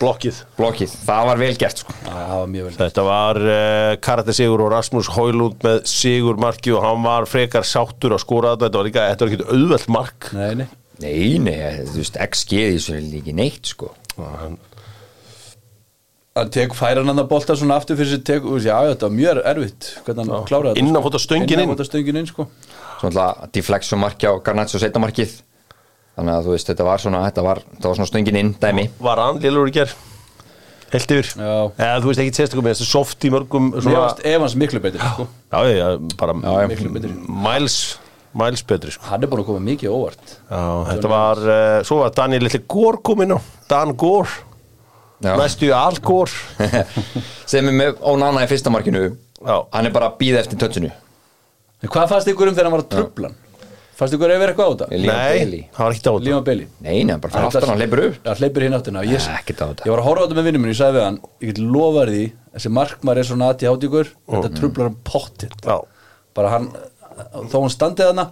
blokkið. 0.00 0.38
Blokkið, 0.58 0.94
það 1.08 1.28
var 1.28 1.40
vel 1.42 1.52
gert 1.58 1.82
sko. 1.82 1.96
Já, 1.98 2.12
það 2.14 2.34
var 2.36 2.52
mjög 2.52 2.68
vel 2.68 2.74
Þetta 2.78 3.06
var 3.08 3.40
uh, 3.42 3.88
Karate 4.06 4.36
Sigur 4.38 4.62
og 4.66 4.70
Rasmus 4.74 5.10
Hólund 5.16 5.66
með 5.66 5.80
Sigur 5.90 6.38
marki 6.42 6.74
og 6.74 6.84
hann 6.86 7.02
var 7.06 7.26
frekar 7.30 7.66
sáttur 7.66 8.14
að 8.14 8.22
skora 8.22 8.54
þetta, 8.54 8.68
þetta 8.68 8.82
var 8.82 8.88
líka, 8.90 9.06
þetta 9.10 9.26
var 9.26 9.32
ekki 9.34 9.48
auðvelt 9.56 9.88
mark. 9.98 10.30
Nei, 10.38 10.52
nei. 10.62 10.68
Nei, 11.02 11.38
nei, 11.42 11.56
þú 11.88 11.98
veist, 11.98 12.20
XG 12.22 12.58
í 12.60 12.66
þessu 12.76 12.94
er 13.00 13.08
ekki 13.18 13.34
neitt 13.34 13.72
sko. 13.72 13.90
Hann 16.32 16.48
tek 16.54 16.72
færan 16.76 17.10
hann 17.10 17.20
að 17.20 17.28
bolta 17.28 17.56
svona 17.58 17.76
aftur 17.80 17.98
fyrir 17.98 18.22
tek, 18.24 18.46
já, 18.62 18.76
þetta 18.92 19.08
var 19.08 19.16
mjög 19.18 19.42
erfitt 19.50 19.88
hvernig 20.06 20.30
hann 20.30 20.46
kláraði 20.48 20.78
þetta 20.78 20.86
Innanfóta. 20.86 21.24
Innanfóta 21.58 21.88
stöngin 21.90 22.20
inn 22.22 22.30
sko 22.30 22.46
svo 23.02 23.10
náttúrulega 23.10 23.50
deflection 23.58 23.98
marki 24.00 24.30
á 24.30 24.32
Garnaccio 24.46 24.78
setamarkið 24.78 25.34
þannig 26.14 26.36
að 26.36 26.46
þú 26.46 26.54
veist, 26.54 26.68
þetta 26.70 26.86
var 26.86 27.02
svona 27.02 27.20
þetta 27.26 27.42
var, 27.46 27.60
þetta 27.74 27.90
var 27.90 27.98
svona 27.98 28.10
stöngin 28.12 28.38
inn 28.38 28.50
dæmi. 28.62 28.84
Var 29.02 29.22
hann 29.26 29.40
lélur 29.42 29.70
í 29.70 29.74
ger 29.74 29.92
Helt 30.92 31.08
yfir? 31.14 31.28
Já. 31.40 31.52
Eða 31.80 32.00
þú 32.04 32.10
veist 32.10 32.20
ekki 32.20 32.34
sérstökum 32.36 32.66
með 32.68 32.74
þessu 32.76 32.86
soft 32.90 33.24
í 33.24 33.30
mörgum 33.32 33.70
svona, 33.80 34.10
Evans 34.28 34.52
miklu 34.60 34.80
betri 34.84 35.00
sko. 35.00 35.24
Já, 35.48 35.58
já, 35.64 35.76
já, 35.80 35.86
bara 36.20 36.34
Já, 36.36 36.50
já. 36.60 36.68
Miklu 36.68 36.90
betri. 36.92 37.12
Miles, 37.46 37.76
miles 38.36 38.62
betri 38.68 38.92
sko. 38.92 39.06
Hann 39.08 39.24
er 39.24 39.30
búin 39.32 39.40
að 39.40 39.48
koma 39.48 39.62
mikið 39.70 39.88
óvart. 39.96 40.34
Já, 40.50 40.60
þetta 40.90 41.12
var, 41.14 41.40
uh, 41.48 41.78
svo 41.88 42.02
var 42.02 42.12
Daniel 42.18 42.44
Little 42.44 42.60
Gór 42.68 43.00
komin 43.08 43.32
á. 43.32 43.38
Dan 43.72 43.94
Gór, 43.96 44.28
Já. 45.24 45.32
næstu 45.40 45.72
Al 45.72 45.96
Gór 46.04 46.28
sem 47.54 47.72
er 47.72 47.78
með 47.80 48.04
Onana 48.12 48.44
í 48.44 48.50
fyrsta 48.52 48.68
markinu. 48.74 49.14
Já. 49.42 49.56
hann 49.72 49.88
er 49.88 49.96
bara 49.96 50.12
að 50.12 50.20
býða 50.20 50.44
eftir 50.44 50.60
tötsinu 50.60 50.92
En 51.82 51.90
hvað 51.90 52.12
fannst 52.12 52.28
ykkur 52.30 52.50
um 52.50 52.54
þegar 52.56 52.68
hann 52.68 52.76
var 52.76 52.84
að 52.84 52.92
trublan? 52.96 53.34
Fannst 53.98 54.14
ykkur 54.16 54.32
að 54.32 54.40
vera 54.42 54.52
eitthvað 54.54 54.68
á 54.68 54.72
þetta? 54.72 54.86
Nei, 54.90 55.62
það 55.74 55.82
var 55.84 55.96
ekki 55.96 56.10
á 56.10 56.14
Líma 56.26 56.42
Bailey. 56.46 56.66
Nei, 56.80 56.94
nei, 57.04 57.12
hann 57.12 57.22
bara 57.22 57.34
fyrir 57.34 57.48
aftan, 57.50 57.68
hann 57.72 57.82
leipur 57.82 58.02
upp. 58.06 58.14
Já, 58.24 58.32
hleypur 58.40 58.64
hinn 58.66 58.76
áttina. 58.78 59.02
Ég, 59.06 59.26
Nei, 59.26 59.36
ekkert 59.42 59.60
á 59.62 59.66
þetta. 59.68 59.84
ég 59.86 59.92
var 59.92 60.02
að 60.02 60.06
horfa 60.08 60.22
á 60.22 60.24
þetta 60.24 60.38
með 60.38 60.46
vinnum 60.48 60.64
minn, 60.64 60.72
ég 60.72 60.78
sagði 60.80 60.96
við 60.98 61.04
hann 61.06 61.18
Ég 61.42 61.50
get 61.52 61.60
lofað 61.76 62.12
því, 62.14 62.22
þessi 62.56 62.72
markmar 62.78 63.20
er 63.22 63.28
svona 63.28 63.50
aðti 63.52 63.68
hátíkur 63.70 64.10
Þetta 64.32 64.50
trublar 64.58 64.88
hann 64.88 64.98
pottit 65.06 65.68
Já, 65.68 65.76
Bara 66.38 66.54
hann, 66.56 66.70
þó 67.52 67.56
hann 67.60 67.74
standið 67.76 68.10
hana 68.12 68.26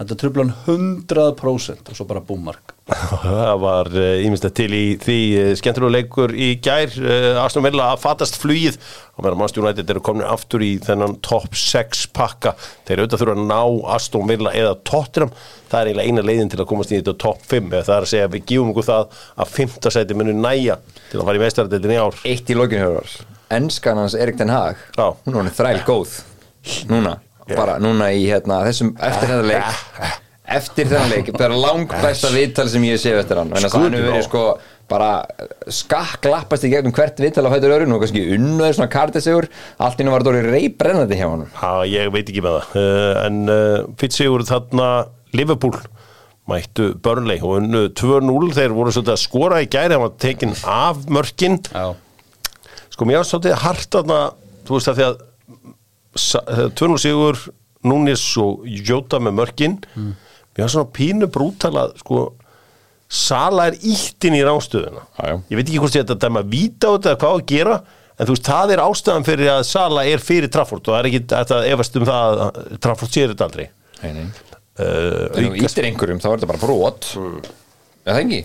Þetta 0.00 0.16
trublar 0.16 0.46
hann 0.66 0.90
100% 1.06 1.90
Og 1.92 1.96
svo 1.98 2.06
bara 2.08 2.22
búmmark 2.24 2.74
það 3.22 3.58
var 3.62 3.88
íminnstætt 3.94 4.56
til 4.58 4.72
í 4.74 4.84
því 4.98 5.18
uh, 5.38 5.50
skemmtilegu 5.54 5.92
leikur 5.94 6.32
í 6.34 6.48
gær. 6.58 6.90
Uh, 6.98 7.38
Aston 7.38 7.62
Villa 7.62 7.92
að 7.92 8.00
fatast 8.02 8.38
flugið 8.42 8.80
og 9.14 9.22
meðan 9.22 9.38
Manchester 9.38 9.62
United 9.62 9.92
eru 9.94 10.02
komin 10.02 10.26
aftur 10.26 10.64
í 10.66 10.72
þennan 10.82 11.14
top 11.22 11.54
6 11.54 12.08
pakka. 12.16 12.56
Þeir 12.88 13.04
auðvitað 13.04 13.22
þurfa 13.22 13.36
að 13.36 13.46
ná 13.52 13.94
Aston 13.94 14.26
Villa 14.26 14.50
eða 14.58 14.74
Tottenham, 14.90 15.30
það 15.70 15.80
er 15.84 15.92
eiginlega 15.92 16.10
eina 16.10 16.26
leiðin 16.26 16.50
til 16.50 16.62
að 16.64 16.70
komast 16.72 16.90
í 16.90 16.98
þetta 16.98 17.14
top 17.22 17.46
5, 17.46 17.70
eða 17.70 17.86
það 17.86 17.96
er 18.00 18.08
að 18.08 18.12
segja 18.16 18.26
að 18.30 18.34
við 18.34 18.46
gífum 18.50 18.74
ykkur 18.74 18.88
það 18.90 19.20
að 19.44 19.54
5. 19.60 19.78
sæti 20.00 20.18
munu 20.18 20.34
næja 20.40 20.80
til 21.12 21.20
að 21.20 21.28
fara 21.30 21.38
í 21.38 21.44
meistaradeildin 21.44 21.94
í 21.94 22.00
ár. 22.02 22.24
Eitt 22.32 22.50
í 22.50 22.58
lokinu 22.58 22.88
hörvar 22.88 23.20
enskan 23.50 23.98
hans 23.98 24.14
Erik 24.14 24.38
Den 24.38 24.50
Haag 24.50 24.76
Já. 24.96 25.16
hún 25.24 25.34
er 25.34 25.42
hann 25.42 25.54
þræl 25.54 25.82
góð 25.86 26.20
núna, 26.90 27.16
bara 27.58 27.78
núna 27.82 28.10
í 28.14 28.26
hérna 28.28 28.62
þessum 28.66 28.92
eftir 28.96 29.32
þetta 29.34 29.46
leik. 29.50 30.18
Eftir 30.50 30.88
þennan 30.90 31.12
leik, 31.14 31.28
það 31.36 31.46
er 31.46 31.56
langt 31.62 31.92
besta 32.02 32.30
viðtal 32.34 32.66
sem 32.72 32.84
ég 32.88 32.98
sé 32.98 33.12
eftir 33.14 33.38
hann, 33.38 33.52
en 33.54 33.62
það 33.62 33.70
Skutu 33.70 33.84
hann 33.84 33.94
hefur 33.94 34.08
verið 34.10 34.24
sko 34.26 34.44
bara 34.90 35.10
skakk 35.70 36.26
lappast 36.26 36.66
í 36.66 36.72
gegnum 36.72 36.94
hvert 36.96 37.20
vital 37.22 37.44
á 37.46 37.52
fætur 37.52 37.76
öðrun 37.76 37.94
og 37.94 38.02
kannski 38.02 38.24
unnuður 38.34 38.74
svona 38.74 38.90
kartesigur 38.90 39.46
allt 39.78 40.02
innan 40.02 40.16
var 40.16 40.24
þetta 40.24 40.32
orðið 40.32 40.56
reybrennandi 40.56 41.20
hjá 41.20 41.28
honum. 41.28 41.52
Já, 41.54 41.72
ég 41.92 42.10
veit 42.16 42.24
ekki 42.24 42.42
með 42.42 42.58
það. 42.58 42.74
Uh, 42.74 43.14
en 43.22 43.40
uh, 43.46 43.88
Fitzsigur 44.00 44.46
þarna 44.48 44.90
Liverpool 45.38 45.78
mættu 46.50 46.90
Burnley 47.04 47.38
og 47.44 47.60
unnu 47.60 47.86
2-0 47.94 48.52
þeir 48.56 48.74
voru 48.74 48.90
svolítið 48.94 49.14
að 49.14 49.22
skora 49.22 49.62
í 49.62 49.70
gæri 49.70 49.94
það 49.94 50.02
var 50.02 50.14
tekin 50.26 50.56
af 50.66 51.04
mörkin. 51.14 51.60
Já, 51.70 51.94
sko 52.90 53.06
mér 53.06 53.22
var 53.22 53.30
svolítið 53.30 53.60
hart 53.62 53.90
þarna 53.94 54.22
þú 54.66 54.78
veist 54.78 54.90
að 54.90 54.98
því 54.98 55.06
að 55.12 55.20
2-0 56.16 56.98
sigur 57.00 57.38
Núnis 57.86 58.22
og 58.42 58.64
Jóta 58.66 59.20
með 59.22 59.36
mörkin 59.38 59.78
Mm. 59.96 60.12
mér 60.56 60.66
var 60.66 60.72
svona 60.74 60.90
pínu 60.92 61.28
brútala 61.32 61.88
sko 62.00 62.32
Sala 63.10 63.66
er 63.70 63.78
íttin 63.82 64.36
í 64.38 64.42
rástöðuna 64.46 65.02
ég 65.50 65.56
veit 65.58 65.66
ekki 65.70 65.80
hvort 65.82 65.96
þetta 65.96 66.14
dæma 66.22 66.42
að 66.44 66.50
víta 66.52 66.86
á 66.86 66.94
þetta 66.94 67.10
eða 67.14 67.20
hvað 67.22 67.38
að 67.40 67.46
gera 67.50 67.76
en 68.20 68.26
þú 68.28 68.34
veist, 68.36 68.44
það 68.50 68.70
er 68.74 68.82
ástæðan 68.84 69.24
fyrir 69.26 69.48
að 69.54 69.62
Sala 69.70 70.04
er 70.06 70.18
fyrir 70.22 70.50
Trafford 70.52 70.84
og 70.86 70.92
það 70.94 70.98
er 71.00 71.08
ekki 71.10 71.22
þetta 71.32 71.60
efast 71.72 71.96
um 71.96 72.04
það 72.10 72.42
að 72.44 72.60
Trafford 72.84 73.10
sér 73.16 73.32
þetta 73.32 73.48
aldrei 73.48 73.66
Nei, 74.02 74.12
nei. 74.12 74.26
uh, 74.26 75.30
Þegar 75.34 75.48
þú 75.48 75.64
ítir 75.64 75.88
einhverjum 75.90 76.20
þá 76.22 76.28
er 76.30 76.36
þetta 76.38 76.50
bara 76.52 76.62
brot 76.66 77.10
Er 78.06 78.14
það 78.14 78.20
ekki? 78.24 78.42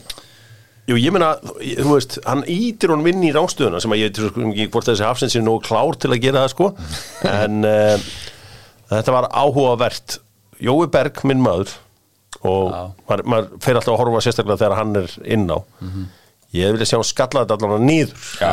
Jú, 0.85 0.97
ég 1.01 1.13
meina, 1.15 1.31
þú 1.41 1.95
veist, 1.95 2.19
hann 2.27 2.43
ítir 2.51 2.91
honum 2.93 3.07
inn 3.09 3.23
í 3.25 3.31
rástöðuna 3.33 3.79
sem 3.81 3.93
að 3.95 4.03
ég 4.03 4.11
veit 4.11 4.19
sko 4.21 4.43
ekki 4.51 4.67
hvort 4.73 4.89
þessi 4.91 5.07
hafsins 5.07 5.37
er 5.37 5.45
nógu 5.45 5.63
klár 5.65 5.97
til 5.97 6.11
að 6.13 6.21
gera 6.27 6.43
það 6.43 6.51
sko. 6.53 6.67
En 7.31 7.65
uh, 7.65 8.05
þetta 8.91 9.15
var 9.15 9.29
áhugavert. 9.33 10.19
Jói 10.61 10.85
Berg, 10.93 11.23
minn 11.27 11.41
maður 11.43 11.73
og 12.45 12.69
maður, 13.09 13.25
maður 13.31 13.49
fer 13.65 13.79
alltaf 13.79 13.95
að 13.95 13.99
horfa 14.03 14.21
sérstaklega 14.23 14.61
þegar 14.61 14.79
hann 14.79 15.01
er 15.01 15.17
inn 15.35 15.49
á. 15.49 15.59
Ég 16.55 16.71
vilja 16.75 16.87
sjá 16.87 16.99
hann 16.99 17.07
skalla 17.07 17.41
þetta 17.43 17.67
allan 17.67 17.87
nýður 17.89 18.13
Já, 18.39 18.51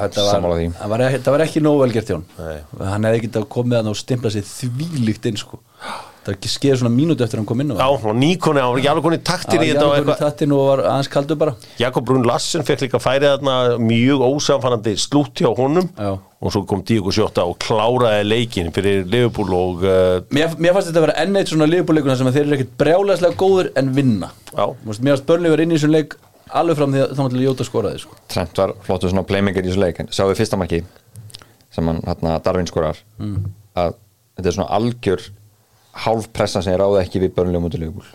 þetta 0.00 0.24
var, 0.26 0.46
var, 0.90 1.04
var 1.28 1.44
ekki 1.44 1.62
nógu 1.62 1.84
vel 1.84 1.92
gert 1.94 2.10
hjá 2.10 2.16
hann 2.16 2.24
Nei. 2.40 2.88
Hann 2.88 3.06
hefði 3.06 3.20
ekki 3.20 3.42
komið 3.52 3.78
að 3.78 3.86
ná 3.86 3.98
stimpla 4.00 4.32
sér 4.34 4.48
þvílíkt 4.48 5.28
inn 5.30 5.38
sko. 5.38 5.60
Það 6.24 6.30
er 6.32 6.36
ekki 6.38 6.50
skeið 6.54 6.76
svona 6.80 6.90
mínútu 6.94 7.20
eftir 7.24 7.36
að 7.36 7.42
hann 7.42 7.48
kom 7.50 7.60
inn 7.60 7.72
á 7.72 7.76
Já, 7.76 7.86
hann 7.92 8.04
var 8.08 8.14
nýkoni, 8.16 8.60
hann 8.64 8.70
var 8.72 8.78
ekki 8.80 8.90
alveg 8.94 9.04
koni 9.04 9.18
taktin 9.28 9.60
í 9.60 9.66
Já, 9.68 9.72
þetta 9.74 9.84
og 9.84 9.92
ég 9.92 9.98
eitthvað 10.00 10.20
tattin 10.24 10.54
og 10.56 10.62
var 10.70 10.82
aðeins 10.88 11.10
kaldur 11.12 11.38
bara 11.42 11.54
Jakob 11.82 12.06
Brun 12.08 12.24
Lassen 12.28 12.64
fekk 12.64 12.84
líka 12.86 13.00
færið 13.04 13.26
þarna 13.34 13.56
mjög 13.84 14.24
ósamfannandi 14.30 14.94
slútt 15.04 15.42
hjá 15.44 15.50
honum 15.58 15.90
Já. 15.98 16.14
og 16.40 16.54
svo 16.54 16.62
kom 16.70 16.80
Díko 16.88 17.12
Sjóta 17.12 17.44
og 17.44 17.58
kláraði 17.60 18.24
leikin 18.30 18.72
fyrir 18.72 19.04
Liverpool 19.04 19.52
og 19.58 19.84
uh, 19.84 20.24
Mér, 20.32 20.56
mér 20.56 20.72
fannst 20.78 20.88
þetta 20.90 21.02
að 21.02 21.06
vera 21.10 21.18
enn 21.26 21.36
eitt 21.42 21.52
svona 21.52 21.68
liðbúleikuna 21.68 22.16
sem 22.16 22.30
að 22.32 22.38
þeir 22.38 22.46
eru 22.48 22.56
ekkert 22.58 22.74
brjálæslega 22.80 23.38
góður 23.44 23.70
en 23.76 23.92
vinna 24.00 24.32
Já. 24.56 24.64
Mér 24.80 24.96
fannst- 24.96 25.28
Börnli 25.28 25.52
verið 25.52 25.68
inn 25.68 25.76
í 25.76 25.78
þessum 25.80 25.92
leik 25.98 26.16
alveg 26.54 26.76
fram 26.80 26.92
því 26.96 27.04
að 27.04 27.14
þá 27.18 27.22
til 27.32 27.44
Jóta 27.44 27.64
skoraði 27.68 28.00
sko. 28.04 28.16
Trent 28.32 28.58
var 28.60 28.72
flottur 28.86 29.10
svona 29.12 29.24
playmaker 29.28 29.64
í 29.64 29.68
þessu 29.72 29.80
leik 29.84 30.00
en 30.04 30.08
sjáðu 30.14 30.36
fyrsta 30.40 30.56
marki 30.60 30.82
sem 31.74 31.88
hann 31.90 32.00
hérna 32.06 32.36
Darvin 32.44 32.68
skorar 32.70 33.00
Mm. 33.18 33.48
að 33.76 33.96
þetta 34.38 34.48
er 34.50 34.54
svona 34.58 34.70
algjör 34.76 35.24
hálfpressa 36.04 36.62
sem 36.62 36.74
ég 36.74 36.80
ráði 36.80 37.02
ekki 37.04 37.22
við 37.22 37.60
mútið 37.62 37.86
leikúl 37.86 38.06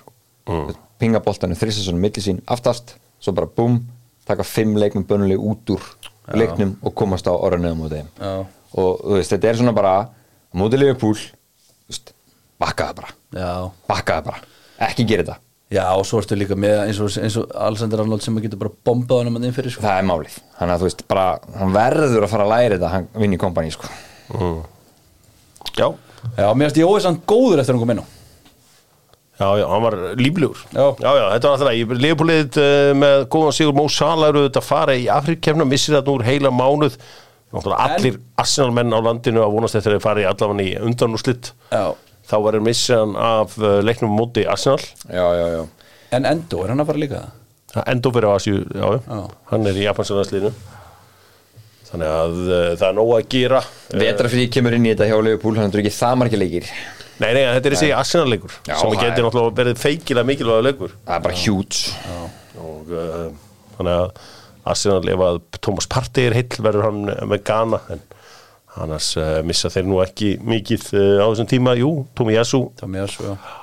mm. 0.50 0.76
pinga 1.00 1.22
boltanu 1.24 1.58
þrissa 1.58 1.86
svona 1.86 2.02
milli 2.04 2.24
sín 2.24 2.42
aftast 2.48 2.98
svo 3.20 3.34
bara 3.36 3.48
búm, 3.48 3.82
taka 4.28 4.46
fimm 4.48 4.78
leiknum 4.80 5.06
börnlega 5.08 5.42
út 5.42 5.74
úr 5.76 5.84
leiknum 6.38 6.76
og 6.86 6.96
komast 6.96 7.28
á 7.28 7.34
orðanöðum 7.34 7.86
út 7.88 7.94
þeim. 7.94 8.08
Já. 8.20 8.32
og 8.80 9.04
þú 9.04 9.18
veist, 9.18 9.34
þetta 9.34 9.50
er 9.50 9.60
svona 9.60 9.76
bara 9.76 9.94
mútið 10.56 10.86
leikúl 10.86 11.18
bakkaða 12.60 12.96
bara, 12.98 13.14
Já. 13.36 13.52
bakkaða 13.88 14.26
bara. 14.26 14.42
Ekki 14.90 15.06
gera 15.08 15.24
þetta, 15.24 15.38
Já 15.70 15.86
og 15.94 16.06
svo 16.08 16.20
ertu 16.20 16.34
líka 16.34 16.58
með 16.58 16.80
eins 16.88 17.00
og, 17.04 17.12
eins 17.22 17.36
og 17.38 17.52
Alexander 17.54 18.02
Arnold 18.02 18.24
sem 18.26 18.38
getur 18.42 18.60
bara 18.64 18.72
bombað 18.88 19.22
hann 19.22 19.30
um 19.30 19.36
inn 19.38 19.54
fyrir 19.54 19.74
sko. 19.74 19.84
það 19.86 20.00
er 20.02 20.08
málið. 20.10 20.38
Þannig 20.58 20.74
að 20.74 20.82
þú 20.82 20.88
veist, 20.88 21.04
bara, 21.12 21.26
hann 21.60 21.76
verður 21.76 22.26
að 22.26 22.32
fara 22.34 22.48
að 22.48 22.54
læra 22.54 22.78
þetta 22.78 22.94
hann 22.96 23.10
vinni 23.22 23.38
í 23.38 23.42
kompani, 23.42 23.74
sko. 23.76 23.92
Já, 25.78 25.88
Já, 26.38 26.48
mér 26.54 26.70
finnst 26.70 26.82
Jói 26.82 27.04
samt 27.04 27.22
góður 27.30 27.62
eftir 27.62 27.74
að 27.74 27.78
hann 27.78 27.84
kom 27.84 27.94
inn 27.96 28.02
á. 28.04 28.08
Já, 29.40 29.48
já, 29.62 29.66
hann 29.72 29.84
var 29.86 29.96
líflegur. 30.20 30.60
Já. 30.76 30.86
já, 31.00 31.10
þetta 31.32 31.48
var 31.48 31.56
alltaf 31.56 31.64
það 31.64 32.02
Leifbúlið 32.04 32.60
uh, 32.60 32.92
með 33.00 33.22
góðan 33.32 33.56
sigur 33.56 33.78
Mó 33.78 33.86
Sala 33.88 34.34
eru 34.34 34.44
þetta 34.50 34.60
að 34.60 34.68
fara 34.68 34.98
í 35.00 35.08
Afrikkefna 35.16 35.68
missir 35.68 35.96
þetta 35.96 36.12
úr 36.12 36.26
heila 36.28 36.52
mánuð. 36.52 36.98
Náttúrulega 37.50 37.86
allir 37.96 38.20
Arsenal-menn 38.44 38.94
á 38.94 39.00
landinu 39.02 39.42
að 39.46 39.56
vonast 39.56 39.80
eftir 39.80 39.96
að 39.96 40.04
fara 40.04 40.22
í 40.22 40.28
allavega 40.28 40.66
í 40.68 40.76
undanúrslit. 40.86 41.54
Já. 41.72 41.96
þá 42.30 42.36
var 42.46 42.58
er 42.60 42.66
missan 42.68 43.16
af 43.18 43.56
uh, 43.58 43.80
leiknum 43.82 44.12
móti 44.14 44.44
Arsenal. 44.46 44.84
Já, 45.08 45.24
já, 45.40 45.46
já. 45.56 45.64
En 46.20 46.26
Endo, 46.26 46.60
er 46.66 46.74
hann 46.74 46.84
að 46.84 46.92
fara 46.92 47.02
líka? 47.02 47.24
Það? 47.70 47.88
Endo 47.94 48.12
fyrir 48.14 48.28
á 48.28 48.34
Asju, 48.36 48.60
já, 48.66 48.86
já, 48.92 49.00
Já. 49.08 49.24
hann 49.54 49.70
er 49.70 49.78
í 49.78 49.84
Japansarnarsliðinu 49.86 50.52
þannig 51.90 52.14
að 52.14 52.40
uh, 52.46 52.64
það 52.80 52.88
er 52.90 52.96
nóg 52.98 53.12
að 53.16 53.28
gera. 53.34 53.62
Vetrafrí 54.02 54.48
kemur 54.54 54.78
inn 54.78 54.88
í 54.88 54.94
þetta 54.94 55.10
hjá 55.10 55.20
Leopold 55.26 55.62
hann 55.62 55.74
er 55.74 55.84
ekki 55.84 55.94
það 55.96 56.18
margir 56.22 56.44
leikir. 56.44 56.72
Nei, 57.20 57.32
nei, 57.36 57.42
þetta 57.44 57.68
er 57.68 57.76
þessi 57.76 57.90
Arsenal-leikur 57.92 58.54
Já, 58.64 58.76
sem 58.80 58.94
getur 58.96 59.26
náttúrulega 59.26 59.56
verið 59.58 59.82
feikilega 59.82 60.30
mikilvæga 60.30 60.66
leikur. 60.70 60.94
Það 61.08 61.18
er 61.18 61.26
bara 61.26 61.40
huge. 61.42 61.98
Og 62.64 62.94
uh, 62.96 63.26
þannig 63.76 63.98
að 63.98 64.22
Arsenal 64.70 65.14
ef 65.16 65.26
að 65.26 65.42
Thomas 65.60 65.90
Partey 65.92 66.30
er 66.30 66.38
heill 66.38 66.64
verður 66.64 66.88
hann 66.88 67.02
með 67.10 67.44
Ghana 67.50 67.82
en 67.96 68.06
annars 68.80 69.10
uh, 69.20 69.40
missa 69.44 69.72
þeir 69.74 69.90
nú 69.90 70.00
ekki 70.04 70.38
mikið 70.46 70.92
uh, 70.94 71.24
á 71.24 71.28
þessum 71.28 71.50
tíma, 71.52 71.76
jú, 71.80 71.96
Tómi 72.16 72.38
Jassu 72.38 72.70
Það 72.78 72.86
var 72.86 72.94
mér 72.96 73.12
svo, 73.12 73.34
já 73.34 73.58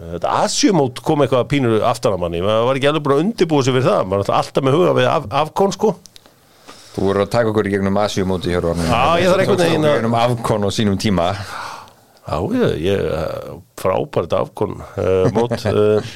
þetta 0.00 0.36
Asjumót 0.46 1.00
kom 1.04 1.24
eitthvað 1.24 1.48
pínur 1.50 1.82
aftan 1.84 2.14
að 2.16 2.22
manni, 2.22 2.40
maður 2.44 2.68
var 2.70 2.78
ekki 2.78 2.88
alveg 2.90 3.04
bara 3.04 3.16
að 3.18 3.24
undirbúa 3.26 3.64
sig 3.66 3.74
fyrir 3.76 3.88
það, 3.88 4.06
maður 4.08 4.22
er 4.24 4.36
alltaf 4.38 4.64
með 4.64 4.76
huga 4.78 4.94
við 4.96 5.08
af, 5.10 5.26
afkon 5.42 5.74
sko, 5.76 5.90
þú 6.94 7.04
voru 7.06 7.24
að 7.24 7.30
taka 7.36 7.52
okkur 7.52 7.68
í 7.70 7.74
gegnum 7.74 7.98
Asju 8.02 8.24
móti 8.28 8.50
hér 8.54 8.66
Já, 8.82 9.02
ég 9.22 9.28
þarf 9.30 9.44
einhvern 9.44 9.62
veginn 9.64 9.84
að- 9.84 9.90
að 9.92 9.98
gegnum 10.00 10.16
afkon 10.20 10.66
á 10.66 10.70
sínum 10.74 10.98
tíma. 11.00 11.28
Já, 12.30 12.36
ég, 12.54 12.74
ég 12.84 13.60
frábært 13.80 14.34
afkon 14.38 14.74
uh, 14.80 15.30
mót 15.34 15.54
uh, 15.70 16.10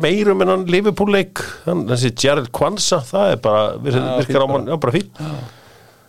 meirum 0.00 0.40
en 0.42 0.48
hann 0.54 0.64
Liverpool-leik, 0.72 1.42
þessi 1.66 2.14
Gerald 2.16 2.48
Kwanza, 2.56 3.02
það 3.04 3.34
er 3.34 3.42
bara, 3.44 3.64
vir, 3.84 3.98
Já, 4.00 4.06
virkar 4.22 4.46
á 4.46 4.48
mann, 4.48 4.70
já, 4.72 4.78
bara 4.80 4.94
fínt 4.96 5.20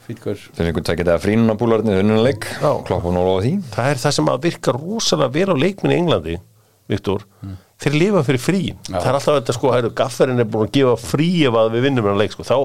Fýt 0.06 0.19
hver 0.21 0.38
þegar 0.38 0.67
einhvern 0.69 0.86
tekja 0.86 1.01
þetta 1.08 1.21
frínun 1.23 1.49
á 1.49 1.56
búlarni 1.58 1.95
unnuleik, 1.97 2.45
Já. 2.62 2.69
kloppa 2.86 3.10
hún 3.10 3.17
á 3.17 3.25
því. 3.41 3.51
Það 3.73 3.88
er 3.89 4.01
það 4.04 4.12
sem 4.19 4.28
að 4.30 4.43
virka 4.45 4.73
rosalega 4.75 5.34
vel 5.34 5.47
á 5.49 5.56
leikminni 5.58 5.95
í 5.95 6.01
Englandi 6.04 6.36
Viktor, 6.93 7.23
þeir 7.84 7.98
lifa 8.00 8.22
fyrir 8.26 8.42
frí. 8.42 8.62
Það 8.88 9.08
er 9.10 9.18
alltaf 9.18 9.38
þetta 9.40 9.56
sko, 9.58 9.72
hæru, 9.74 9.92
gafferinn 9.98 10.42
er 10.42 10.48
búin 10.50 10.68
að 10.70 10.76
gefa 10.78 10.96
frí 11.02 11.30
ef 11.48 11.58
að 11.60 11.74
við 11.76 11.88
vinnum 11.90 12.08
en 12.12 12.20
leik 12.22 12.36
sko. 12.36 12.46
þá, 12.48 12.58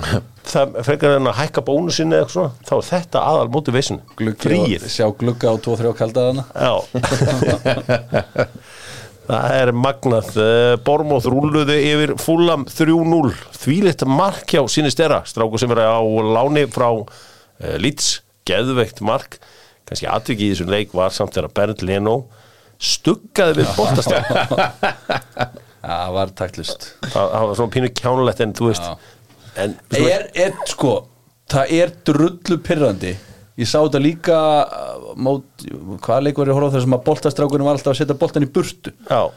það 0.52 0.78
frekar 0.88 1.16
en 1.18 1.30
að 1.30 1.38
hækka 1.42 1.64
bónusinni 1.66 2.16
eða 2.16 2.24
eitthvað 2.24 2.36
svona, 2.38 2.52
þá 2.68 2.74
er 2.76 2.88
þetta 2.88 3.24
aðal 3.32 3.50
motivation, 3.58 4.00
gluggi 4.18 4.48
fríið. 4.48 4.88
Sjá 4.94 5.06
glugga 5.20 5.52
á 5.52 5.54
2-3 5.68 5.94
kaldaðana 6.00 6.44
Það 9.24 9.54
er 9.56 9.70
magnað. 9.72 10.26
Eh, 10.36 10.74
Bormóð 10.84 11.28
rúluðu 11.32 11.76
yfir 11.80 12.10
fúlam 12.20 12.66
3-0 12.68 13.30
Þvílitt 13.56 14.04
mark 14.04 14.52
hjá 14.52 14.60
sinistera 14.68 15.22
Stráku 15.24 15.56
sem 15.60 15.70
verið 15.72 15.88
á 15.88 16.04
láni 16.36 16.66
frá 16.68 16.90
uh, 16.92 17.06
Leeds, 17.80 18.18
geðveikt 18.44 19.00
mark. 19.00 19.38
Kannski 19.88 20.10
atvikið 20.12 20.44
í 20.44 20.50
þessum 20.52 20.72
leik 20.74 20.92
var 20.96 21.14
samt 21.16 21.32
þegar 21.36 21.54
Bernd 21.56 21.84
Leno 21.88 22.18
stuggaði 22.78 23.60
við 23.60 23.74
boltastæð 23.78 24.30
Já, 25.84 25.90
það 25.90 26.14
var 26.16 26.34
taktlust 26.40 26.88
það, 27.12 27.34
var 27.34 27.54
svona 27.58 27.74
pínu 27.76 27.92
kjánulegt 28.00 28.42
en 28.44 28.56
þú 28.56 28.70
veist 28.70 28.90
en 29.60 29.76
er, 30.00 30.28
er 30.34 30.56
sko 30.68 30.96
það 31.52 31.74
er 31.78 31.94
drullu 32.08 32.58
pyrrandi 32.64 33.14
ég 33.60 33.70
sá 33.70 33.78
þetta 33.78 34.02
líka 34.02 34.36
uh, 34.64 35.10
mót, 35.14 35.66
hvað 36.04 36.28
leik 36.28 36.38
var 36.40 36.50
ég 36.50 36.54
að 36.54 36.60
horfa 36.60 36.70
á 36.72 36.76
þessum 36.78 36.96
að 36.96 37.04
boltastrákunum 37.08 37.68
var 37.68 37.78
alltaf 37.78 37.94
að 37.94 38.00
setja 38.00 38.16
boltan 38.18 38.46
í 38.46 38.50
burtu? 38.50 38.94
Já, 39.06 39.30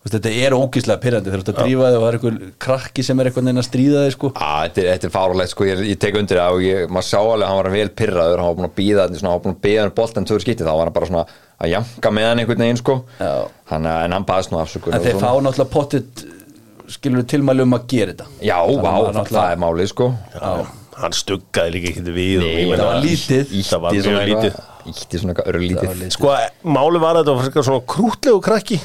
Þú 0.00 0.08
veist, 0.08 0.14
þetta 0.14 0.30
er 0.46 0.54
ógíslega 0.56 1.00
pyrrandi 1.02 1.28
þegar 1.28 1.42
þú 1.42 1.44
ert 1.44 1.50
að 1.52 1.58
drífa 1.66 1.88
þig 1.90 1.96
og 1.96 2.00
það 2.00 2.06
er 2.08 2.16
einhver 2.16 2.52
krakki 2.64 3.02
sem 3.04 3.18
er 3.20 3.28
eitthvað 3.28 3.44
neina 3.44 3.60
að 3.60 3.66
stríða 3.66 4.04
þig 4.06 4.14
sko. 4.14 4.30
Þetta, 4.38 4.80
er, 4.80 4.86
þetta 4.94 5.06
er 5.06 5.12
fáralegt 5.12 5.52
sko, 5.52 5.66
ég, 5.68 5.82
ég 5.90 5.98
tek 6.00 6.16
undir 6.16 6.40
það 6.40 6.56
og 6.56 6.64
ég, 6.64 6.86
maður 6.88 7.06
sá 7.10 7.18
alveg 7.20 7.44
að 7.44 7.50
hann 7.50 7.58
var 7.58 7.68
vel 7.74 7.90
pyrraður 8.00 8.40
hann 8.40 8.48
var 8.48 8.56
búin 8.56 8.68
að 8.70 8.72
býða, 8.78 9.04
hann 9.10 9.28
var 9.28 9.42
búin 9.44 9.52
að 9.58 9.60
býða 9.66 9.82
hann 9.84 9.92
boltan 10.00 10.28
tvöður 10.30 10.44
skipti, 10.46 10.64
þá 10.64 10.72
var 10.72 10.88
hann 10.88 10.96
bara 10.96 11.10
svona 11.10 11.26
að 11.60 11.72
janka 11.74 12.10
með 12.16 12.28
hann 12.30 12.42
einhvern 12.42 12.62
veginn 12.64 12.80
sko. 12.80 12.94
Já. 13.20 13.32
hann, 13.70 13.86
en 13.86 14.12
hann 14.16 14.24
baðist 14.28 14.52
nú 14.54 14.60
afsökun 14.62 14.94
en 14.96 15.02
þeir 15.04 15.18
fá 15.20 15.30
náttúrulega 15.44 15.70
pottit 15.74 16.24
skilur 16.90 17.22
við 17.22 17.28
tilmæli 17.34 17.62
um 17.66 17.76
að 17.76 17.86
gera 17.92 18.12
þetta? 18.14 18.26
Já, 18.42 18.58
það, 18.66 19.10
náttúrulega- 19.14 19.34
það 19.36 19.52
er 19.52 19.60
málið 19.64 19.90
sko. 19.92 20.08
Já, 20.34 20.66
hann 21.00 21.12
stuggaði 21.16 21.74
líka 21.76 21.92
ekki 21.92 22.02
við 22.16 22.40
og 22.40 22.50
Nei, 22.50 22.64
það 22.70 22.84
var 22.88 23.00
lítið. 23.04 23.54
það 23.70 23.80
var 23.84 23.92
mjög 23.92 24.28
lítið 24.32 24.60
Ítti 24.90 25.20
svona 25.20 25.32
eitthvað 25.34 25.50
örlítið. 25.52 26.02
Sko, 26.14 26.32
máli 26.76 27.00
var 27.02 27.18
að 27.20 27.30
þetta 27.30 27.56
var 27.60 27.66
svona 27.68 27.84
krútlegu 27.94 28.40
krakki. 28.44 28.78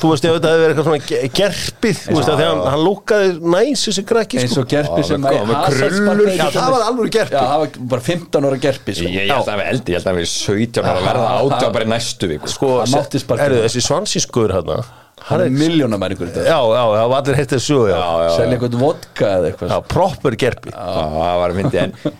Þú 0.00 0.10
veist, 0.12 0.26
ef 0.28 0.36
þetta 0.36 0.52
hefði 0.52 0.62
verið 0.64 0.72
eitthvað 0.74 0.88
svona 0.88 1.02
ge- 1.10 1.30
gerpið 1.40 2.00
Þú 2.06 2.16
veist, 2.16 2.30
að 2.30 2.40
þegar 2.40 2.50
hann, 2.52 2.62
hann 2.74 2.84
lúkaði 2.86 3.34
næs 3.56 3.84
þessi 3.88 4.04
krakki, 4.10 4.40
eins 4.40 4.54
sko. 4.54 4.64
og 4.64 4.70
gerpi 4.74 5.00
Já, 5.00 5.08
sem 5.10 5.26
að 5.26 5.36
krullur. 5.40 5.98
sparkaði 6.00 6.38
Já, 6.40 6.46
það 6.56 6.70
var 6.76 6.86
alvöru 6.90 7.12
gerpi. 7.18 7.36
Já, 7.36 7.44
það 7.50 7.64
var 7.64 7.68
bara 7.94 8.06
15 8.10 8.48
ára 8.50 8.60
gerpi 8.66 8.96
sko. 8.96 9.08
Ég, 9.10 9.18
ég 9.20 9.34
held 9.34 9.44
að 9.44 9.52
hann 9.54 9.60
var 9.64 9.70
eldi, 9.74 9.90
ég 9.90 10.00
held 10.00 10.06
að 10.06 10.10
hann 10.10 10.20
var 10.20 10.32
17 10.36 10.84
ára 10.84 10.96
að 10.96 11.08
verða 11.10 11.28
átjá 11.40 11.72
bara 11.76 11.84
í 11.84 11.92
næstu 11.94 12.30
viku. 12.30 12.50
Sko, 12.50 12.72
það. 12.86 13.56
þessi 13.66 13.84
svansískur 13.90 14.54
hérna 14.54 14.80
Hann 15.28 15.42
er 15.44 15.52
miljónamæri 15.54 16.16
ykkur 16.16 16.30
þetta 16.30 16.46
Já, 16.48 16.58
já, 16.58 16.82
það 16.94 17.10
var 17.12 17.16
allir 17.20 17.38
heitt 17.38 17.52
þessu 17.54 17.78
já. 17.90 17.98
Selja 18.36 18.56
eitthvað 18.56 18.76
vodka 18.80 19.32
eða 19.36 19.50
eitthvað. 19.50 19.74
Já, 19.74 19.80
proper 19.94 20.36
gerpi. 20.44 20.72
Það 20.76 21.16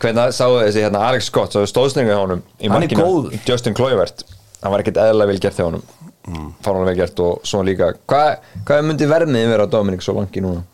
hvernig 0.02 0.34
sáu 0.36 0.58
þessi 0.60 0.84
hérna 0.84 1.04
Alex 1.08 1.30
Scott 1.30 1.56
stóðsningu 1.72 2.12
hjá 2.12 2.20
honum 2.20 2.42
í 2.60 2.68
Hann 2.70 2.86
er 2.86 2.94
markinu. 2.94 3.40
Justin 3.48 3.78
Kluivert. 3.78 4.26
Hann 4.60 4.74
var 4.74 4.84
ekkert 4.84 5.00
eðla 5.00 5.28
vel 5.30 5.38
gert 5.40 5.58
hjá 5.58 5.66
honum. 5.66 5.86
Mm. 6.28 6.50
fárlega 6.62 6.90
vel 6.90 6.98
gert 7.00 7.22
og 7.24 7.46
svo 7.48 7.62
líka. 7.64 7.94
Hvað, 8.10 8.44
hvað 8.68 8.84
myndi 8.86 9.08
verðmið 9.08 9.48
vera 9.54 9.64
á 9.64 9.72
Dominik 9.72 10.04
svo 10.04 10.18
langi 10.20 10.44
núna? 10.44 10.66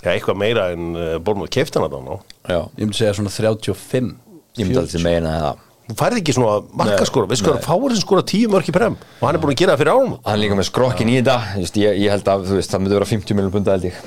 Já, 0.00 0.14
eitthvað 0.14 0.38
meira 0.40 0.68
en 0.74 0.92
uh, 0.96 1.16
Bormóð 1.20 1.50
keftana 1.52 1.90
þá 1.92 1.98
ná 2.00 2.14
Já, 2.48 2.60
Ég 2.78 2.86
myndi 2.86 2.96
segja 2.96 3.16
svona 3.18 3.32
35 3.34 4.14
ég 4.56 4.64
myndi 4.64 4.80
alltaf 4.80 5.04
meina 5.04 5.34
það 5.42 5.66
Þú 5.90 5.96
færði 5.98 6.20
ekki 6.22 6.34
svona 6.36 6.60
markaskora, 6.78 7.26
við 7.26 7.40
sko 7.40 7.54
að 7.56 7.64
fáur 7.66 7.94
sem 7.96 8.04
skora 8.04 8.22
tíu 8.30 8.50
mörk 8.52 8.68
í 8.70 8.74
prem. 8.74 8.94
Og 9.18 9.24
hann 9.26 9.34
er 9.34 9.42
búin 9.42 9.50
að 9.56 9.58
gera 9.58 9.74
það 9.74 9.80
fyrir 9.82 9.96
árum 9.96 10.12
hann 10.28 10.38
líka 10.38 10.58
með 10.60 10.68
skrokkin 10.68 11.10
í 11.10 11.16
þetta. 11.18 11.36
Just, 11.58 11.80
ég, 11.82 11.98
ég 12.04 12.14
held 12.14 12.30
að 12.30 12.46
þú 12.46 12.58
veist, 12.60 12.70
það 12.70 12.84
myndi 12.84 12.98
vera 13.00 13.08
50 13.10 13.38
miljonum 13.38 13.56
punda 13.56 13.74
held 13.74 13.88
ég. 13.88 13.98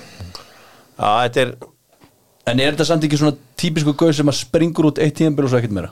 Já, 0.95 1.09
þetta 1.25 1.43
er, 1.43 1.53
En 2.43 2.59
er 2.59 2.73
þetta 2.73 2.87
samt 2.87 3.05
ekki 3.07 3.19
svona 3.19 3.35
típisku 3.59 3.93
gauð 3.99 4.15
sem 4.15 4.31
að 4.31 4.39
springur 4.39 4.89
út 4.89 4.99
eitt 5.03 5.15
tíðanbíl 5.19 5.45
og 5.47 5.51
svo 5.51 5.59
ekkert 5.59 5.75
meira? 5.75 5.91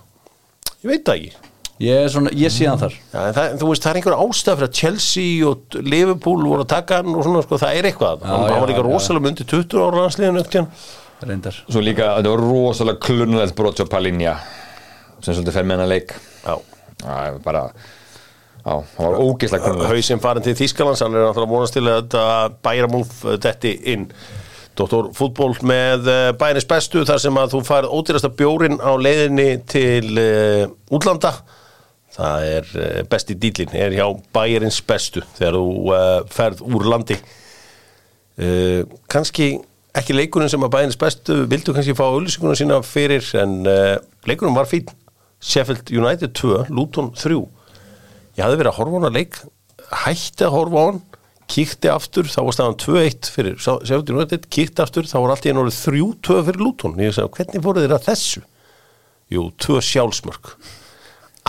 ég 0.81 0.89
veit 0.89 1.05
það 1.05 1.19
ekki. 1.19 1.49
Ég, 1.81 1.97
er 2.05 2.11
svona, 2.13 2.31
ég 2.37 2.53
sé 2.53 2.67
hann 2.69 2.79
þar. 2.81 2.95
Já, 3.09 3.19
en 3.21 3.35
það, 3.37 3.53
þú 3.61 3.69
veist, 3.71 3.83
það 3.83 3.91
er 3.91 3.99
einhver 3.99 4.17
ástæð 4.21 4.57
fyrir 4.57 4.67
að 4.67 4.79
Chelsea 4.79 5.47
og 5.49 5.77
Liverpool 5.81 6.43
voru 6.45 6.65
að 6.65 6.71
taka 6.75 6.99
hann 6.99 7.15
og 7.15 7.25
svona, 7.25 7.41
sko, 7.45 7.59
það 7.61 7.79
er 7.79 7.87
eitthvað. 7.89 8.25
Hann, 8.27 8.43
já, 8.45 8.51
hann 8.53 8.61
var 8.61 8.71
líka 8.71 8.83
já. 8.83 8.87
rosalega 8.87 9.25
myndi 9.25 9.47
20 9.49 9.81
ára 9.81 10.03
landsliðinu 10.03 10.43
ekkert 10.43 10.91
Reyndar. 11.21 11.57
Svo 11.69 11.81
líka, 11.85 12.15
þetta 12.17 12.31
var 12.33 12.41
rosalega 12.41 13.01
klunulegt 13.05 13.57
brot 13.57 13.81
sem 15.22 15.36
svolítið 15.36 15.57
fer 15.57 15.67
með 15.67 15.78
hennar 15.78 15.91
leik. 15.91 16.13
Það 16.43 16.61
var 17.07 17.41
bara 17.45 17.63
já, 18.61 18.76
það 18.93 19.07
var 19.07 19.17
ógeðslega 19.22 19.65
klunulegt 19.65 19.95
hausinn 19.95 20.22
farin 20.22 20.45
til 20.45 20.57
Þýskalands 20.59 21.01
hann 21.03 21.17
er 21.17 21.26
náttúrulega 21.26 21.53
vonast 21.55 21.78
til 21.78 21.86
að 21.88 21.99
þetta 21.99 22.26
bæramúf 22.65 23.15
detti 23.41 23.74
inn. 23.93 24.07
Doktor 24.78 25.09
fútból 25.15 25.51
með 25.67 26.05
uh, 26.07 26.28
bæris 26.39 26.67
bestu 26.67 27.03
þar 27.07 27.19
sem 27.22 27.39
að 27.41 27.55
þú 27.55 27.63
farið 27.67 27.95
ódýrasta 27.97 28.32
bjórin 28.39 28.80
á 28.80 28.91
leiðinni 28.95 29.49
til 29.69 30.13
uh, 30.15 30.63
útlanda. 30.93 31.34
Það 32.15 32.45
er 32.47 32.72
uh, 32.78 33.01
besti 33.11 33.36
dýlin 33.39 33.76
er 33.76 33.97
hjá 33.97 34.05
bæjarins 34.34 34.80
bestu 34.88 35.26
þegar 35.36 35.59
þú 35.59 35.91
uh, 35.91 36.15
ferð 36.32 36.65
úr 36.69 36.88
landi. 36.93 37.19
Kannski 39.11 39.51
ekki 39.93 40.15
leikurinn 40.15 40.49
sem 40.49 40.63
að 40.65 40.72
bæjarins 40.74 40.97
bestu 40.97 41.36
vildu 41.51 41.76
kannski 41.76 41.93
fá 41.93 42.05
auðlýsinguna 42.07 42.55
sína 42.57 42.80
fyrir 42.82 43.28
en 43.38 43.59
leikurinn 44.26 44.55
var 44.55 44.69
fín 44.72 44.88
Sheffield 45.41 45.89
United 45.91 46.35
2, 46.37 46.67
Luton 46.69 47.11
3 47.17 47.41
ég 48.37 48.45
hafði 48.45 48.61
verið 48.61 48.71
að 48.71 48.77
horfa 48.79 48.99
hana 48.99 49.11
leik 49.15 49.39
hætti 50.05 50.45
að 50.47 50.55
horfa 50.55 50.85
hann 50.85 51.01
kíkti 51.51 51.89
aftur, 51.91 52.29
þá 52.31 52.39
var 52.47 52.55
staðan 52.55 52.77
2-1 52.79 53.31
fyrir 53.33 53.57
Sheffield 53.59 54.11
United, 54.13 54.47
kíkti 54.53 54.83
aftur 54.83 55.09
þá 55.09 55.17
var 55.19 55.33
allt 55.33 55.47
í 55.47 55.51
enn 55.51 55.59
orðið 55.59 55.79
3-2 55.83 56.37
fyrir 56.47 56.63
Luton. 56.63 56.95
Ég 57.01 57.15
sagði, 57.17 57.33
hvernig 57.35 57.65
þér 57.81 57.95
að 57.97 58.05
þessu? 58.07 58.43
Jú, 59.31 59.49
2 59.63 59.81
sjálfsmörk. 59.89 60.53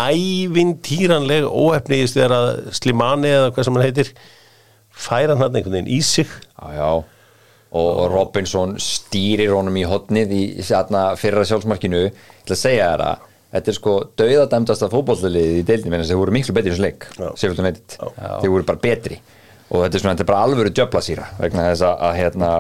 Ævintýranleg 0.02 1.46
óefniðist 1.46 2.16
þegar 2.16 2.34
að 2.34 2.50
Slimani 2.78 3.30
eða 3.30 3.50
hvað 3.52 3.66
sem 3.66 3.78
hann 3.78 3.86
heitir 3.86 4.12
færa 4.92 5.36
hann 5.36 5.50
einhvern 5.52 5.76
veginn 5.76 5.90
í 5.92 6.00
sig. 6.06 6.30
Já, 6.56 6.72
já. 6.78 6.90
Og 7.72 8.00
Robinson 8.12 8.74
stýrir 8.82 9.54
honum 9.54 9.78
í 9.80 9.86
hotnið 9.88 10.32
í 10.36 10.42
þarna 10.66 11.12
fyrra 11.20 11.44
sjálfsmarkinu. 11.48 12.08
Til 12.42 12.56
að 12.56 12.60
segja 12.60 12.90
þér 12.90 13.04
að 13.06 13.28
þetta 13.52 13.72
er 13.72 13.76
sko 13.78 13.96
dauðadæmdasta 14.20 14.88
fótbollaliðið 14.92 15.60
í 15.60 15.66
deildin 15.68 15.98
en 15.98 16.06
þeir 16.08 16.20
voru 16.22 16.34
miklu 16.34 16.56
betri 16.56 16.72
í 16.72 16.74
þessu 16.74 16.86
leik 16.86 17.08
þeir 18.42 18.52
voru 18.52 18.66
bara 18.68 18.82
betri. 18.82 19.20
Og 19.72 19.84
þetta 19.86 19.96
er 19.96 20.02
svona, 20.02 20.16
þetta 20.16 20.24
er 20.26 20.30
bara 20.32 20.46
alvöru 20.46 20.72
djöflasýra 20.76 21.28
vegna 21.38 21.68
þess 21.70 21.84
að, 21.88 22.02
að 22.08 22.18
hérna 22.18 22.50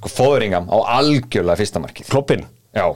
sko 0.00 0.10
fóðringam 0.12 0.66
á 0.68 0.76
algjörlega 0.98 1.60
fyrsta 1.62 1.80
markið. 1.82 2.10
Kloppin, 2.12 2.44
Já, 2.72 2.88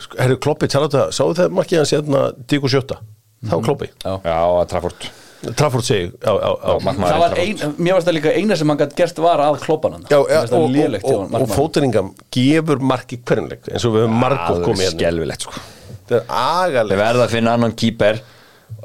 Sko, 0.00 0.16
herru 0.22 0.36
Kloppi 0.40 0.68
sáu 0.72 1.32
það 1.36 1.52
markið 1.52 1.82
hans 1.82 1.90
hérna 1.92 2.20
Díko 2.48 2.68
Sjötta, 2.72 3.00
það 3.44 3.56
var 3.58 3.64
Kloppi. 3.66 3.88
Já. 4.00 4.12
að 4.24 4.68
Trafford. 4.72 5.08
Trafford 5.54 5.86
segi, 5.86 6.08
já, 6.08 6.32
já, 6.32 6.48
já. 6.48 6.70
Já, 6.72 6.78
markmaður 6.86 7.12
Það 7.12 7.20
var 7.22 7.34
Trafford. 7.34 7.62
ein, 7.62 7.74
mér 7.76 7.96
varst 7.98 8.08
það 8.08 8.16
líka 8.16 8.32
eina 8.34 8.56
sem 8.58 8.72
hann 8.72 8.80
gætt 8.80 8.94
gert 8.98 9.20
var 9.22 9.42
að 9.44 9.58
klópan 9.66 9.98
hann. 9.98 10.06
Og, 10.16 10.32
og, 10.56 11.36
og, 11.38 11.52
fóteringam 11.52 12.08
gefur 12.34 12.80
marki 12.82 13.20
hverjumleik 13.20 13.68
eins 13.68 13.84
og 13.86 13.94
við 13.94 14.06
höfum 14.06 14.16
margótt 14.24 14.56
Alveg 14.56 14.70
komið 14.72 15.04
hérna. 15.04 15.36
sko 15.44 15.60
þetta 16.08 16.18
er 16.18 16.26
Þeir 16.26 16.66
agaleg 16.72 17.00
verða 17.04 17.26
að 17.28 17.34
finna 17.36 17.54
annan 17.58 17.76
kýper 17.78 18.20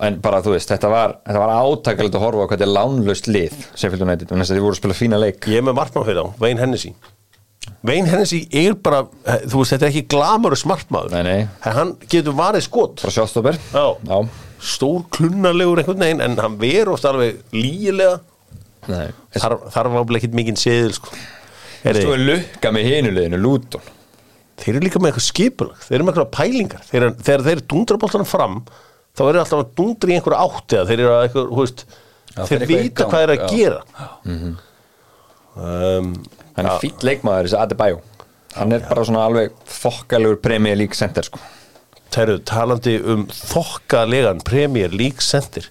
en 0.08 0.20
bara 0.24 0.40
þú 0.44 0.54
veist, 0.56 0.70
þetta 0.72 0.90
var, 0.92 1.18
þetta 1.28 1.42
var 1.44 1.52
átakalegt 1.60 2.16
að 2.18 2.24
horfa 2.24 2.44
á 2.44 2.48
hvað 2.48 2.54
þetta 2.58 2.68
er 2.70 2.76
lánlaust 2.78 3.28
lið 3.30 3.58
Sheffield 3.76 4.06
United, 4.06 4.30
þess 4.32 4.54
að 4.54 4.58
þið 4.58 4.64
voru 4.64 4.76
að 4.78 4.80
spila 4.80 4.96
fína 4.98 5.20
leik 5.22 5.50
ég 5.52 5.60
er 5.60 5.66
með 5.68 5.76
markmann 5.80 6.08
fyrir 6.08 6.22
þá, 6.24 6.40
Wayne 6.44 6.64
Hennessy 6.64 6.94
Wayne 7.84 8.08
Hennessy 8.12 8.40
er 8.64 8.78
bara 8.84 9.02
eh, 9.28 9.44
þú 9.52 9.60
veist, 9.62 9.74
þetta 9.76 9.86
er 9.88 9.92
ekki 9.92 10.06
glamurus 10.16 10.64
markmaður 10.72 11.14
Nei, 11.18 11.24
nei. 11.28 11.48
hann 11.68 11.94
getur 12.12 12.36
varið 12.40 12.66
skot 12.66 13.04
Já. 13.76 13.86
Já. 14.08 14.18
stór 14.64 15.04
klunnalegur 15.14 15.84
einhvern 15.84 16.04
veginn 16.08 16.24
en 16.24 16.40
hann 16.40 16.58
verður 16.62 16.94
ofta 16.96 17.12
alveg 17.12 17.42
lígilega 17.56 18.22
Nei. 18.88 19.10
þar, 19.36 19.58
þar 19.72 19.92
var 19.94 20.02
alveg 20.04 20.20
ekkert 20.24 20.34
mikinn 20.36 20.58
seðil 20.60 20.96
sko. 20.98 21.12
Heyri, 21.84 22.02
Svo 22.04 22.16
er 22.16 22.24
lukka 22.24 22.72
með 22.76 22.88
hinuleginu, 22.90 23.40
Luton 23.44 23.92
þeir 24.62 24.74
eru 24.76 24.84
líka 24.86 25.00
með 25.02 25.12
eitthvað 25.14 25.28
skipulag. 25.30 25.80
Þeir 25.88 25.96
eru 25.98 26.06
með 26.08 26.14
eitthvað 26.14 26.34
pælingar. 26.38 26.84
Þeir, 26.90 27.06
þegar 27.26 27.46
þeir 27.48 27.64
dundra 27.74 27.98
boltanum 28.04 28.30
fram 28.30 28.60
þá 29.14 29.22
eru 29.30 29.42
alltaf 29.44 29.60
að 29.64 29.74
dundra 29.78 30.10
í 30.14 30.16
einhverja 30.18 30.46
átti 30.48 30.78
eða 30.80 30.90
þeir 30.90 31.02
eru 31.04 31.14
að 31.14 31.24
eitthvað, 31.28 31.50
hú 31.54 31.64
veist 31.66 31.84
Já, 32.34 32.46
þeir 32.50 32.64
vita 32.70 33.06
hvað 33.10 33.20
þeir 33.20 33.30
eru 33.30 33.34
að 33.34 33.44
já. 33.44 33.50
gera. 33.58 33.82
Um, 35.54 36.14
Hann 36.58 36.70
er 36.70 36.80
fýtt 36.82 37.04
leikmaður 37.06 37.48
þessi 37.50 37.60
Adebayo. 37.62 38.00
Hann 38.54 38.74
er 38.76 38.84
bara 38.86 39.04
svona 39.06 39.26
alveg 39.28 39.54
þokkalegur 39.70 40.40
Premier 40.42 40.78
League 40.78 40.98
center 40.98 41.26
sko. 41.26 41.42
Þeir 42.14 42.24
eru 42.36 42.42
talandi 42.46 42.96
um 43.10 43.24
þokkalegan 43.34 44.42
Premier 44.46 44.94
League 44.94 45.22
Center. 45.26 45.66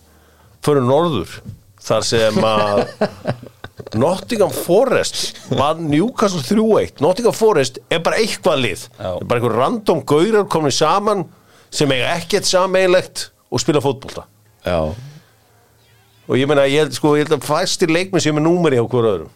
Fyrir 0.62 0.82
norður 0.86 1.36
þar 1.82 2.06
sem 2.06 2.38
að 2.46 2.82
Nottingham 3.98 4.52
Forest 4.54 5.36
var 5.50 5.80
Newcastle 5.80 6.42
3-1 6.46 7.02
Nottingham 7.04 7.36
Forest 7.36 7.78
er 7.92 8.02
bara 8.04 8.20
eitthvað 8.22 8.62
lið. 8.64 8.86
Já. 8.98 9.10
bara 9.26 9.40
einhver 9.40 9.56
random 9.58 10.02
gaurar 10.06 10.48
komin 10.50 10.74
saman 10.74 11.26
sem 11.72 11.90
eiga 11.92 12.14
ekkert 12.16 12.48
sameigilegt 12.48 13.28
og 13.52 13.60
spila 13.60 13.82
fótbolta. 13.84 14.26
Já. 14.64 14.94
Og 16.28 16.38
ég 16.38 16.48
meina, 16.48 16.64
ég 16.70 16.84
held, 16.84 16.96
sko, 16.96 17.16
ég 17.18 17.26
held 17.26 17.36
að 17.36 17.46
fæstir 17.48 17.90
leikmenn 17.92 18.22
sem 18.22 18.36
er 18.38 18.44
númeri 18.44 18.78
á 18.80 18.84
hverju 18.86 19.12
öðrum. 19.12 19.32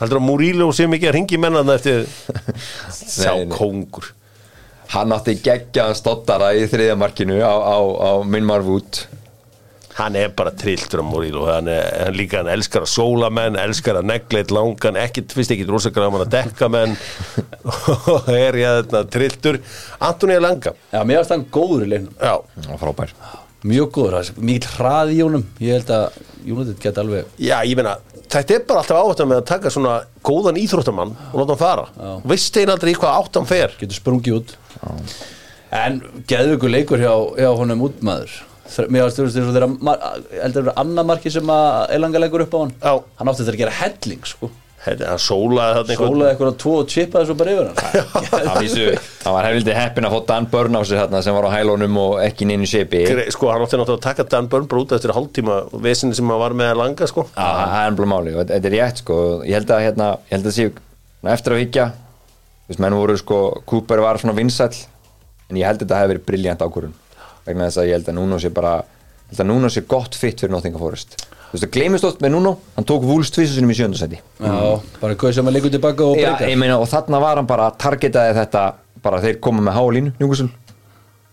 Heldur 0.00 0.20
að 0.20 0.26
Múrílo 0.26 0.70
sem 0.76 0.92
ekki 0.96 1.08
að 1.08 1.16
ringi 1.16 1.38
mennan 1.40 1.72
eftir 1.72 2.04
sá 2.92 3.32
Nei, 3.38 3.46
kóngur 3.52 4.10
Hann 4.90 5.14
átti 5.14 5.36
geggjaðan 5.38 5.96
stottara 5.96 6.50
í 6.58 6.66
þriðja 6.68 6.96
markinu 6.98 7.38
á, 7.40 7.54
á, 7.54 7.78
á 7.78 8.10
Minmar 8.26 8.64
Wood 8.66 9.04
hann 9.98 10.16
er 10.16 10.30
bara 10.36 10.50
trilltur 10.56 11.02
á 11.02 11.04
Múrílo 11.04 11.46
hann, 11.50 11.68
er- 11.68 12.04
hann 12.06 12.14
líka, 12.16 12.38
hann 12.40 12.48
elskar 12.52 12.84
að 12.86 12.92
sóla 12.94 13.30
menn 13.32 13.56
elskar 13.60 13.98
að 14.00 14.08
negla 14.12 14.40
eitt 14.42 14.54
langan 14.54 14.96
ekkit, 15.02 15.34
fyrst 15.36 15.50
ekki 15.56 15.66
rosa 15.68 15.90
gaman 15.94 16.24
að 16.24 16.30
dekka 16.36 16.68
menn. 16.72 16.96
Og 18.14 18.28
er 18.32 18.56
ég 18.60 18.80
þarna 18.90 19.02
trilltur. 19.12 19.58
Antonija 20.00 20.40
Langa. 20.40 20.72
Já, 20.92 21.02
mér 21.04 21.20
varst 21.22 21.34
hann 21.34 21.44
góður 21.52 21.84
í 21.86 21.90
leiknum. 21.94 22.14
Já, 22.20 22.36
var 22.70 22.80
frábær. 22.80 23.14
Mjög 23.68 23.90
góður, 23.92 24.14
er 24.22 24.30
mikið 24.40 24.70
hraði 24.78 25.16
í 25.18 25.24
honum. 25.26 25.42
Ég 25.60 25.74
held 25.76 25.90
að 25.92 26.20
United 26.48 26.78
geta 26.80 27.02
alveg 27.02 27.26
já, 27.36 27.58
ég 27.68 27.76
meina 27.76 27.98
þetta 28.30 28.54
er 28.56 28.62
bara 28.64 28.80
alltaf 28.80 28.96
áhættan 29.02 29.28
með 29.28 29.40
að 29.42 29.48
taka 29.50 29.72
svona 29.74 29.96
góðan 30.24 30.56
íþróttamann 30.62 31.10
og 31.32 31.34
láta 31.42 31.52
hann 31.52 31.60
fara. 31.60 31.84
Já. 31.98 32.12
veist 32.30 32.54
þeir 32.56 32.72
aldrei 32.72 32.94
hvað 32.96 33.18
áttan 33.20 33.48
fer. 33.50 33.74
Getur 33.82 33.98
sprungið 33.98 34.38
út. 34.38 34.54
En 35.76 36.00
geðvöku 36.30 36.70
leikur 36.72 37.02
hjá, 37.02 37.12
hjá 37.36 37.50
honum 37.58 37.84
útmaður 37.90 38.32
Mér 38.88 39.02
varst 39.06 39.18
þú 39.18 39.26
veist 39.26 39.38
þegar 39.40 39.68
heldur 40.44 40.66
það 40.70 40.80
annað 40.84 41.06
marki 41.10 41.30
sem 41.34 41.50
að 41.54 41.94
Elanga 41.98 42.20
leggur 42.22 42.44
upp 42.46 42.54
á 42.54 42.58
hann. 42.64 42.74
Já. 42.80 42.92
Hann 43.20 43.30
átti 43.32 43.42
þetta 43.46 43.54
að 43.56 43.62
gera 43.64 43.78
helling 43.82 44.26
sko. 44.30 44.50
Hann 44.80 45.00
sólaði 45.20 45.74
þarna 45.76 45.92
einhvern- 45.92 46.12
Sólaði 46.14 46.28
eitthvað 46.32 46.54
tvo 46.62 46.70
og 46.80 46.86
chipaði 46.88 47.26
svo 47.28 47.34
bara 47.36 47.50
yfir 47.52 47.66
hann. 47.68 47.76
Það 48.30 48.60
vísu, 48.64 48.84
það 49.24 49.34
var 49.36 49.44
hefildi 49.50 49.74
heppin 49.76 50.06
að 50.08 50.14
fá 50.14 50.20
Dan 50.30 50.46
Burn 50.54 50.78
á 50.78 50.82
sig 50.88 50.96
þarna 51.02 51.20
sem 51.26 51.34
var 51.36 51.44
á 51.44 51.50
hælunum 51.52 51.98
og 52.00 52.14
ekki 52.24 52.46
neinu 52.48 52.64
sépi 52.70 53.02
Já, 53.04 53.10
Gre- 53.12 53.26
sko 53.34 53.50
hann 53.52 53.60
átti 53.66 53.76
náttúrulega 53.76 53.98
að 54.00 54.06
taka 54.06 54.24
Dan 54.32 54.48
Burn 54.48 54.64
bara 54.70 54.80
út 54.86 54.94
eftir 54.96 55.12
hálftíma 55.12 55.58
vesinni 55.84 56.16
sem 56.16 56.30
hann 56.32 56.40
var 56.40 56.56
með 56.56 56.72
að 56.72 56.80
langa 56.80 57.06
sko 57.12 57.26
það 57.34 57.74
er 57.76 57.90
ennblá 57.90 58.08
máli 58.14 58.32
og 58.40 58.46
þetta 58.48 58.70
er 58.70 58.76
rétt 58.78 59.02
sko. 59.04 59.18
Ég 59.44 59.58
held 59.58 59.74
að 59.76 59.84
hérna, 59.84 60.08
ég 60.30 60.32
held 60.38 60.48
að 60.48 60.56
sé 60.56 60.70
ná, 60.72 61.32
eftir 61.36 61.52
að 61.58 61.60
higgja 61.66 61.86
Þú 61.90 62.72
veist, 62.72 62.80
menn 62.86 62.94
voru 62.96 63.16
sko, 63.20 63.38
Cooper 63.66 64.00
var 64.00 64.16
svona 64.22 64.32
vinsæll 64.40 64.80
en 65.50 65.56
ég 65.60 65.66
held 65.68 65.82
að 65.82 65.84
þetta 65.90 66.00
hefði 66.00 66.12
verið 66.14 66.26
briljant 66.32 66.60
ákvörun 66.64 66.96
vegna 67.52 67.68
þess 67.68 67.80
að 67.82 67.88
ég 67.90 67.98
held 67.98 68.08
að 68.12 68.16
Nuno 68.20 68.38
sé 68.42 68.50
bara 68.54 68.72
held 69.30 69.42
að 69.44 69.48
Nuno 69.50 69.70
sé 69.70 69.82
gott 69.90 70.16
fitt 70.18 70.40
fyrir 70.42 70.52
Nottingham 70.54 70.82
Forest. 70.82 71.16
Þú 71.50 71.56
veist, 71.56 71.64
það 71.64 71.72
gleymist 71.74 72.06
oft 72.06 72.20
með 72.22 72.32
Nuno 72.36 72.52
hann 72.76 72.86
tók 72.86 73.02
vúlst 73.06 73.34
tvisasunum 73.34 73.72
í 73.72 73.74
sjöndasæti 73.74 74.18
Já, 74.20 74.52
bara 75.00 75.16
hvað 75.18 75.32
sem 75.34 75.48
að 75.50 75.56
leikur 75.56 75.72
tilbaka 75.74 76.06
og 76.06 76.18
Já, 76.20 76.28
breyta. 76.36 76.50
ég 76.52 76.60
meina, 76.62 76.76
og 76.78 76.86
þarna 76.90 77.20
var 77.24 77.40
hann 77.40 77.48
bara 77.50 77.70
targetaði 77.74 78.36
þetta 78.38 78.62
bara 79.02 79.18
þeir 79.24 79.40
koma 79.42 79.64
með 79.66 79.78
hálínu 79.80 80.12
Newcastle. 80.20 80.50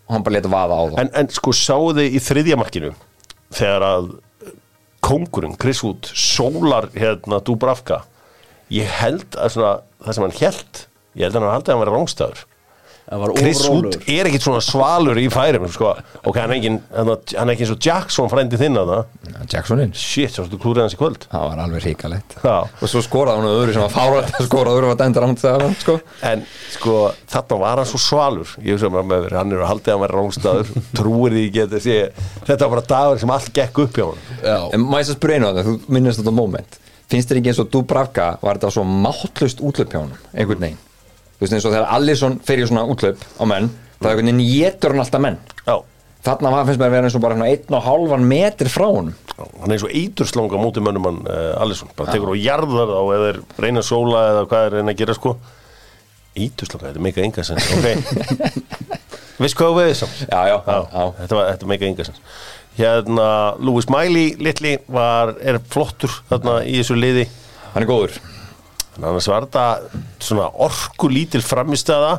Og 0.07 0.15
hann 0.15 0.25
bara 0.25 0.37
leta 0.39 0.49
vaða 0.49 0.79
á 0.79 0.83
það 0.89 1.01
en, 1.03 1.11
en 1.21 1.29
sko 1.37 1.53
sáu 1.53 1.91
þið 1.99 2.17
í 2.17 2.23
þriðja 2.29 2.57
markinu 2.57 2.91
þegar 3.53 3.85
að 3.91 4.09
kongurinn, 5.07 5.55
Chris 5.61 5.83
Wood 5.85 6.09
sólar 6.17 6.89
hérna 6.97 7.39
Dubravka? 7.45 8.01
Ég 8.73 8.89
held 8.99 9.37
að 9.39 9.53
svona 9.53 9.73
það 10.03 10.17
sem 10.17 10.25
hann 10.25 10.37
held, 10.41 10.81
ég 11.13 11.27
held 11.27 11.37
að 11.37 11.45
hann 11.45 11.53
haldi 11.59 11.69
að 11.71 11.75
hann 11.77 11.83
vera 11.85 11.95
rángstæður 11.97 12.41
var 12.41 12.56
Chris 13.07 13.61
Wood 13.69 13.93
er 14.03 14.27
ekkit 14.27 14.43
svona 14.43 14.59
svalur 14.59 15.15
í 15.15 15.29
færum 15.31 15.63
sko. 15.71 15.93
ok, 16.27 16.35
hann 16.41 16.51
er 16.51 16.57
ekki 16.57 16.71
hann 16.91 17.11
er 17.13 17.53
ekki 17.53 17.63
eins 17.63 17.71
og 17.71 17.79
Jackson 17.85 18.27
frændi 18.31 18.59
þinn 18.59 18.75
að 18.81 18.89
það 18.91 19.03
Jacksoninn, 19.53 19.93
shit, 19.95 20.33
svo 20.35 20.43
þú 20.51 20.57
klúrið 20.59 20.81
hans 20.83 20.95
í 20.97 20.99
kvöld. 20.99 21.21
Það 21.31 21.45
var 21.47 21.57
alveg 21.63 21.81
ríkalegt 21.85 22.31
Já. 22.43 22.57
og 22.67 22.87
svo 22.91 22.99
skoraði 23.05 23.39
hann 23.39 23.51
öðru 23.53 23.71
sem 23.77 23.85
var 23.85 23.93
fárað 23.95 24.27
að 24.41 24.47
skora 24.49 24.73
öðru 24.75 24.89
var 24.91 24.99
dæmdur 24.99 25.23
án 25.27 25.37
það 25.39 25.63
sko. 25.83 25.95
En 26.27 26.39
sko, 26.73 26.95
þarna 27.31 27.55
var 27.63 27.77
hann 27.81 27.89
svo 27.93 27.99
svalur. 28.01 28.49
Ég 28.59 28.71
hugsa 28.75 28.91
maður 28.91 29.07
með 29.13 29.19
verið, 29.27 29.37
hann 29.39 29.51
er 29.55 29.61
að 29.63 29.71
haldið 29.71 29.87
að 29.87 29.95
hann 29.95 30.03
verið 30.03 30.17
rángstæður 30.19 30.67
Trúir 30.99 31.31
því 31.37 31.43
ekki 31.47 31.61
að 31.63 31.77
sé 31.85 31.97
Þetta 32.47 32.63
var 32.65 32.73
bara 32.75 32.89
dagur 32.91 33.19
sem 33.23 33.31
allt 33.37 33.51
gekk 33.55 33.75
upp 33.85 33.95
hjá 33.95 34.05
hann 34.09 34.21
Já, 34.43 34.57
en 34.75 34.81
maður 34.83 35.05
að 35.05 35.15
spyrja 35.15 35.37
einu 35.37 35.47
á 35.47 35.55
það, 35.55 35.63
þú 35.69 35.73
minnast 35.95 36.19
þetta 36.23 36.35
moment. 36.41 36.71
Finnst 37.07 37.29
þér 37.31 37.39
ekki 37.39 37.51
eins 37.53 37.63
og 40.43 40.86
þú 41.37 41.45
veist 41.45 41.53
eins 41.53 41.67
og 41.69 41.75
þegar 41.75 41.91
Allison 41.93 42.39
fer 42.45 42.61
í 42.63 42.65
svona 42.67 42.87
útlöp 42.89 43.21
á 43.37 43.43
menn 43.45 43.69
það 43.97 44.09
er 44.09 44.11
einhvern 44.13 44.29
veginn 44.31 44.41
getur 44.47 44.93
hann 44.93 45.03
alltaf 45.03 45.23
menn. 45.23 45.37
Já, 45.65 45.75
þarna 46.27 46.51
var 46.53 46.65
finnst 46.67 46.81
mér 46.81 46.89
að 46.89 46.95
vera 46.95 47.09
eins 47.09 47.17
og 47.17 47.23
bara 47.23 47.37
einn 47.47 47.77
og 47.77 47.85
hálfan 47.85 48.25
metr 48.29 48.69
frá 48.71 48.87
já, 48.87 49.45
hann 49.61 49.69
er 49.69 49.75
eins 49.77 49.85
og 49.85 49.93
eiturslanga 49.93 50.61
mútið 50.61 50.85
mönnum 50.87 51.07
hann 51.09 51.21
uh, 51.29 51.61
Alisson. 51.63 51.93
Bara 51.97 52.13
tekur 52.15 52.33
og 52.33 52.41
jarðar 52.41 52.91
þá 52.93 52.99
eða 53.17 53.31
er 53.31 53.39
reyna 53.63 53.85
sóla 53.85 54.25
eða 54.33 54.43
hvað 54.49 54.67
er 54.67 54.77
reyna 54.79 54.93
að 54.93 55.01
gera 55.03 55.17
sko. 55.17 55.35
Eiturslanga, 56.37 56.91
þetta 56.91 57.01
er 57.01 57.05
meika 57.07 57.25
enga 57.25 57.47
sens 57.47 57.71
Ok. 57.73 57.87
Veist 59.41 59.57
hvað 59.57 59.75
veið 59.77 59.95
samt? 59.97 60.21
já, 60.25 60.39
já, 60.49 60.55
já, 60.65 60.77
Já, 60.93 61.03
þetta 61.21 61.41
þetta 61.51 61.69
meika 61.69 61.89
enga 61.89 62.05
sens 62.05 62.21
Hérna, 62.77 63.27
Louis 63.57 63.89
Miley 63.89 64.35
litli 64.37 64.75
var, 64.93 65.33
er 65.41 65.57
flottur 65.73 66.13
þarna 66.29 66.59
í 66.61 66.75
þessu 66.77 66.97
liði. 66.99 67.23
Hann 67.73 67.87
er 67.87 67.89
góður 67.89 68.19
annars 68.97 69.27
var 69.29 69.45
þetta 69.45 69.65
svona 70.23 70.47
orku 70.65 71.09
lítil 71.11 71.43
framistæða. 71.45 72.17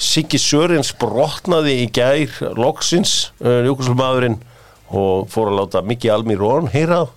Siggi 0.00 0.40
Sörins 0.42 0.90
brotnaði 0.98 1.76
í 1.84 1.88
gær 1.94 2.34
loksins, 2.58 3.30
uh, 3.44 3.60
Júkoslmaðurinn 3.68 4.40
og 4.88 5.28
fór 5.32 5.52
að 5.52 5.60
láta 5.60 5.84
Mikki 5.84 6.10
Almirón 6.12 6.70
heyra 6.72 7.04
það. 7.04 7.14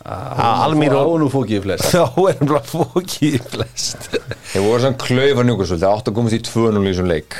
Ah, 0.00 0.62
Almirón 0.64 1.20
Ánú 1.20 1.28
fókið 1.28 1.58
í 1.58 1.62
flest. 1.66 1.90
Þá 1.92 2.20
er 2.30 2.38
hann 2.38 2.48
bara 2.48 2.62
fókið 2.64 3.34
í 3.36 3.40
flest. 3.52 4.06
Þeir 4.52 4.64
voru 4.64 4.82
svona 4.84 5.00
klaufa 5.02 5.44
njúkasvöld 5.44 5.82
það 5.82 5.96
áttu 5.96 6.12
að 6.12 6.16
komast 6.16 6.36
í 6.38 6.42
2-0 6.46 6.80
í 6.80 6.86
þessum 6.88 7.10
leik. 7.10 7.36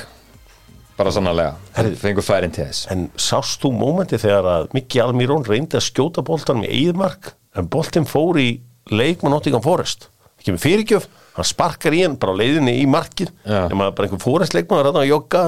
Bara 1.01 1.13
sannarlega, 1.17 1.55
Herri. 1.79 1.95
fengur 1.97 2.27
færin 2.27 2.53
til 2.53 2.67
þess. 2.67 2.83
En 2.93 3.07
sást 3.17 3.63
þú 3.63 3.71
mómenti 3.73 4.21
þegar 4.21 4.49
að 4.53 4.67
Mikki 4.77 5.01
Almirón 5.01 5.47
reyndi 5.49 5.79
að 5.81 5.87
skjóta 5.87 6.25
boltanum 6.27 6.67
í 6.69 6.83
eðmark 6.91 7.33
en 7.57 7.71
boltin 7.73 8.05
fór 8.09 8.37
í 8.37 8.51
leik 8.93 9.25
með 9.25 9.33
Nottingham 9.33 9.65
Forest 9.65 10.11
ekki 10.41 10.55
með 10.57 10.65
fyrirgjöf, 10.65 11.09
hann 11.37 11.49
sparkar 11.49 11.97
í 11.97 12.05
hann 12.05 12.19
bara 12.21 12.37
leiðinni 12.37 12.79
í 12.81 12.87
markið. 12.91 13.33
Já. 13.45 13.67
nema 13.71 13.91
bara 13.95 14.09
einhver 14.09 14.23
Forest 14.23 14.57
leikmaður 14.57 14.93
að 14.95 15.11
jogga 15.11 15.45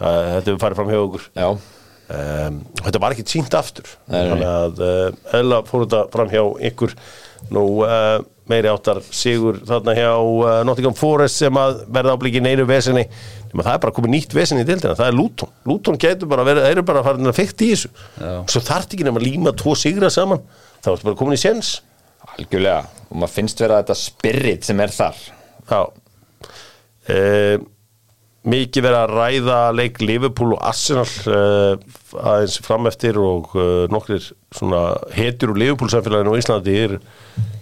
þetta 0.00 0.52
við 0.52 0.58
farið 0.62 0.80
fram 0.80 0.90
hjá 0.90 1.00
okkur. 1.04 1.28
Um, 2.10 2.60
þetta 2.82 3.00
var 3.02 3.14
ekki 3.14 3.26
sínt 3.30 3.54
aftur. 3.54 3.86
Þannig 4.10 4.46
að 4.48 4.80
uh, 4.82 5.34
eðla 5.38 5.60
fór 5.68 5.84
þetta 5.84 6.04
fram 6.14 6.30
hjá 6.32 6.42
ykkur. 6.70 6.94
Nú 7.54 7.64
uh, 7.86 8.18
meiri 8.50 8.70
áttar 8.70 8.98
sigur 9.14 9.60
þarna 9.66 9.94
hjá 9.94 10.10
uh, 10.10 10.54
Nottingham 10.66 10.96
Forest 10.98 11.38
sem 11.44 11.60
að 11.60 11.84
verða 11.94 12.16
áblíki 12.16 12.42
neinu 12.42 12.66
vesinni 12.68 13.04
nema 13.50 13.64
það 13.66 13.76
er 13.76 13.82
bara 13.84 13.94
komið 13.94 14.12
nýtt 14.14 14.34
vesinni 14.34 14.62
í 14.62 14.66
dildina 14.66 14.96
það 14.98 15.08
er 15.10 15.16
Luton, 15.16 15.52
Luton 15.66 15.98
getur 16.02 16.30
bara 16.30 16.44
verið 16.46 16.66
þeir 16.66 16.74
eru 16.76 16.84
bara 16.86 17.02
farin 17.06 17.30
að 17.30 17.38
fykta 17.38 17.66
í 17.66 17.70
þessu. 17.72 17.92
Já. 18.18 18.32
svo 18.52 18.62
þarf 18.66 18.90
ekki 18.90 19.06
nema 19.06 19.22
að 19.22 19.26
líma 19.26 19.54
tvo 19.58 19.76
sigra 19.78 20.10
saman. 20.12 20.42
Þá 20.82 20.92
ertu 20.94 21.08
bara 21.08 21.20
komin 21.22 21.38
í 21.38 21.40
sens 21.40 21.78
algjörlega 22.34 22.99
og 23.10 23.18
maður 23.18 23.34
finnst 23.34 23.60
vera 23.62 23.82
þetta 23.82 23.98
spirit 23.98 24.66
sem 24.66 24.80
er 24.82 24.94
þar. 24.94 25.20
Já. 25.70 25.82
Uh, 27.10 27.68
Mikið 28.40 28.86
verið 28.86 28.96
að 29.02 29.10
ræða 29.18 29.56
leik 29.76 29.98
Liverpool 30.00 30.54
og 30.56 30.62
Arsenal 30.64 31.04
uh, 31.28 31.74
aðeins 32.16 32.54
frameftir 32.64 33.18
og 33.20 33.50
nokkrir 33.92 34.30
svona 34.56 34.94
hetjur 35.12 35.52
úr 35.52 35.60
Liverpool 35.60 35.92
samfélaginu 35.92 36.32
á 36.32 36.40
Íslandi 36.40 36.78
er 36.86 36.94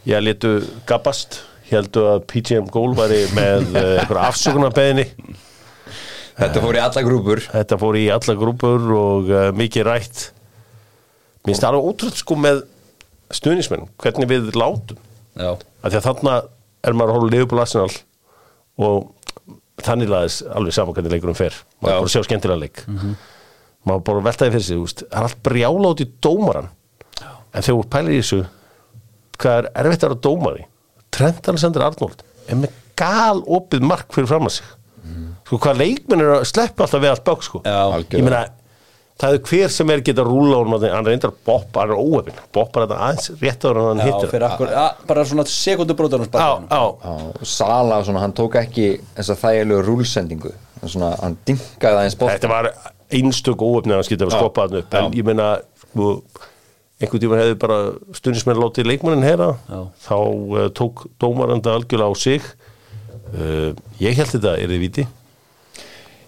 ég 0.07 0.23
letu 0.23 0.61
gabbast. 0.87 1.41
Heldu 1.69 2.07
að 2.13 2.23
PGM 2.31 2.71
Goal 2.73 2.95
væri 2.97 3.25
með 3.35 3.75
uh, 3.75 3.99
einhverja 3.99 4.31
afsökunarbeðinni 4.31 5.09
þetta 6.39 6.63
fór 6.63 6.79
í 6.79 6.83
alla 6.83 7.05
grúpur. 7.07 7.43
Þetta 7.51 7.79
fór 7.81 7.99
í 7.99 8.07
alla 8.15 8.37
grúpur 8.39 8.89
og 8.95 9.33
uh, 9.33 9.49
mikið 9.57 9.87
rætt. 9.89 10.25
Mér 11.43 11.53
finnst 11.53 11.65
það 11.65 11.73
alveg 11.73 11.91
ótrútt 11.91 12.23
sko 12.23 12.39
með 12.39 12.63
stuðnismenn, 13.35 13.89
hvernig 14.01 14.31
við 14.31 14.51
látum 14.57 15.03
Já, 15.39 15.51
að 15.55 15.93
því 15.93 15.99
að 16.01 16.07
þarna 16.09 16.37
er 16.89 16.97
maður 16.99 17.13
að 17.13 17.19
hóla 17.19 17.33
Liverpool 17.35 17.63
Arsenal 17.63 17.91
og 18.79 19.57
þannig 19.87 20.11
laðis 20.11 20.39
alveg 20.51 20.75
saman 20.75 20.97
hvernig 20.97 21.15
leikurum 21.15 21.39
fer. 21.39 21.59
Maður 21.79 21.93
Já. 21.93 21.99
bara 21.99 22.09
að 22.09 22.15
sjá 22.15 22.25
skemmtilega 22.27 22.63
leik. 22.65 22.83
Maður 23.87 24.05
bara 24.09 24.25
veltaði 24.27 24.55
fyrir 24.57 24.67
sig 24.67 24.81
úst, 24.83 25.05
það 25.07 25.21
er 25.21 25.29
allt 25.29 25.43
brjála 25.47 25.93
út 25.95 26.03
í 26.03 26.09
dómaran 26.25 26.73
en 27.23 27.63
þegar 27.65 27.79
þú 27.79 27.85
pælir 27.93 28.17
í 28.17 28.19
þessu 28.23 28.41
hvað 29.39 29.61
er 29.61 29.69
erfitt 29.85 30.03
að 30.05 30.11
vera 30.11 30.23
dómari? 30.27 30.67
Trent 31.15 31.49
Alexander 31.49 31.87
Arnold 31.87 32.25
er 32.49 32.59
með 32.59 32.75
gal 32.99 33.39
opið 33.47 33.87
mark 33.87 34.11
fyrir 34.13 34.29
fram 34.31 34.49
að 34.51 34.59
sig 34.59 34.75
sko 35.49 35.57
hvað 35.63 35.81
leikmenn 35.81 36.21
er 36.21 36.35
að 36.35 36.47
sleppa 36.51 36.85
alltaf 36.85 37.01
við 37.01 37.13
allt 37.15 37.25
bák 37.25 37.45
sko. 37.47 37.63
Já, 37.65 37.79
ég 38.13 38.25
meina 38.25 38.43
það 39.19 39.37
er 39.37 39.41
hver 39.51 39.73
sem 39.75 39.91
er 39.95 40.05
geta 40.07 40.27
rúla 40.27 40.61
honum 40.61 40.77
að 40.79 40.87
hann 40.93 41.09
reyndar 41.09 41.33
boppa, 41.47 41.83
hann 41.83 41.95
er 41.95 41.99
óöfin 42.03 42.39
boppa 42.55 42.85
þetta 42.85 43.01
aðeins 43.07 43.33
réttaður 43.41 43.81
en 43.83 43.89
hann 43.91 44.13
já 44.13 44.31
fyrir 44.31 44.47
akkur 44.49 44.71
já, 44.75 44.85
Bara 45.09 45.25
svona 45.27 45.47
sekundu 45.51 45.97
og 45.99 47.47
Sala, 47.47 48.03
svona, 48.07 48.23
hann 48.23 48.37
tók 48.37 48.61
ekki 48.61 48.93
þessa 49.17 49.39
þægilegu 49.43 49.83
rúlsendingu 49.89 50.55
svona, 50.85 51.15
hann 51.23 51.37
dingaði 51.49 52.05
aðeins 52.05 52.19
bótt 52.21 52.37
Þetta 52.37 52.53
var 52.53 52.71
einstök 53.15 53.65
óöfni 53.65 53.95
að 53.95 54.01
hann 54.01 54.09
skilta 54.09 54.29
að 54.29 54.37
skoppa 54.37 54.67
hann 54.67 54.81
upp. 54.83 54.97
En 54.99 55.17
ég 55.17 55.27
meina 55.27 55.49
sko, 55.83 56.09
einhvern 57.01 57.23
tíma 57.25 57.41
hefði 57.41 57.59
bara 57.63 57.79
stundismenn 58.19 58.61
látið 58.61 58.91
leikmannin 58.91 59.27
heyra. 59.27 59.53
Já. 59.69 59.81
þá 60.05 60.17
uh, 60.19 60.67
tók 60.77 61.07
dómaranda 61.21 61.77
algjörlega 61.79 62.13
á 62.13 62.15
sig. 62.19 62.45
Uh, 63.33 63.73
ég 64.03 64.17
held 64.19 64.35
þetta 64.35 64.55
er 64.59 64.73
þið 64.73 64.85
viti? 64.85 65.07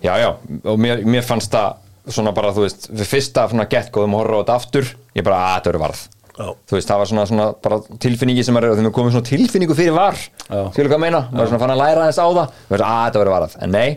Já, 0.01 0.15
já, 0.17 0.31
og 0.65 0.81
mér, 0.81 1.05
mér 1.05 1.25
fannst 1.27 1.53
það 1.53 1.77
svona 2.09 2.33
bara, 2.37 2.53
þú 2.57 2.65
veist, 2.65 2.89
við 2.93 3.11
fyrsta 3.11 3.49
svona 3.51 3.67
get-góðum 3.71 4.17
horra 4.19 4.39
á 4.39 4.41
þetta 4.41 4.57
aftur, 4.61 4.89
ég 5.17 5.27
bara, 5.27 5.43
að 5.51 5.55
þetta 5.59 5.71
verður 5.73 5.85
varð. 5.87 6.07
Já. 6.41 6.47
þú 6.71 6.77
veist, 6.79 6.89
það 6.89 7.01
var 7.03 7.09
svona, 7.11 7.25
svona 7.29 7.47
bara 7.67 7.79
tilfinningi 8.01 8.45
sem 8.47 8.57
er, 8.57 8.67
þegar 8.71 8.87
við 8.87 8.95
komum 8.97 9.13
svona 9.13 9.29
tilfinningu 9.29 9.77
fyrir 9.77 9.93
var. 9.93 10.17
Skilur 10.47 10.89
hvað 10.89 10.97
að 10.97 11.03
meina, 11.03 11.21
maður 11.35 11.51
svona 11.51 11.61
fann 11.61 11.75
að 11.75 11.83
læra 11.83 12.07
þess 12.09 12.23
á 12.23 12.29
það. 12.31 12.55
Við 12.63 12.73
veist, 12.77 12.87
að 12.87 13.03
þetta 13.05 13.21
verður 13.21 13.35
varð, 13.35 13.57
en 13.61 13.75
nei. 13.77 13.89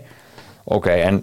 Ok, 0.76 0.90
en 0.98 1.22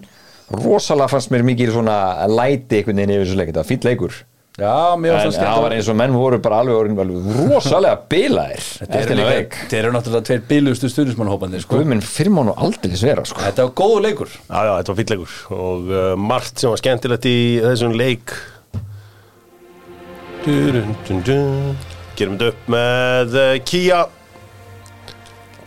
rosalega 0.55 1.11
fannst 1.11 1.33
mér 1.33 1.45
mikið 1.45 1.73
svona 1.75 1.97
læti 2.31 2.79
einhvern 2.79 3.03
veginn 3.03 3.13
yfir 3.15 3.27
þessu 3.27 3.37
leik, 3.37 3.51
þetta 3.51 3.61
var 3.61 3.69
fýll 3.69 3.87
leikur 3.91 4.17
Já, 4.59 4.97
mér 4.99 5.15
en 5.15 5.29
það 5.31 5.37
það 5.39 5.61
var 5.63 5.73
eins 5.77 5.87
og 5.87 5.95
menn 5.95 6.11
voru 6.11 6.37
bara 6.43 6.57
alveg, 6.59 6.75
orðin 6.75 6.97
alveg 6.99 7.37
rosalega 7.37 8.01
bilaðir 8.11 8.65
Þetta 8.81 8.99
eru 8.99 9.15
leik 9.15 9.29
líka, 9.31 9.67
þeir 9.71 9.79
eru 9.79 9.93
náttúrulega 9.95 10.27
tveir 10.27 10.41
bílustu 10.49 10.89
stuðnismannhópandi 10.91 11.61
sko. 11.63 11.77
Guðminn 11.79 12.03
fyrir 12.03 12.35
mánu 12.35 12.55
aldrei 12.59 12.97
svera 12.99 13.23
sko. 13.27 13.39
Þetta 13.45 13.69
var 13.69 13.71
góðu 13.79 14.01
leikur. 14.03 14.33
Já, 14.35 14.57
já, 14.67 14.71
þetta 14.73 14.91
var 14.91 14.99
fýtleikur 14.99 15.37
og 15.55 15.93
uh, 15.95 16.01
margt 16.19 16.59
sem 16.59 16.73
var 16.73 16.81
skemmtilegt 16.83 17.29
í 17.31 17.37
þessum 17.63 17.95
leik. 17.95 18.35
Dun, 20.43 20.95
dun, 21.07 21.23
dun. 21.23 21.75
Gerum 22.19 22.35
þetta 22.35 22.51
upp 22.51 22.71
með 22.75 23.39
uh, 23.39 23.53
Kia 23.71 24.03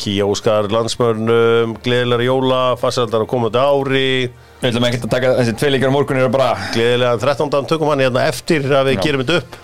Kia 0.04 0.28
Óskar 0.28 0.68
landsmörnum 0.68 1.78
gleðilega 1.80 2.26
jóla, 2.28 2.62
farsaldar 2.76 3.24
að 3.24 3.30
koma 3.32 3.48
þetta 3.48 3.64
ári 3.64 4.08
Við 4.64 4.70
ætlum 4.70 4.84
ekki 4.88 4.98
að 5.02 5.10
taka 5.12 5.30
þessi 5.36 5.52
tvei 5.60 5.70
leikar 5.74 5.90
á 5.92 5.96
morgun 5.98 6.18
eru 6.22 6.30
bara 6.32 6.52
gleðilega 6.72 7.18
13. 7.20 7.66
tökum 7.68 7.90
hann 7.92 8.00
hérna 8.00 8.22
eftir 8.30 8.62
að 8.72 8.86
við 8.88 8.94
Já. 8.94 9.00
gerum 9.04 9.20
þetta 9.20 9.34
upp. 9.42 9.58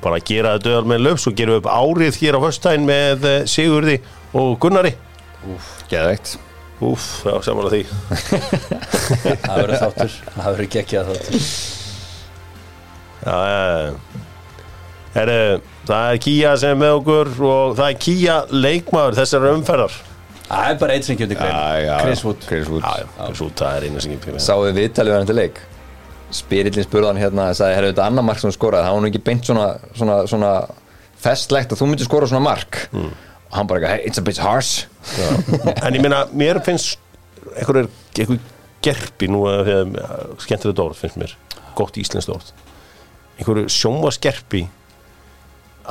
Bara 0.00 0.16
að 0.16 0.24
gera 0.30 0.52
þetta 0.54 0.72
öll 0.78 0.88
með 0.88 1.02
löf 1.04 1.20
svo 1.20 1.32
gerum 1.36 1.58
upp 1.60 1.68
árið 1.68 2.16
hér 2.22 2.38
á 2.40 2.44
föstudaginn 2.46 2.86
með 2.88 3.26
eh, 3.28 3.36
Sigurði 3.52 3.98
og 4.32 4.54
Gunnari. 4.64 4.94
Geðveikt. 5.92 6.32
Úf, 6.88 7.04
já, 7.28 7.34
samanlega 7.44 7.76
því. 7.76 7.84
Það 9.44 9.60
verður 9.60 9.76
þáttur, 9.84 10.16
það 10.24 10.48
verður 10.48 10.72
geggjað 10.78 11.12
þáttur. 11.12 11.46
Já, 13.26 13.36
já, 13.52 14.24
Heru, 15.16 15.38
það 15.88 16.10
er 16.14 16.18
Kia 16.30 16.56
sem 16.60 16.72
er 16.72 16.80
með 16.80 16.98
okkur 17.02 17.34
og 17.44 17.76
það 17.76 17.88
er 17.92 18.02
Kia 18.08 18.42
leikmaður 18.52 19.20
þessar 19.20 19.50
umferðar 19.52 20.00
Það 20.46 20.70
er 20.70 20.80
bara 20.80 20.96
eitt 20.96 21.06
sem 21.08 21.18
kemur 21.18 21.38
grein 21.40 22.02
Chris 22.02 22.24
Wood. 22.26 22.44
Chris 22.46 22.68
Wood. 22.70 22.84
Það 23.58 23.70
er 23.70 23.88
einu 23.88 24.02
sem 24.02 24.14
ekki 24.16 24.38
Sáðu 24.42 24.68
við 24.70 24.80
viðtalið 24.82 25.12
við 25.12 25.18
hann 25.18 25.30
til 25.30 25.38
leik? 25.40 25.62
Spirillin 26.36 26.86
spurðan 26.86 27.20
hérna 27.20 27.48
sagði, 27.54 27.78
herru 27.78 27.92
þetta 27.92 28.06
annar 28.10 28.26
mark 28.26 28.42
sem 28.42 28.52
skoraði 28.54 28.88
það 28.88 28.96
var 28.96 29.02
nú 29.04 29.10
ekki 29.10 29.22
beint 29.26 29.46
svona, 29.46 29.66
svona, 29.94 30.16
svona 30.30 30.52
festlegt 31.22 31.72
að 31.74 31.80
þú 31.80 31.88
myndir 31.90 32.08
skora 32.08 32.28
svona 32.30 32.44
mark. 32.46 32.80
Mm. 32.92 33.12
og 33.46 33.56
hann 33.56 33.68
bara, 33.70 33.88
hey, 33.88 34.06
it's 34.06 34.18
a 34.18 34.22
bit 34.22 34.38
harsh. 34.42 34.86
En 35.82 35.94
ég 35.94 36.02
meina, 36.02 36.24
mér 36.34 36.58
finnst 36.66 36.98
einhver, 37.54 37.86
einhver 38.18 38.40
gerpi 38.84 39.28
nú 39.30 39.44
að 39.48 39.68
þegar 39.68 40.40
skemmtilegt 40.42 40.82
orð 40.82 41.00
finnst 41.00 41.20
mér. 41.20 41.36
Gott 41.78 41.98
íslenskt 42.00 42.32
orð. 42.32 42.50
Einhverju 43.38 43.70
sjónvaskerpi 43.70 44.64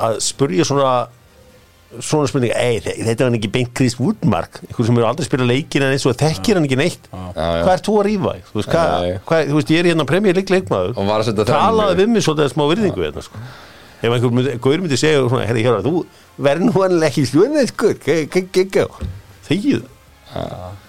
að 0.06 0.18
spurja 0.24 0.66
svona 0.68 0.90
svona 2.04 2.28
spurning, 2.30 2.52
þetta 3.06 3.24
var 3.24 3.30
hann 3.30 3.38
ekki 3.38 3.50
beint 3.54 3.72
Chris 3.76 3.96
Woodmark, 4.00 4.60
einhver 4.66 4.88
sem 4.88 4.98
eru 5.00 5.06
aldrei 5.08 5.26
spila 5.28 5.46
leikin 5.48 5.84
en 5.86 5.94
eins 5.94 6.06
og 6.08 6.16
þekkir 6.20 6.58
hann 6.60 6.66
ekki 6.68 6.78
neitt. 6.80 7.08
Hvað 7.12 7.72
er 7.72 7.82
þú 7.86 7.96
að 8.00 8.06
rífa? 8.08 8.34
í? 8.36 8.44
Þú 8.50 8.60
veist, 8.60 8.70
hvað, 8.74 9.08
hvað, 9.30 9.50
þú 9.50 9.58
veist 9.60 9.72
ég 9.74 9.80
er 9.82 9.90
hérna 9.92 10.08
premjör 10.10 10.40
leik 10.40 10.52
leikmaður. 10.54 10.94
Og 10.96 11.10
var 11.10 11.24
að 11.24 11.30
setja 11.30 11.48
þrennu. 11.48 11.64
talaði 11.66 11.98
við 12.02 12.12
mig 12.14 12.26
svolítið 12.26 12.54
smá 12.54 12.64
virðingu 12.72 13.04
hérna, 13.06 13.26
sko. 13.26 13.42
ef 13.96 14.12
einhver 14.12 14.36
myndi, 14.36 14.56
gaur 14.60 14.78
myndi 14.84 15.00
segja 15.00 15.24
svona, 15.26 15.46
herri, 15.48 15.66
hérna, 15.66 15.82
þú 15.86 16.06
verður 16.38 16.68
nú 16.68 16.72
hann 16.82 17.06
ekki 17.10 17.26
svona 17.30 17.66
sko, 17.70 17.92
þegið 19.46 19.84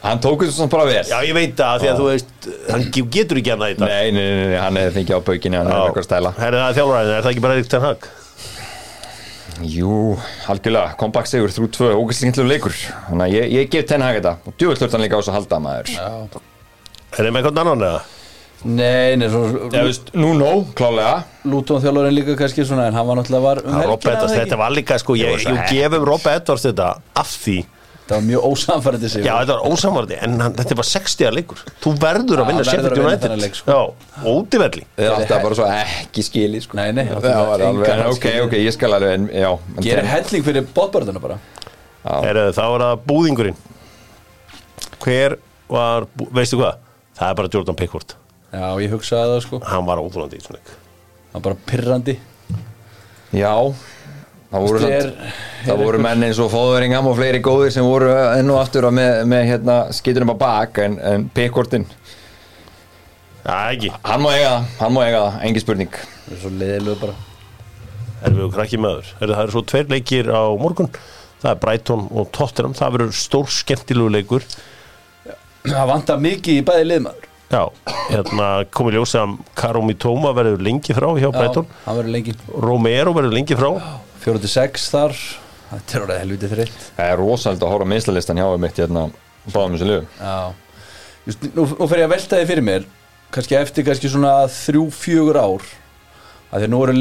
Hann 0.04 0.20
tók 0.24 0.42
þetta 0.44 0.56
svona 0.56 0.72
bara 0.72 0.86
vel. 0.88 1.04
Já, 1.08 1.18
ég 1.24 1.36
veit 1.36 1.54
það, 1.58 1.82
því 1.82 1.90
að 1.92 2.00
þú 2.00 2.06
veist 2.08 2.48
hann 2.72 2.86
ge- 2.96 3.04
getur 3.16 3.40
ekki 3.42 3.54
í 3.74 3.78
dag. 3.80 3.90
Nei, 3.92 4.12
nei, 4.12 4.24
nei, 4.24 4.46
nei, 4.52 4.58
hann 4.60 4.80
hefði 4.80 4.96
fengið 4.98 5.16
á 5.16 5.22
baukinni 5.28 5.60
Hann 5.60 5.70
hefði 5.72 5.88
eitthvað 5.88 6.04
að 6.04 6.08
stæla. 6.08 6.32
Herri, 6.38 6.60
það 6.62 6.70
er 6.72 6.78
þjálfræðin, 6.78 7.12
er 7.18 7.26
það 7.26 7.32
ekki 7.32 7.44
bara 7.46 7.58
Erik 7.58 7.70
Ten 7.72 7.86
Hag? 7.86 8.08
Jú, 9.66 10.18
algjörlega, 10.52 10.92
kompakt 11.00 11.32
sigur, 11.32 11.50
þrjú 11.54 11.68
tvö, 11.74 11.88
ógæslingilega 11.98 12.52
leikur. 12.52 12.76
Þannig 13.08 13.24
að 13.26 13.34
ég, 13.38 13.48
ég 13.58 13.72
gef 13.74 13.88
tenni 13.90 14.12
þetta. 14.20 14.36
Og 14.46 14.54
djúvill 14.60 14.78
þurft 14.78 14.94
hann 14.98 15.02
líka 15.06 15.18
á 15.18 15.20
þess 15.22 15.32
að 15.32 15.38
halda 15.40 15.60
maður. 15.66 15.90
Já, 15.96 16.06
er 17.18 17.18
það 17.18 17.32
með 17.34 17.40
eitthvað 17.42 17.62
annan 17.64 17.86
eða? 17.88 18.04
Nei, 18.68 19.16
nei, 19.22 19.28
svo 19.30 19.42
þú 19.54 19.82
veist, 19.86 20.08
nú 20.18 20.32
nó, 20.38 20.52
klálega. 20.78 21.24
Luton 21.46 21.82
þjálfarinn 21.84 22.16
líka 22.18 22.36
kannski 22.40 22.66
svona 22.66 22.88
en 22.90 22.96
hann 22.98 23.06
var 23.08 23.20
náttúrulega 23.20 23.44
var 23.46 23.60
um 23.64 23.76
Ja, 23.78 23.84
Rob 23.86 24.02
helgina, 24.02 24.14
Edwards, 24.18 24.34
eða 24.34 24.40
þetta 24.42 24.48
ekki? 24.56 24.62
var 24.64 24.72
líka 24.78 24.98
sko, 25.02 25.16
ég, 25.18 25.28
Jú, 25.30 25.38
ég 25.46 25.60
heppinn. 25.62 25.78
gefum 25.78 26.06
Rob 26.10 26.26
Edwards 26.32 26.66
þetta 26.66 26.88
af 27.22 27.34
því 27.46 27.58
Það 28.08 28.14
var 28.16 28.24
mjög 28.24 28.46
ósamfærandi 28.48 29.10
sig 29.12 29.26
Já, 29.26 29.34
þetta 29.42 29.56
var 29.58 29.64
ósamvarði, 29.68 30.18
en 30.24 30.36
hann, 30.40 30.54
þetta 30.56 30.76
var 30.80 30.88
60 30.88 31.32
leikur. 31.36 31.64
Þú 31.84 31.92
verður 32.00 32.40
að 32.40 32.46
Já, 32.46 32.48
vinna 32.48 32.66
Sheffield 32.68 33.02
United. 33.04 33.34
leik, 33.42 33.58
sko. 33.60 33.74
Já, 33.76 34.22
ódiverli 34.32 34.86
Þið 34.96 35.08
er 35.10 35.16
alltaf 35.18 35.42
bara 35.44 35.58
svo 35.60 35.68
ekki 35.74 36.24
skili 36.24 36.62
sko. 36.64 36.78
Nei, 36.80 36.86
nei, 36.96 37.04
Það 37.12 37.40
var 37.52 37.64
alveg, 37.68 38.04
ok, 38.14 38.28
ok, 38.46 38.56
ég 38.64 38.76
skal 38.78 38.96
alveg 38.96 39.16
en, 39.18 39.28
já, 39.36 39.50
en 39.76 39.84
Gerir 39.84 40.08
helling 40.14 40.46
fyrir 40.48 40.70
bóttbörðuna 40.78 41.24
bara. 41.24 41.40
Er, 42.24 42.40
Þá 42.56 42.64
var 42.72 42.86
það 42.86 43.04
búðingurinn. 43.12 43.60
Hver 45.04 45.36
var, 45.68 46.08
veistu 46.32 46.62
hvað? 46.62 46.80
Það 47.18 47.30
er 47.34 47.38
bara 47.42 47.52
Jordan 47.58 47.78
Pickford. 47.84 48.16
Já, 48.54 48.68
ég 48.80 48.94
hugsaði 48.96 49.34
það 49.34 49.44
sko. 49.44 49.60
Hann 49.68 49.88
var 49.90 50.00
óþólandi 50.00 50.40
í 50.40 50.44
svona 50.46 50.62
leik. 50.62 50.72
Það 51.34 51.36
var 51.36 51.46
bara 51.50 51.60
pirrandi. 51.68 52.16
Já, 53.36 53.52
það 54.52 54.66
voru, 54.68 54.82
Þetta 54.84 55.02
samt, 55.06 55.40
það 55.68 55.84
voru 55.84 56.02
menn 56.08 56.28
eins 56.28 56.42
og 56.44 56.52
Fóðuringam 56.54 57.10
og 57.10 57.18
fleiri 57.20 57.42
góðir 57.44 57.74
sem 57.76 57.88
voru 57.88 58.12
enn 58.16 58.54
og 58.54 58.62
aftur 58.62 58.90
með, 58.94 59.24
með 59.28 59.48
hérna, 59.52 59.78
skýturum 59.96 60.32
á 60.32 60.38
bak 60.40 60.82
en, 60.84 61.00
en 61.04 61.28
Pickordin, 61.36 61.88
Já, 63.48 63.72
ekki, 63.72 63.94
hann 64.04 64.20
má 64.20 64.34
eiga 64.36 64.48
það, 64.50 64.64
hann 64.82 64.92
má 64.92 64.98
eiga 65.06 65.20
það, 65.22 65.36
engin 65.48 65.64
spurning. 65.64 65.94
Það 66.26 66.34
er 66.34 66.40
svo 66.42 66.50
leiðilegu 66.52 66.96
bara. 67.00 67.14
Erum 68.18 68.40
við 68.42 68.50
krakki 68.58 68.80
með 68.82 68.98
þur 68.98 69.30
Það 69.30 69.44
eru 69.44 69.54
svo 69.54 69.62
tveir 69.72 69.94
leikir 69.94 70.32
á 70.36 70.44
morgun. 70.60 70.90
Það 71.38 71.52
er 71.54 71.62
Brighton 71.62 72.04
og 72.12 72.28
Tottenham. 72.36 72.74
Það 72.76 72.98
verður 72.98 73.14
stór 73.16 73.54
skemmtilegu 73.56 74.12
leikur. 74.18 74.48
Það 75.64 75.88
vantar 75.94 76.20
mikið 76.24 76.60
í 76.60 76.66
bæði 76.68 76.90
liðmaður 76.90 77.24
Já, 77.48 77.62
hérna 78.10 78.48
komið 78.76 78.98
ljósa 78.98 79.22
að 79.24 79.38
Karomi 79.56 79.94
Tóma 79.96 80.34
verður 80.36 80.60
lengi 80.68 80.92
frá 80.98 81.08
hjá 81.16 81.30
Brighton. 81.32 81.70
Já, 81.70 81.78
hann 81.86 81.98
verður 82.02 82.14
lengi. 82.18 82.36
Romero 82.68 83.14
verður 83.16 83.38
lengi 83.38 83.56
frá 83.56 83.70
4-6 84.24 84.88
þar. 84.94 85.16
Þetta 85.68 85.98
er 85.98 86.04
orðið 86.06 86.20
helviti 86.24 86.48
þreitt 86.54 86.84
Það 86.96 87.10
er 87.12 87.18
rosalega 87.20 87.66
að 87.68 87.74
hóra 87.76 87.88
meðslalistan 87.92 88.38
hjá 88.40 88.46
mitt 88.64 88.78
hérna, 88.80 89.02
báðum 89.52 89.74
þessu 89.76 89.88
Just, 91.28 91.44
nú, 91.58 91.66
nú 91.76 91.88
fer 91.92 92.00
ég 92.00 92.08
að 92.08 92.14
velta 92.14 92.38
þið 92.40 92.48
fyrir 92.54 92.64
mér 92.64 92.86
kannski 93.36 93.58
eftir 93.60 93.84
kannski 93.84 94.08
svona 94.14 94.32
þrjú, 94.48 94.86
fjögur 94.96 95.40
ár 95.42 95.66
að 96.56 96.64
því 96.64 96.70
nú 96.72 96.80
eru 96.86 96.96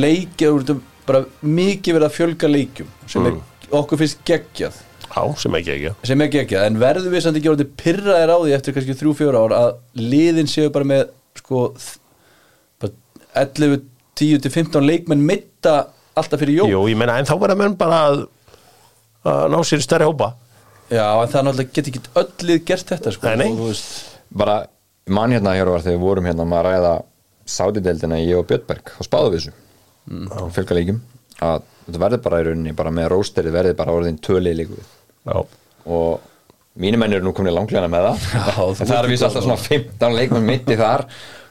veist, 0.58 0.72
bara 1.06 1.20
mikið 1.46 1.94
verið 1.94 2.08
að 2.08 2.16
fjölga 2.16 2.50
leikjum 2.50 2.88
sem 3.06 3.28
er, 3.30 3.36
okkur 3.70 4.00
finnst 4.02 4.24
geggjað. 4.26 4.80
Já, 5.06 5.22
sem 5.38 5.54
ekki 5.60 5.70
ekki 5.76 5.92
sem 6.10 6.24
er 6.26 6.32
geggjað, 6.34 6.64
en 6.66 6.80
verðum 6.82 7.14
við 7.14 7.22
samt 7.22 7.38
ekki 7.38 7.52
orðið 7.52 7.70
pyrraðir 7.78 8.32
á 8.34 8.38
því 8.42 8.56
eftir 8.58 8.74
kannski 8.74 8.96
þrjú, 8.98 9.12
fjögur 9.20 9.38
ár 9.44 9.54
að 9.60 9.68
liðin 10.02 10.50
séu 10.50 10.72
bara 10.74 10.88
með 10.90 11.04
sko 11.38 11.68
þ- 11.78 12.00
bara 12.82 13.46
11, 13.46 13.78
10 14.18 14.42
til 14.42 14.52
15 14.58 14.90
leikmenn 14.90 15.22
mitta 15.30 15.76
alltaf 16.16 16.42
fyrir 16.42 16.62
jól. 16.62 16.72
Jú, 16.72 16.82
ég 16.90 16.98
meina, 16.98 17.18
en 17.20 17.28
þá 17.28 17.34
verða 17.42 17.58
menn 17.60 17.76
bara 17.78 18.00
að, 18.10 18.22
að 19.26 19.44
ná 19.52 19.58
sér 19.68 19.84
stærri 19.84 20.08
hópa. 20.08 20.32
Já, 20.86 21.06
en 21.10 21.30
það 21.32 21.48
náttúrulega 21.48 21.76
get 21.76 21.90
ekki 21.90 22.02
öll 22.22 22.48
lið 22.48 22.64
gert 22.68 22.94
þetta 22.94 23.12
sko. 23.14 23.28
Nei, 23.28 23.36
nei. 23.42 23.48
og 23.50 23.60
þú 23.60 23.70
veist, 23.72 23.92
bara 24.42 24.56
mann 25.06 25.34
hérna 25.34 25.54
hér 25.54 25.70
var 25.70 25.84
þegar 25.84 25.98
við 25.98 26.06
vorum 26.06 26.28
hérna 26.28 26.46
maður 26.48 26.70
að 26.70 26.76
ræða 26.76 26.94
sátideldina 27.56 28.18
ég 28.22 28.40
og 28.40 28.46
Björnberg 28.50 28.94
og 28.96 29.06
spáðu 29.06 29.32
við 29.32 29.38
þessu 29.38 29.52
mm. 30.10 30.48
fylgja 30.54 30.78
leikjum 30.78 31.02
að 31.46 31.66
þetta 31.86 32.00
verður 32.02 32.22
bara 32.24 32.40
í 32.40 32.46
rauninni 32.48 32.74
bara 32.76 32.94
með 32.94 33.10
rósteri 33.12 33.52
verður 33.54 33.76
bara 33.78 33.94
orðin 33.94 34.18
tölið 34.22 34.58
líku 34.62 34.80
Já, 35.26 35.38
og 35.86 36.24
mínu 36.82 37.00
menn 37.00 37.14
eru 37.16 37.26
nú 37.26 37.32
komin 37.36 37.54
langlena 37.54 37.90
með 37.90 38.08
það. 38.08 38.26
Já, 38.34 38.66
en 38.66 38.80
það 38.82 38.96
er 38.96 38.98
ert 38.98 39.12
víst 39.12 39.26
alltaf 39.28 39.46
svona 39.46 39.58
15 39.62 40.18
leikmenn 40.18 40.48
mitti 40.50 40.78
þar 40.78 41.06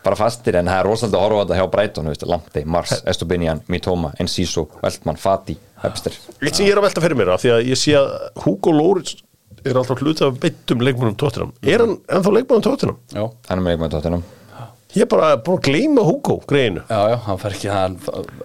bara 0.06 0.18
fastir 0.20 0.56
en 0.60 0.70
það 0.72 0.80
er 0.82 0.88
rosalega 0.90 1.18
að 1.20 1.26
horfa 1.26 1.44
þetta 1.44 1.60
hjá 1.60 1.70
Brighton, 1.76 2.08
þú 2.08 2.14
veist, 2.14 2.26
Lamptey, 2.30 2.66
Mars, 2.78 2.94
Estobinian 3.12 3.62
Mitoma, 3.72 4.14
Enciso, 4.22 4.68
Veltmann, 4.84 5.18
Fati 5.22 5.58
Webster, 5.84 6.16
eitt 6.42 6.56
sem 6.58 6.66
ég 6.70 6.74
er 6.76 6.80
að 6.82 6.88
velta 6.88 7.04
fyrir 7.04 7.20
mér 7.20 7.34
af 7.36 7.44
því 7.44 7.52
að 7.58 7.68
ég 7.74 7.82
sé 7.82 7.98
að 8.00 8.14
Hugo 8.46 8.72
Loris 8.74 9.18
er 9.66 9.78
alltaf 9.82 10.02
hluta 10.02 10.30
af 10.30 10.40
beittum 10.42 10.82
leikmannum 10.86 11.18
tóttinam 11.20 11.52
Er 11.66 11.82
hann 11.82 11.96
ennþá 12.06 12.34
leikmannum 12.38 12.66
tóttinam? 12.70 12.98
já, 13.12 13.24
hann 13.50 13.60
er 13.60 13.64
með 13.66 13.76
leikmenn 13.76 13.94
tóttinam 13.98 14.26
Ég 14.96 15.04
er 15.04 15.10
bara 15.12 15.34
búin 15.44 15.58
að 15.60 15.66
gleyma 15.68 16.04
Hugo 16.08 16.38
greinu 16.48 16.84
já, 16.88 17.00
já, 17.12 17.18
hann 17.26 17.40
fær 17.42 17.56
ekki 17.58 17.72
hann, 17.74 17.98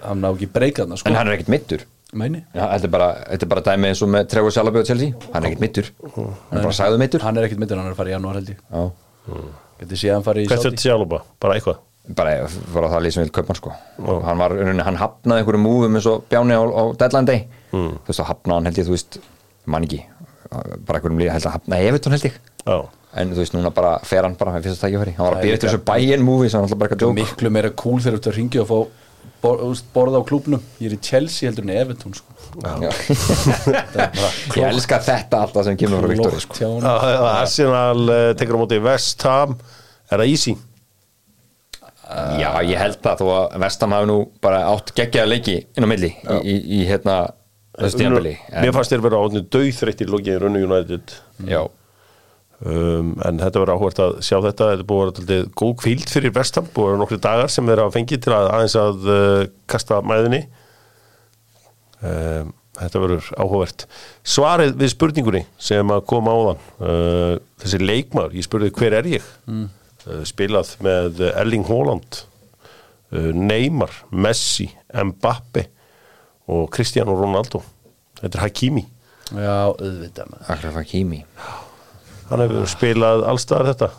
hann 0.03 0.19
ná 0.25 0.31
ekki 0.33 0.49
breykaðna 0.51 0.97
sko. 0.99 1.07
En 1.13 1.19
hann 1.21 1.29
er 1.31 1.37
ekkert 1.39 1.53
mittur 1.55 1.85
Meini? 2.11 2.41
Já, 2.57 2.65
þetta 2.73 2.89
er 2.89 2.91
bara, 2.97 3.09
þetta 3.29 3.47
er 3.47 3.51
bara 3.53 3.63
dæmi 3.69 3.87
eins 3.93 4.01
og 4.03 4.09
með 4.11 4.25
Trevor 4.33 4.51
Salabé 4.57 4.81
og 4.83 4.89
Chelsea, 4.89 5.13
hann 5.31 5.45
er 5.45 5.53
ekkert 5.53 5.63
mittur 5.63 5.91
hann 6.17 6.59
er 6.59 6.65
bara 6.65 6.75
sagðu 6.81 6.99
mittur 7.05 7.23
Hann 7.23 7.39
er 7.39 7.47
ekkert 7.47 7.63
mittur, 7.63 7.79
hann 7.79 7.87
er 7.87 7.95
að 7.95 8.01
fara 8.01 8.11
í 8.11 8.15
janúar 8.17 8.41
held 8.41 8.51
ég. 8.51 8.65
Já. 8.67 8.83
Getur 9.81 10.01
séð 10.01 10.15
hann 10.17 10.27
fara 10.27 10.43
í 10.43 10.47
Hvert 10.51 10.67
er 10.67 10.75
þetta 10.75 10.85
sjálfa? 10.85 11.23
Bara 11.41 11.57
eitthvað? 11.57 11.81
Bara 12.17 12.37
var 12.75 12.87
það 12.91 13.03
lýsum 13.07 13.23
við 13.25 13.33
kaupan 13.37 13.59
sko 13.59 13.73
hann 14.27 14.41
var, 14.41 14.55
í 14.57 14.63
rauninni, 14.65 14.85
hann 14.87 14.99
hafnaði 14.99 15.43
einhverju 15.43 15.61
múfum 15.63 15.99
eins 15.99 16.09
og 16.11 16.25
Bjáni 16.33 16.57
á, 16.57 16.63
á 16.65 16.83
deadline 16.99 17.29
day. 17.29 17.43
Mm. 17.71 17.93
þú 18.01 18.11
veist, 18.11 18.21
þá 18.21 18.31
hafnaði 18.31 18.57
hann 18.57 18.71
held 18.71 18.81
ég, 18.81 18.89
þú 18.89 18.95
veist 18.97 19.19
mann 19.71 19.87
ekki, 19.87 20.01
bara 20.51 20.99
einhverjum 20.99 21.21
líka 21.21 21.37
held 21.37 21.47
að 21.47 21.55
hafnaði 21.59 21.91
Evertón 21.93 22.17
held 22.17 22.27
ég, 22.27 22.41
Já, 22.65 22.77
en 23.21 23.35
þú 23.37 23.43
veist, 23.45 23.55
núna 23.55 23.73
bara 23.77 23.93
fer 24.09 24.27
hann 24.27 24.35
bara 24.41 24.57
með 24.57 24.67
fyrsta 24.67 24.89
tækifæri, 24.89 25.15
hann 25.19 25.29
var 25.29 25.39
að 25.39 25.45
býja 25.47 25.59
eftir 25.59 25.71
þessu 25.71 25.85
bæinn 25.93 26.27
múfi, 26.27 26.51
sem 26.51 26.59
hann 26.59 26.67
alltaf 26.67 26.81
bara 26.83 26.91
ekki 26.91 26.99
að 26.99 27.05
djók 27.05 27.17
Miklu 27.21 27.53
meira 27.55 27.71
cool 27.85 28.01
þegar 28.01 28.17
þú 28.17 28.21
ert 28.21 28.31
að 28.33 28.39
ringja 28.41 28.65
og 28.65 28.73
fá 28.73 29.85
borða 29.95 30.21
á 30.21 30.23
klúbnum 30.27 30.65
Ég 30.81 30.91
er 30.91 30.97
í 30.97 31.01
Chelsea 31.05 31.49
heldur 31.49 31.69
en 31.69 31.77
Evertón 31.77 32.17
sko 32.17 32.40
ég 34.57 34.65
elska 34.71 34.99
þetta 35.05 35.45
alltaf 35.45 35.67
sem 35.69 35.77
kemur 35.81 36.03
frá 36.03 36.11
Viktori 36.15 36.43
sko. 36.43 36.59
Já, 36.61 36.69
já, 36.81 37.21
Arsenal 37.35 38.03
uh, 38.07 38.19
tekur 38.39 38.59
á 38.59 38.61
móti 38.63 38.81
West 38.83 39.27
Ham. 39.29 39.57
Er 40.11 40.23
það 40.23 40.35
easy? 40.35 40.57
já, 42.41 42.49
ég 42.67 42.79
held 42.81 43.01
það 43.05 43.21
þó 43.21 43.27
að 43.35 43.59
Vestam 43.65 43.95
hafi 43.95 44.09
nú 44.11 44.17
bara 44.43 44.63
átt 44.71 44.93
geggjaða 44.97 45.31
leiki 45.31 45.59
inn 45.63 45.87
á 45.87 45.89
milli 45.91 46.11
í, 46.11 46.39
í, 46.43 46.55
í 46.81 46.87
hérna 46.89 47.19
þessu 47.77 48.01
tíðanbili 48.01 48.33
Mér 48.51 48.73
fannst 48.75 48.95
þér 48.95 49.05
vera 49.05 49.21
átni 49.25 49.43
döðþreytt 49.47 50.03
í 50.03 50.09
lokiðin 50.11 50.43
Runnu 50.45 50.63
United. 50.67 51.15
Já, 51.49 51.61
um, 52.65 53.13
En 53.27 53.41
þetta 53.41 53.63
verður 53.63 53.75
áhvert 53.77 54.03
að 54.05 54.17
sjá 54.27 54.39
þetta. 54.49 54.73
Þetta 54.75 54.89
búið 54.91 55.13
að 55.13 55.31
vera 55.31 55.53
góð 55.63 55.77
kvíld 55.85 56.13
fyrir 56.13 56.35
West 56.37 56.59
Ham. 56.59 56.69
Búið 56.75 56.89
að 56.89 56.91
vera 56.91 57.03
nokkri 57.05 57.21
dagar 57.29 57.55
sem 57.55 57.71
þeir 57.71 57.85
hafa 57.85 57.97
fengið 57.97 58.25
til 58.27 58.35
að 58.37 58.51
aðeins 58.57 58.79
að 58.81 59.09
uh, 59.15 59.45
kasta 59.71 60.03
mæðinni 60.05 60.43
um, 62.03 62.55
Þetta 62.81 63.01
verður 63.03 63.27
áhugavert. 63.35 63.85
Svarið 64.25 64.77
við 64.79 64.93
spurningunni 64.93 65.41
sem 65.61 65.91
að 65.93 66.05
koma 66.09 66.33
áðan 66.33 66.61
uh, 66.81 67.35
Þessi 67.61 67.81
leikmaður, 67.83 68.37
ég 68.39 68.47
spurði 68.47 68.71
hver 68.79 68.97
er 69.01 69.09
ég? 69.11 69.27
Mm. 69.51 69.67
uh, 70.07 70.21
Spilað 70.29 70.71
með 70.87 71.21
Erling 71.33 71.67
Haaland 71.69 72.21
uh, 72.23 73.33
Neymar, 73.37 73.93
Messi 74.15 74.71
Mbappe 74.95 75.67
og 76.51 76.71
Cristiano 76.75 77.15
Ronaldo. 77.19 77.61
Þetta 78.23 78.39
er 78.39 78.45
Hakimi. 78.47 78.87
Já, 79.31 79.59
auðvitað 79.71 80.33
með 80.33 80.49
Akraf 80.55 80.79
Hakimi. 80.81 81.21
Hann 82.31 82.45
hefur 82.45 82.71
spilað 82.71 83.27
allstaðar 83.29 83.73
þetta 83.75 83.91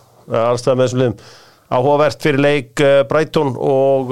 allstaðar 0.42 0.80
með 0.80 0.88
þessum 0.88 1.02
liðum. 1.04 1.22
Áhugavert 1.72 2.24
fyrir 2.24 2.44
leik 2.44 2.84
Brighton 3.08 3.54
og 3.56 4.12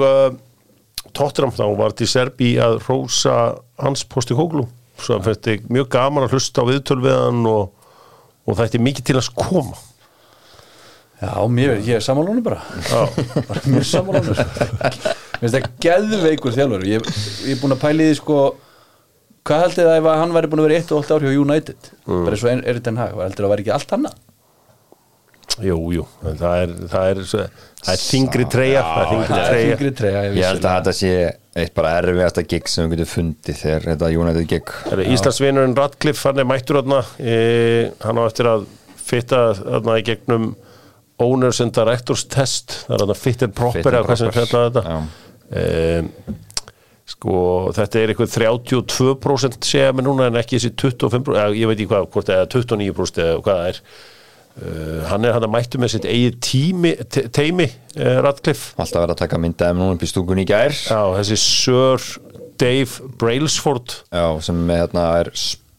Tottenham 1.16 1.54
þá 1.54 1.64
var 1.78 1.94
til 1.96 2.08
Serbi 2.10 2.54
að 2.62 2.80
rósa 2.86 3.36
hans 3.80 4.04
posti 4.08 4.36
kóklu 4.36 4.66
svo 5.00 5.16
það 5.16 5.28
finnst 5.28 5.50
ég 5.50 5.68
mjög 5.72 5.92
gaman 5.94 6.26
að 6.26 6.34
hlusta 6.36 6.64
á 6.64 6.68
viðtöl 6.68 6.98
við 7.04 7.16
hann 7.16 7.46
og, 7.48 7.70
og 8.44 8.56
það 8.56 8.66
ætti 8.66 8.82
mikið 8.84 9.06
til 9.08 9.16
að 9.20 9.30
koma. 9.38 9.78
Já, 11.20 11.32
mér, 11.52 11.74
ég 11.84 11.98
er 11.98 12.04
sammálunum 12.04 12.44
bara. 12.44 12.62
Bara 13.48 13.62
mjög 13.68 13.86
sammálunum 13.90 14.36
Mér 14.36 15.42
finnst 15.42 15.56
það 15.56 15.66
geðveikur 15.84 16.54
þjálfur 16.56 16.86
ég, 16.88 17.10
ég 17.44 17.54
er 17.54 17.60
búin 17.60 17.74
að 17.76 17.82
pæli 17.82 18.06
því 18.08 18.16
sko 18.18 18.38
hvað 19.48 19.62
heldur 19.64 19.88
það 19.88 19.98
ef 20.00 20.08
að 20.10 20.18
hann 20.20 20.34
væri 20.36 20.50
búin 20.52 20.62
að 20.62 20.66
vera 20.68 20.80
eitt 20.80 20.92
og 20.92 21.00
allt 21.00 21.12
ár 21.16 21.24
hjá 21.24 21.36
United? 21.42 21.90
Bara 22.08 22.36
eins 22.36 22.44
og 22.44 22.50
er 22.52 22.80
þetta 22.80 22.92
en 22.92 23.00
hag, 23.00 23.14
heldur 23.24 23.46
það 23.46 23.52
væri 23.54 23.64
ekki 23.64 23.74
allt 23.76 23.94
annað? 23.96 24.18
Jú, 25.60 25.76
jú, 25.92 26.04
það 26.24 26.64
er 26.64 26.74
það 26.92 27.10
er, 27.12 27.22
það 27.80 27.92
er 27.94 28.02
þingri 28.04 28.48
treyja 28.52 28.82
það 28.86 29.00
er 29.00 29.10
þingri 29.10 29.28
Það 29.30 29.90
er 29.90 29.94
treyja. 30.00 30.24
Ég 30.36 30.48
held 30.50 30.64
að 30.64 30.74
þetta 30.78 30.96
sé 31.00 31.12
eitt 31.60 31.74
bara 31.74 31.94
erfiðasta 31.98 32.44
gig 32.46 32.68
sem 32.70 32.86
við 32.86 33.00
getum 33.00 33.10
fundið 33.10 33.60
þegar 33.64 33.86
þetta 33.90 34.10
United 34.14 34.50
gig. 34.50 34.74
Íslandsvinurinn 35.16 35.78
Radcliffe, 35.78 36.28
hann 36.28 36.42
er 36.42 36.48
mættur 36.48 36.80
e, 37.18 37.38
hann 38.04 38.20
á 38.20 38.22
eftir 38.26 38.50
að 38.50 38.68
fitta 39.00 39.40
þarna 39.58 39.96
í 39.98 40.04
gegnum 40.06 40.52
owners 41.20 41.60
and 41.60 41.74
directors 41.76 42.24
test 42.30 42.78
það 42.86 42.94
er 42.94 43.02
þarna 43.02 43.18
fit 43.18 43.42
and 43.44 43.56
proper 43.56 43.96
eða 43.96 44.06
hvað 44.06 44.20
sem 44.20 44.30
proper. 44.30 44.46
fjallar 44.46 44.70
þetta. 44.70 44.84
e, 45.50 46.38
sko 47.10 47.34
þetta 47.76 48.00
er 48.00 48.12
eitthvað 48.12 48.36
32% 48.36 49.58
segja 49.66 49.92
mig 49.96 50.06
núna 50.06 50.30
en 50.30 50.38
ekki 50.40 50.58
þessi 50.58 50.72
25% 50.78 51.34
eða, 51.34 51.58
ég 51.58 51.70
veit 51.70 51.76
ekki 51.76 51.90
hvað, 51.90 52.08
hvort 52.14 52.32
eða 52.36 52.48
29% 52.54 53.22
eða 53.24 53.42
hvað 53.44 53.60
það 53.60 53.70
er 53.72 53.82
Uh, 54.60 55.06
hann 55.08 55.24
er 55.24 55.36
hann 55.36 55.46
að 55.46 55.52
mættu 55.54 55.78
með 55.80 55.94
sitt 55.94 56.06
eigið 56.10 56.38
tími, 56.44 56.90
te 57.08 57.22
teimi 57.32 57.68
uh, 57.70 58.18
Radcliffe. 58.26 58.74
Alltaf 58.76 59.04
verið 59.04 59.14
að 59.14 59.22
taka 59.22 59.38
myndaðum 59.40 59.80
núna 59.80 59.96
upp 59.96 60.04
í 60.04 60.10
í 60.42 60.48
gær. 60.48 60.74
Já, 60.74 61.00
þessi 61.16 61.38
Sir 61.40 62.08
Dave 62.60 63.12
Brailsford. 63.20 64.02
Já, 64.12 64.26
sem 64.44 64.58
hérna, 64.68 65.06
er 65.22 65.30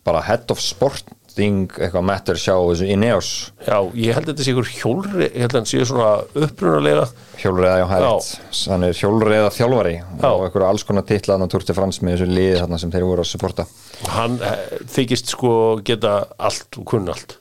bara 0.08 0.24
head 0.26 0.50
of 0.50 0.62
sporting 0.64 1.68
eitthvað 1.78 2.06
matter 2.08 2.40
sjá 2.40 2.56
þessu 2.56 2.88
Ineos. 2.90 3.30
Já, 3.68 3.78
ég 3.94 4.16
held 4.18 4.26
að 4.26 4.32
þetta 4.32 4.46
sé 4.48 4.56
ykkur 4.56 4.72
hjólri 4.80 5.28
ég 5.28 5.38
held 5.44 5.54
að 5.54 5.60
hann 5.60 5.70
sé 5.70 5.84
svona 5.88 6.10
upprunalega. 6.48 7.06
Hjólreiða, 7.42 7.76
já, 7.84 7.86
hægt. 7.92 8.32
Hann 8.72 8.88
er 8.88 8.98
hjólreiða 8.98 9.52
þjálfari 9.56 9.94
og 10.32 10.48
eitthvað 10.48 10.68
alls 10.70 10.88
konar 10.88 11.06
titla 11.10 11.38
hann 11.38 11.46
de 11.70 11.78
France 11.78 12.06
með 12.06 12.18
þessu 12.18 12.32
þarna 12.64 12.82
sem 12.82 12.96
þeir 12.96 13.08
voru 13.12 13.26
að 13.26 13.32
supporta. 13.36 13.68
Hann 14.16 14.42
eh, 14.42 14.66
þykist 14.96 15.36
sko 15.36 15.54
geta 15.86 16.16
allt 16.42 16.82
og 16.82 16.90
kunna 16.96 17.14
allt 17.14 17.38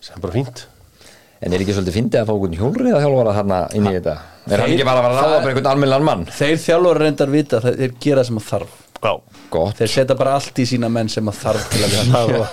sem 0.00 0.16
er 0.16 0.22
bara 0.24 0.34
fínt. 0.36 0.64
En 1.44 1.52
er 1.52 1.60
ekki 1.60 1.74
svolítið 1.76 1.96
fyndið 1.98 2.20
að 2.22 2.26
fá 2.30 2.32
einhvern 2.36 2.56
hjólreiða 2.60 3.00
þjálfara 3.04 3.32
þarna 3.36 3.58
inn 3.76 3.86
í 3.90 3.92
þetta? 3.98 4.14
Er 4.46 4.60
hann 4.62 4.70
Þeir- 4.70 4.74
ekki 4.78 4.86
bara 4.88 5.00
að 5.02 5.06
að 5.10 5.16
ráða 5.20 5.38
bara 5.42 5.50
einhvern 5.52 5.70
almennilegan 5.72 6.06
mann? 6.08 6.24
Þeir 6.32 6.56
þjálfur 6.64 7.00
reyndar 7.02 7.32
vita 7.34 7.60
að 7.60 7.76
þeir 7.82 7.92
gera 8.06 8.24
sem 8.24 8.38
að 8.40 8.46
þarf. 8.50 8.76
Já, 8.96 9.12
Gott. 9.52 9.74
Þeir 9.76 9.90
setja 9.92 10.16
bara 10.16 10.34
allt 10.38 10.58
í 10.58 10.64
sína 10.66 10.88
menn 10.90 11.08
sem 11.12 11.28
að 11.28 11.36
þarf 11.42 11.66
til 11.70 11.82
að 11.84 11.90
þarfa 12.14 12.46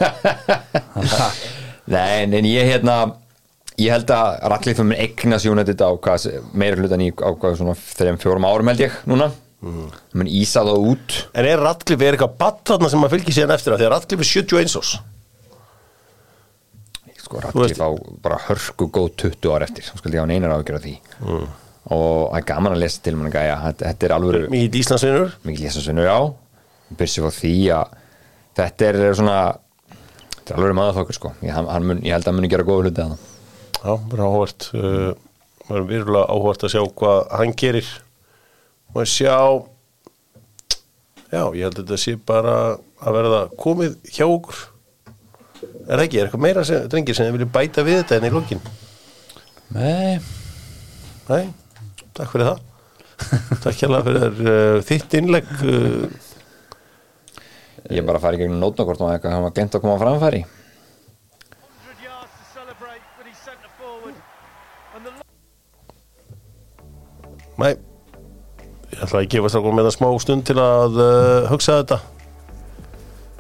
Nei, 1.94 2.24
en 2.24 2.34
ég 2.48 2.68
hérna 2.74 2.98
ég 3.80 3.90
held 3.92 4.12
að 4.14 4.36
Radcliffe 4.54 4.84
mun 4.86 5.00
eignast 5.00 5.48
United 5.50 5.82
á 5.82 5.90
hvað, 5.98 6.28
meira 6.54 6.78
hlutan 6.80 7.02
í 7.04 7.10
á 7.16 7.30
hvað 7.34 7.56
svona 7.60 7.74
þreim 7.80 8.20
fjórum 8.22 8.46
árum 8.48 8.70
held 8.72 8.84
ég 8.86 9.00
núna. 9.10 9.32
Mm. 9.64 9.88
mun 10.20 10.28
ísa 10.28 10.60
það 10.68 10.86
út. 10.92 11.14
En 11.40 11.46
er 11.48 11.62
Radcliffe 11.64 12.04
er 12.04 12.18
eitthvað 12.18 12.34
batt 12.42 12.66
þarna 12.68 12.90
sem 12.92 13.00
maður 13.00 13.16
fylgir 13.16 13.38
síðan 13.38 13.54
eftir? 13.56 13.72
Það 13.72 13.80
því 13.80 13.86
að 13.88 13.94
Radcliffe 13.96 14.26
er 14.28 14.32
71 14.44 14.76
ás 14.84 14.90
sko 17.34 17.42
Radcliffe 17.48 17.84
á 17.84 17.90
bara 18.24 18.38
hörku 18.48 18.88
góð 18.94 19.10
20 19.26 19.52
ár 19.56 19.66
eftir 19.66 19.88
skulle 19.90 20.18
ég 20.18 20.24
á 20.24 20.30
neinar 20.30 20.54
ágjör 20.54 20.78
af 20.78 20.86
því. 20.86 20.96
Mm. 21.24 21.48
og 21.94 22.30
það 22.30 22.38
er 22.38 22.48
gaman 22.48 22.76
að 22.76 22.84
lesa 22.84 23.02
til 23.04 23.16
mann 23.18 23.34
gæja, 23.34 23.58
þetta, 23.82 24.06
er 24.08 24.16
alveg 24.16 24.48
Mikið 24.54 24.80
Íslandsvinnur 24.80 25.36
mikið 25.44 25.68
lesa 25.68 26.08
já. 26.08 26.18
Byrsi 26.94 27.26
á 27.26 27.32
því 27.34 27.56
að 27.74 27.98
þetta 28.60 28.88
er 28.88 29.18
svona 29.18 29.38
þetta 30.38 30.54
er 30.54 30.60
alveg 30.62 30.78
maður 30.78 30.98
þokkur 31.00 31.18
sko. 31.18 31.34
Ég, 31.42 31.54
hann, 31.56 31.70
hann 31.72 31.86
mun, 31.90 32.02
ég 32.06 32.14
held 32.16 32.24
að 32.24 32.32
hann 32.32 32.40
muni 32.40 32.52
gera 32.52 32.68
góða 32.68 32.88
hluti 32.88 33.04
að 33.04 33.14
það. 33.14 33.30
Já, 33.84 33.94
bara 34.14 34.30
áhvert 34.30 34.70
uh, 34.78 35.14
Það 35.64 35.78
er 35.80 35.86
virðulega 35.88 36.34
áhvert 36.34 36.66
að 36.68 36.74
sjá 36.74 36.82
hvað 37.00 37.20
hann 37.32 37.54
gerir. 37.60 37.92
Að 38.94 39.08
sjá 39.10 39.38
Já, 41.34 41.48
ég 41.58 41.64
held 41.66 41.80
að 41.80 41.80
þetta 41.82 41.98
sé 41.98 42.14
bara 42.30 42.56
að 43.02 43.16
verða 43.18 43.42
komið 43.58 43.96
hjá 44.06 44.26
okkur 44.28 44.60
Er 45.84 45.98
það 45.98 46.06
ekki, 46.06 46.20
er 46.22 46.28
eitthvað 46.30 46.46
meira 46.46 46.64
sem, 46.68 46.88
drengir 46.92 47.18
sem 47.18 47.34
viljum 47.36 47.52
bæta 47.54 47.84
við 47.86 48.02
þetta 48.02 48.20
en 48.20 48.30
í 48.30 48.34
lokin? 48.34 48.64
Nei, 49.74 50.22
Nei, 51.30 51.48
takk 52.12 52.34
fyrir 52.34 52.50
það. 52.50 52.60
Takk 53.64 53.78
hérlega 53.80 54.04
fyrir 54.10 54.50
uh, 54.52 54.80
þitt 54.84 55.14
innlegg 55.16 55.48
uh, 55.64 56.08
ég 57.88 58.02
er 58.02 58.08
bara 58.08 58.20
að 58.20 58.26
fara 58.26 58.36
í 58.36 58.42
gegnum 58.42 58.60
nótnakort 58.60 59.02
og 59.04 59.14
eitthvað 59.14 59.36
hann 59.36 59.46
var 59.46 59.54
glemt 59.56 59.78
að 59.78 59.84
koma 59.86 59.96
á 59.96 60.04
framfæri. 60.04 60.42
100 60.44 62.04
yards 62.04 62.34
to 62.36 62.44
celebrate, 62.52 63.04
but 63.16 63.26
he's 63.30 63.40
centre 63.40 63.72
forward. 63.80 64.16
And 64.96 65.08
the 65.08 65.12
Nei. 67.64 67.74
Ég 68.94 69.00
ætla 69.08 69.24
að 69.24 69.30
gefa 69.32 69.50
strákum 69.54 69.80
með 69.80 69.88
það 69.90 69.96
smá 69.98 70.10
stund 70.26 70.44
til 70.50 70.60
að 70.60 71.00
uh, 71.00 71.52
hugsa 71.54 71.80
þetta 71.80 72.02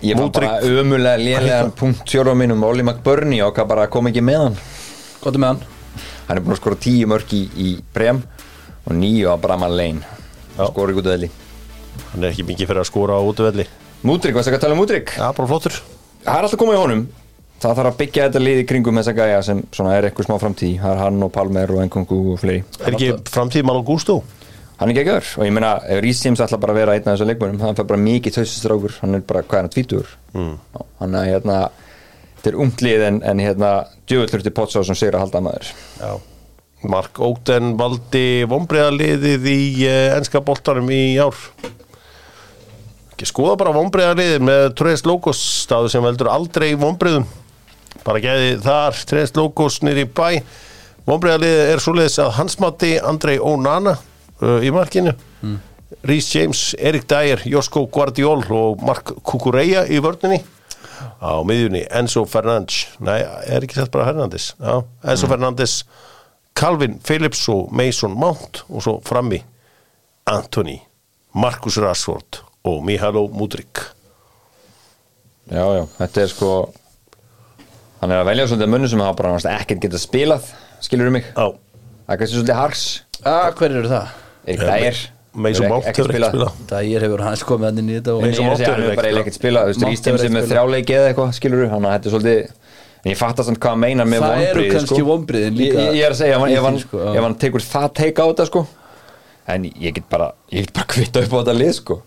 Ég 0.03 0.17
var 0.19 0.31
bara 0.35 0.59
ömulega 0.61 1.15
lélegan 1.17 1.69
punkt 1.71 2.09
fjórum 2.11 2.35
mínum 2.37 2.63
Oli 2.67 2.83
McBurney 2.83 3.39
og 3.45 3.53
hvað 3.55 3.69
bara 3.69 3.85
kom 3.87 4.09
ekki 4.09 4.19
með 4.25 4.41
hann. 4.41 4.57
Gott 5.23 5.37
með 5.39 5.53
hann. 5.53 5.61
Hann 6.27 6.39
er 6.39 6.43
búin 6.43 6.55
að 6.57 6.59
skora 6.59 6.79
tíu 6.83 7.07
mörk 7.07 7.31
í, 7.31 7.39
í 7.55 7.69
Brem 7.95 8.19
og 8.83 8.97
nýju 8.99 9.31
á 9.31 9.39
Braman 9.39 9.71
Lane. 9.71 10.03
Já. 10.57 10.67
skora 10.67 10.91
í 10.91 10.97
gútuðli 10.97 11.29
Hann 12.11 12.23
er 12.25 12.33
ekki 12.33 12.43
mikið 12.45 12.69
fyrir 12.69 12.83
að 12.83 12.89
skora 12.89 13.15
á 13.15 13.21
útvelli. 13.23 13.65
Múdrik, 14.03 14.35
varst 14.35 14.51
ekki 14.51 14.59
að 14.59 14.65
tala 14.65 14.75
um 14.75 14.81
Múdrik? 14.83 15.15
Já, 15.15 15.27
bara 15.37 15.49
flottur. 15.49 15.79
Það 16.25 16.35
er 16.35 16.47
alltaf 16.47 16.59
komið 16.59 16.75
í 16.75 16.81
honum. 16.83 17.03
Það 17.63 17.75
þarf 17.79 17.91
að 17.93 17.99
byggja 18.01 18.27
þetta 18.27 18.41
lið 18.43 18.59
í 18.59 18.65
kringum 18.67 18.99
þessa 18.99 19.13
gæja 19.15 19.41
sem 19.47 19.61
svona 19.71 19.95
er 19.95 20.09
eitthvað 20.09 20.27
smá 20.27 20.35
framtíð. 20.41 20.73
Það 20.83 20.95
er 20.97 21.03
hann 21.05 21.23
og 21.23 21.31
Palmer 21.31 21.71
og 21.77 21.83
Enkungu 21.85 22.17
og 22.33 22.41
fleiri. 22.41 22.63
Er 22.83 22.91
ekki 22.97 23.13
framtíð 23.31 23.67
Malo 23.69 23.85
Gusto? 23.87 24.19
Hann 24.79 24.91
er 24.91 24.97
geggjör 24.97 25.29
og 25.37 25.47
ég 25.47 25.55
meina 25.55 25.75
Rhys 26.01 26.23
Sims 26.23 26.41
ætla 26.43 26.59
bara 26.61 26.75
að 26.75 26.81
vera 26.81 26.97
einn 26.97 27.07
af 27.07 27.15
þessu 27.15 27.29
leikmönum 27.29 27.61
hann 27.63 27.79
fær 27.79 27.89
bara 27.89 28.03
mikið 28.03 28.39
tausistrákur 28.39 28.99
hann 29.01 29.19
er 29.19 29.25
bara 29.27 29.45
hvað 29.45 29.59
er 29.59 29.67
hann 29.67 29.73
tvítur 29.77 30.13
mm. 30.33 30.53
hann 30.99 31.17
er 31.19 31.31
hérna 31.31 31.57
þetta 32.35 32.51
er 32.51 32.61
umtlið 32.65 33.07
en, 33.07 33.23
en 33.23 33.41
hérna 33.43 33.73
djöfull 34.09 34.33
þurfti 34.33 34.55
Pottsá 34.55 34.83
sem 34.83 34.97
segir 34.99 35.17
að 35.17 35.27
halda 35.27 35.43
maður 35.45 35.73
Já. 36.01 36.13
Mark 36.89 37.19
Óten 37.23 37.77
valdi 37.79 38.43
vombriðarliðið 38.49 39.47
í 39.47 39.61
uh, 39.87 40.17
enska 40.17 40.41
boltanum 40.43 40.89
í 40.91 41.15
ár. 41.21 41.37
Ekki 43.13 43.29
skoða 43.29 43.55
bara 43.61 43.75
vombriðarliðið 43.77 44.43
með 44.43 44.65
Tres 44.79 45.05
Logos 45.07 45.39
staðu 45.63 45.91
sem 45.93 46.03
veldur 46.03 46.31
aldrei 46.33 46.73
vombriðum 46.79 47.27
bara 48.03 48.19
geði 48.19 48.57
þar 48.63 48.99
Tres 49.07 49.31
Logos 49.37 49.79
nýri 49.85 50.03
bæ. 50.09 50.41
Vombriðarliðið 51.07 51.71
er 51.71 51.83
svoleiðis 51.83 52.19
að 52.23 52.33
hansmati 52.39 52.97
Andrei 52.99 53.37
Onana. 53.39 53.95
uh, 53.95 54.12
í 54.63 54.71
markinu. 54.73 55.15
Mm. 55.43 55.59
Rhys 56.03 56.31
James, 56.33 56.63
Erik 56.79 57.05
Dyer, 57.09 57.43
Josko 57.47 57.85
Guardiol 57.93 58.41
og 58.51 58.81
Mark 58.83 59.13
Kukureya 59.23 59.85
í 59.87 60.01
vörninni. 60.03 60.41
Á 61.23 61.39
miðjunni 61.45 61.83
Enzo 61.93 62.25
Fernandes. 62.27 62.87
Nei, 63.03 63.19
er 63.21 63.63
ekki 63.63 63.77
sett 63.77 63.91
bara 63.93 64.07
Hernandez? 64.09 64.53
Já, 64.59 64.81
Enzo 65.13 65.29
Fernandes 65.31 65.83
Calvin 66.55 66.99
Phillips 67.01 67.47
og 67.49 67.71
Mason 67.73 68.13
Mount 68.17 68.63
og 68.69 68.83
svo 68.85 68.99
frammi 69.05 69.41
Anthony 70.29 70.77
Marcus 71.35 71.79
Rashford 71.81 72.43
og 72.63 72.83
Mihalo 72.85 73.27
Mudrik 73.33 73.81
já 75.51 75.63
já, 75.75 75.83
þetta 75.97 76.21
er 76.21 76.31
sko 76.31 76.51
hann 77.99 78.13
er 78.13 78.21
að 78.21 78.29
velja 78.29 78.47
svolítið 78.47 78.71
mönnum 78.71 78.91
sem 78.91 79.03
hafa 79.03 79.17
bara 79.19 79.55
ekkert 79.57 79.81
getað 79.83 80.03
spilað 80.05 80.51
skilur 80.83 81.09
um 81.09 81.17
mig, 81.17 81.25
Já, 81.33 81.49
það 82.05 82.13
er 82.13 82.21
kannski 82.21 82.37
svolítið 82.37 82.59
hars 82.61 82.85
ah, 83.23 83.49
Hver 83.57 83.75
eru 83.79 83.91
það? 83.91 84.13
Erik 84.45 84.63
Dyer. 84.63 85.03
Mason 85.33 85.65
Mount 85.65 85.87
hefur 85.87 86.11
ekki 86.13 86.13
spilað 86.13 86.35
Dægir 86.69 87.03
hefur 87.07 87.23
hans 87.25 87.41
komið 87.47 87.65
hann 87.71 87.79
inn 87.81 87.87
í 87.89 87.95
þetta 87.97 88.17
Mason 88.21 88.43
ég 88.43 88.49
Mount 88.51 88.61
hefur 88.67 88.97
bara 88.99 89.13
ekkert 89.23 89.37
hefur 90.09 90.25
er 90.27 90.33
með 90.35 90.49
þrjáleiki 90.51 90.93
eða 90.97 91.07
eitthvað, 91.09 91.31
skilur 91.39 91.63
hann 91.71 91.87
að 91.89 91.95
þetta 91.95 92.09
er 92.09 92.13
svolítið 92.13 93.09
ég 93.09 93.17
fattast 93.19 93.49
hann 93.49 93.57
hvað 93.57 93.73
hann 93.73 93.81
meinar 93.81 94.09
með 94.11 94.25
Það 94.27 94.45
eru 94.51 94.65
kannski 94.75 95.05
vonbrigðin 95.07 95.57
líka 95.57 95.79
Ég, 95.79 95.97
ég 95.97 96.05
er 96.05 96.13
að 96.13 96.19
segja, 96.21 96.37
ef 96.37 96.67
hann, 96.67 96.77
sko, 96.83 97.01
tekur 97.41 97.65
það 97.65 97.87
teika 97.97 98.23
á 98.23 98.27
þetta 98.29 98.45
sko. 98.51 98.61
En 99.53 99.65
ég 99.67 99.97
get 99.97 100.05
bara, 100.13 100.29
ég 100.53 100.67
get 100.67 100.77
bara 100.77 100.91
kvitta 100.93 101.25
upp 101.25 101.33
á 101.33 101.37
þetta 101.41 101.57
lið 101.57 101.73
sko 101.81 101.97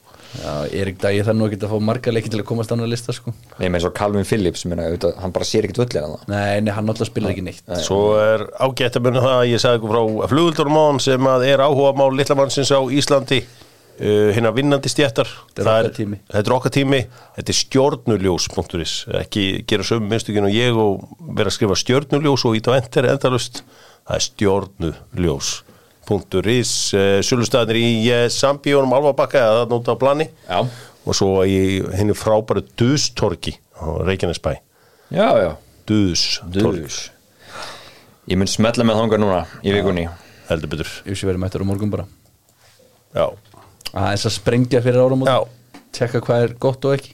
Erik 0.76 0.98
Dægir 1.02 1.26
þarf 1.26 1.38
nú 1.38 1.48
ekki 1.48 1.58
að 1.60 1.72
fá 1.72 1.82
marga 1.88 2.12
leiki 2.14 2.30
til 2.32 2.40
að 2.40 2.46
komast 2.48 2.70
á 2.70 2.74
hann 2.74 2.84
að 2.84 2.92
lista 2.92 3.14
sko. 3.16 3.34
Nei, 3.58 3.68
með 3.72 3.84
svo 3.84 3.92
Calvin 3.96 4.26
Phillips, 4.28 4.64
minna, 4.68 4.88
auðvitað, 4.90 5.14
hann 5.22 5.34
bara 5.34 5.48
sér 5.48 5.66
ekkert 5.66 5.82
völlir 5.84 6.06
hann 6.06 6.32
Nei, 6.32 6.62
nei, 6.64 6.72
hann 6.76 6.92
alltaf 6.92 7.10
spilar 7.10 7.34
ekki 7.34 7.44
neitt. 7.46 7.62
Svo 7.84 8.00
er 8.20 8.46
ágætt 8.62 8.98
að 8.98 9.06
munna 9.06 9.22
það 9.24 9.36
að 9.36 9.50
ég 9.50 9.62
sagði 9.62 9.80
ykkur 9.80 9.94
frá 9.94 10.32
fluguldurum 10.32 11.00
sem 11.02 11.30
að 11.32 11.46
er 11.50 11.64
áhuga 11.64 11.94
mál 11.98 12.10
lillamannsins 12.16 12.74
á 12.74 12.80
Íslandi. 12.84 13.42
Uh, 13.96 14.28
hinn 14.36 14.44
að 14.44 14.58
vinnandi 14.58 14.90
stjættar 14.92 15.24
Þetta 15.54 15.62
er 15.72 15.86
okkar 15.86 15.94
tími. 15.96 16.18
Þetta 16.28 16.50
er 16.50 16.54
okkar 16.58 16.72
tími, 16.74 16.98
þetta 17.38 17.52
er 17.54 17.56
stjórnuljós.is 17.56 18.92
ekki 19.22 19.44
gera 19.64 19.86
sömu 19.88 20.10
minnstökin 20.10 20.44
og 20.44 20.52
ég 20.52 20.76
og 20.76 21.06
vera 21.30 21.48
að 21.48 21.56
skrifa 21.56 21.78
stjórnuljós 21.80 22.44
og 22.44 22.58
ít 22.58 22.68
á 22.68 22.76
enter 22.76 23.08
endalust 23.08 23.62
það 24.04 24.18
er 24.18 24.26
stjórnuljós.is 24.26 25.65
uh, 26.10 27.18
Sölustæðinir 27.26 27.78
í 27.80 27.88
uh, 28.14 28.26
Sambíónum 28.32 28.94
Alvabakka 28.96 29.40
eða 29.42 29.64
það 29.64 29.72
nóta 29.74 29.94
á 29.94 30.02
plani. 30.02 30.28
Já, 30.46 30.60
og 31.06 31.14
svo 31.14 31.32
í 31.46 31.58
henni 31.98 32.14
frábæru 32.18 32.62
Dustorki 32.78 33.56
á 33.78 33.86
Reykjanesbæ. 34.06 34.56
Já, 35.14 35.28
já. 35.42 35.50
Dustorki 35.86 36.82
Dus 36.86 37.10
Ég 38.26 38.34
mun 38.40 38.48
smetla 38.50 38.82
með 38.82 38.98
þangað 38.98 39.20
núna 39.22 39.42
í 39.62 39.70
vikunni. 39.74 40.08
heldur 40.48 40.70
betur. 40.72 40.88
Ég 41.06 41.14
sé 41.18 41.26
verið 41.28 41.42
mættur 41.44 41.62
á 41.62 41.66
morgun 41.66 41.90
bara. 41.92 42.06
Já, 43.14 43.28
að 43.94 44.08
þess 44.12 44.26
að 44.26 44.34
sprengja 44.34 44.80
fyrir 44.82 44.98
árum 45.02 45.22
Já. 45.26 45.36
tjekka 45.94 46.20
hvað 46.26 46.42
er 46.48 46.54
gott 46.58 46.84
og 46.84 46.96
ekki. 46.96 47.12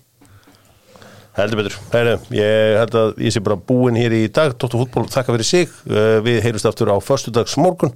Heldur 1.36 1.62
betur, 1.62 1.76
Heru, 1.92 2.16
ég 2.36 2.74
held 2.80 2.96
að 2.96 3.20
ég 3.24 3.32
sé 3.32 3.40
bara 3.44 3.56
búinn 3.56 3.96
hér 3.96 4.12
í 4.12 4.26
dag. 4.28 4.52
Dr. 4.56 4.76
Fútból, 4.82 5.06
þakka 5.08 5.32
fyrir 5.36 5.48
sig. 5.48 5.70
Uh, 5.88 6.18
Við 6.24 6.42
heyrjumst 6.44 6.68
aftur 6.68 6.90
á 6.92 6.96
föstudags 7.00 7.56
morgun 7.60 7.92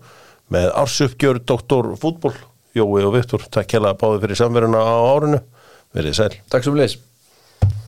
með 0.53 0.71
ársuppgjör 0.83 1.43
Dr. 1.45 1.95
Fútból 2.01 2.35
Jói 2.77 3.03
og 3.07 3.15
Viktor, 3.17 3.43
takk 3.51 3.73
hella 3.79 3.95
báði 3.97 4.23
fyrir 4.25 4.39
samveruna 4.43 4.83
á 4.85 4.97
árinu 5.17 5.43
Verið 5.97 6.19
sæl 6.19 6.33
Takk 6.53 6.67
sem 6.67 6.77
leys 6.79 6.99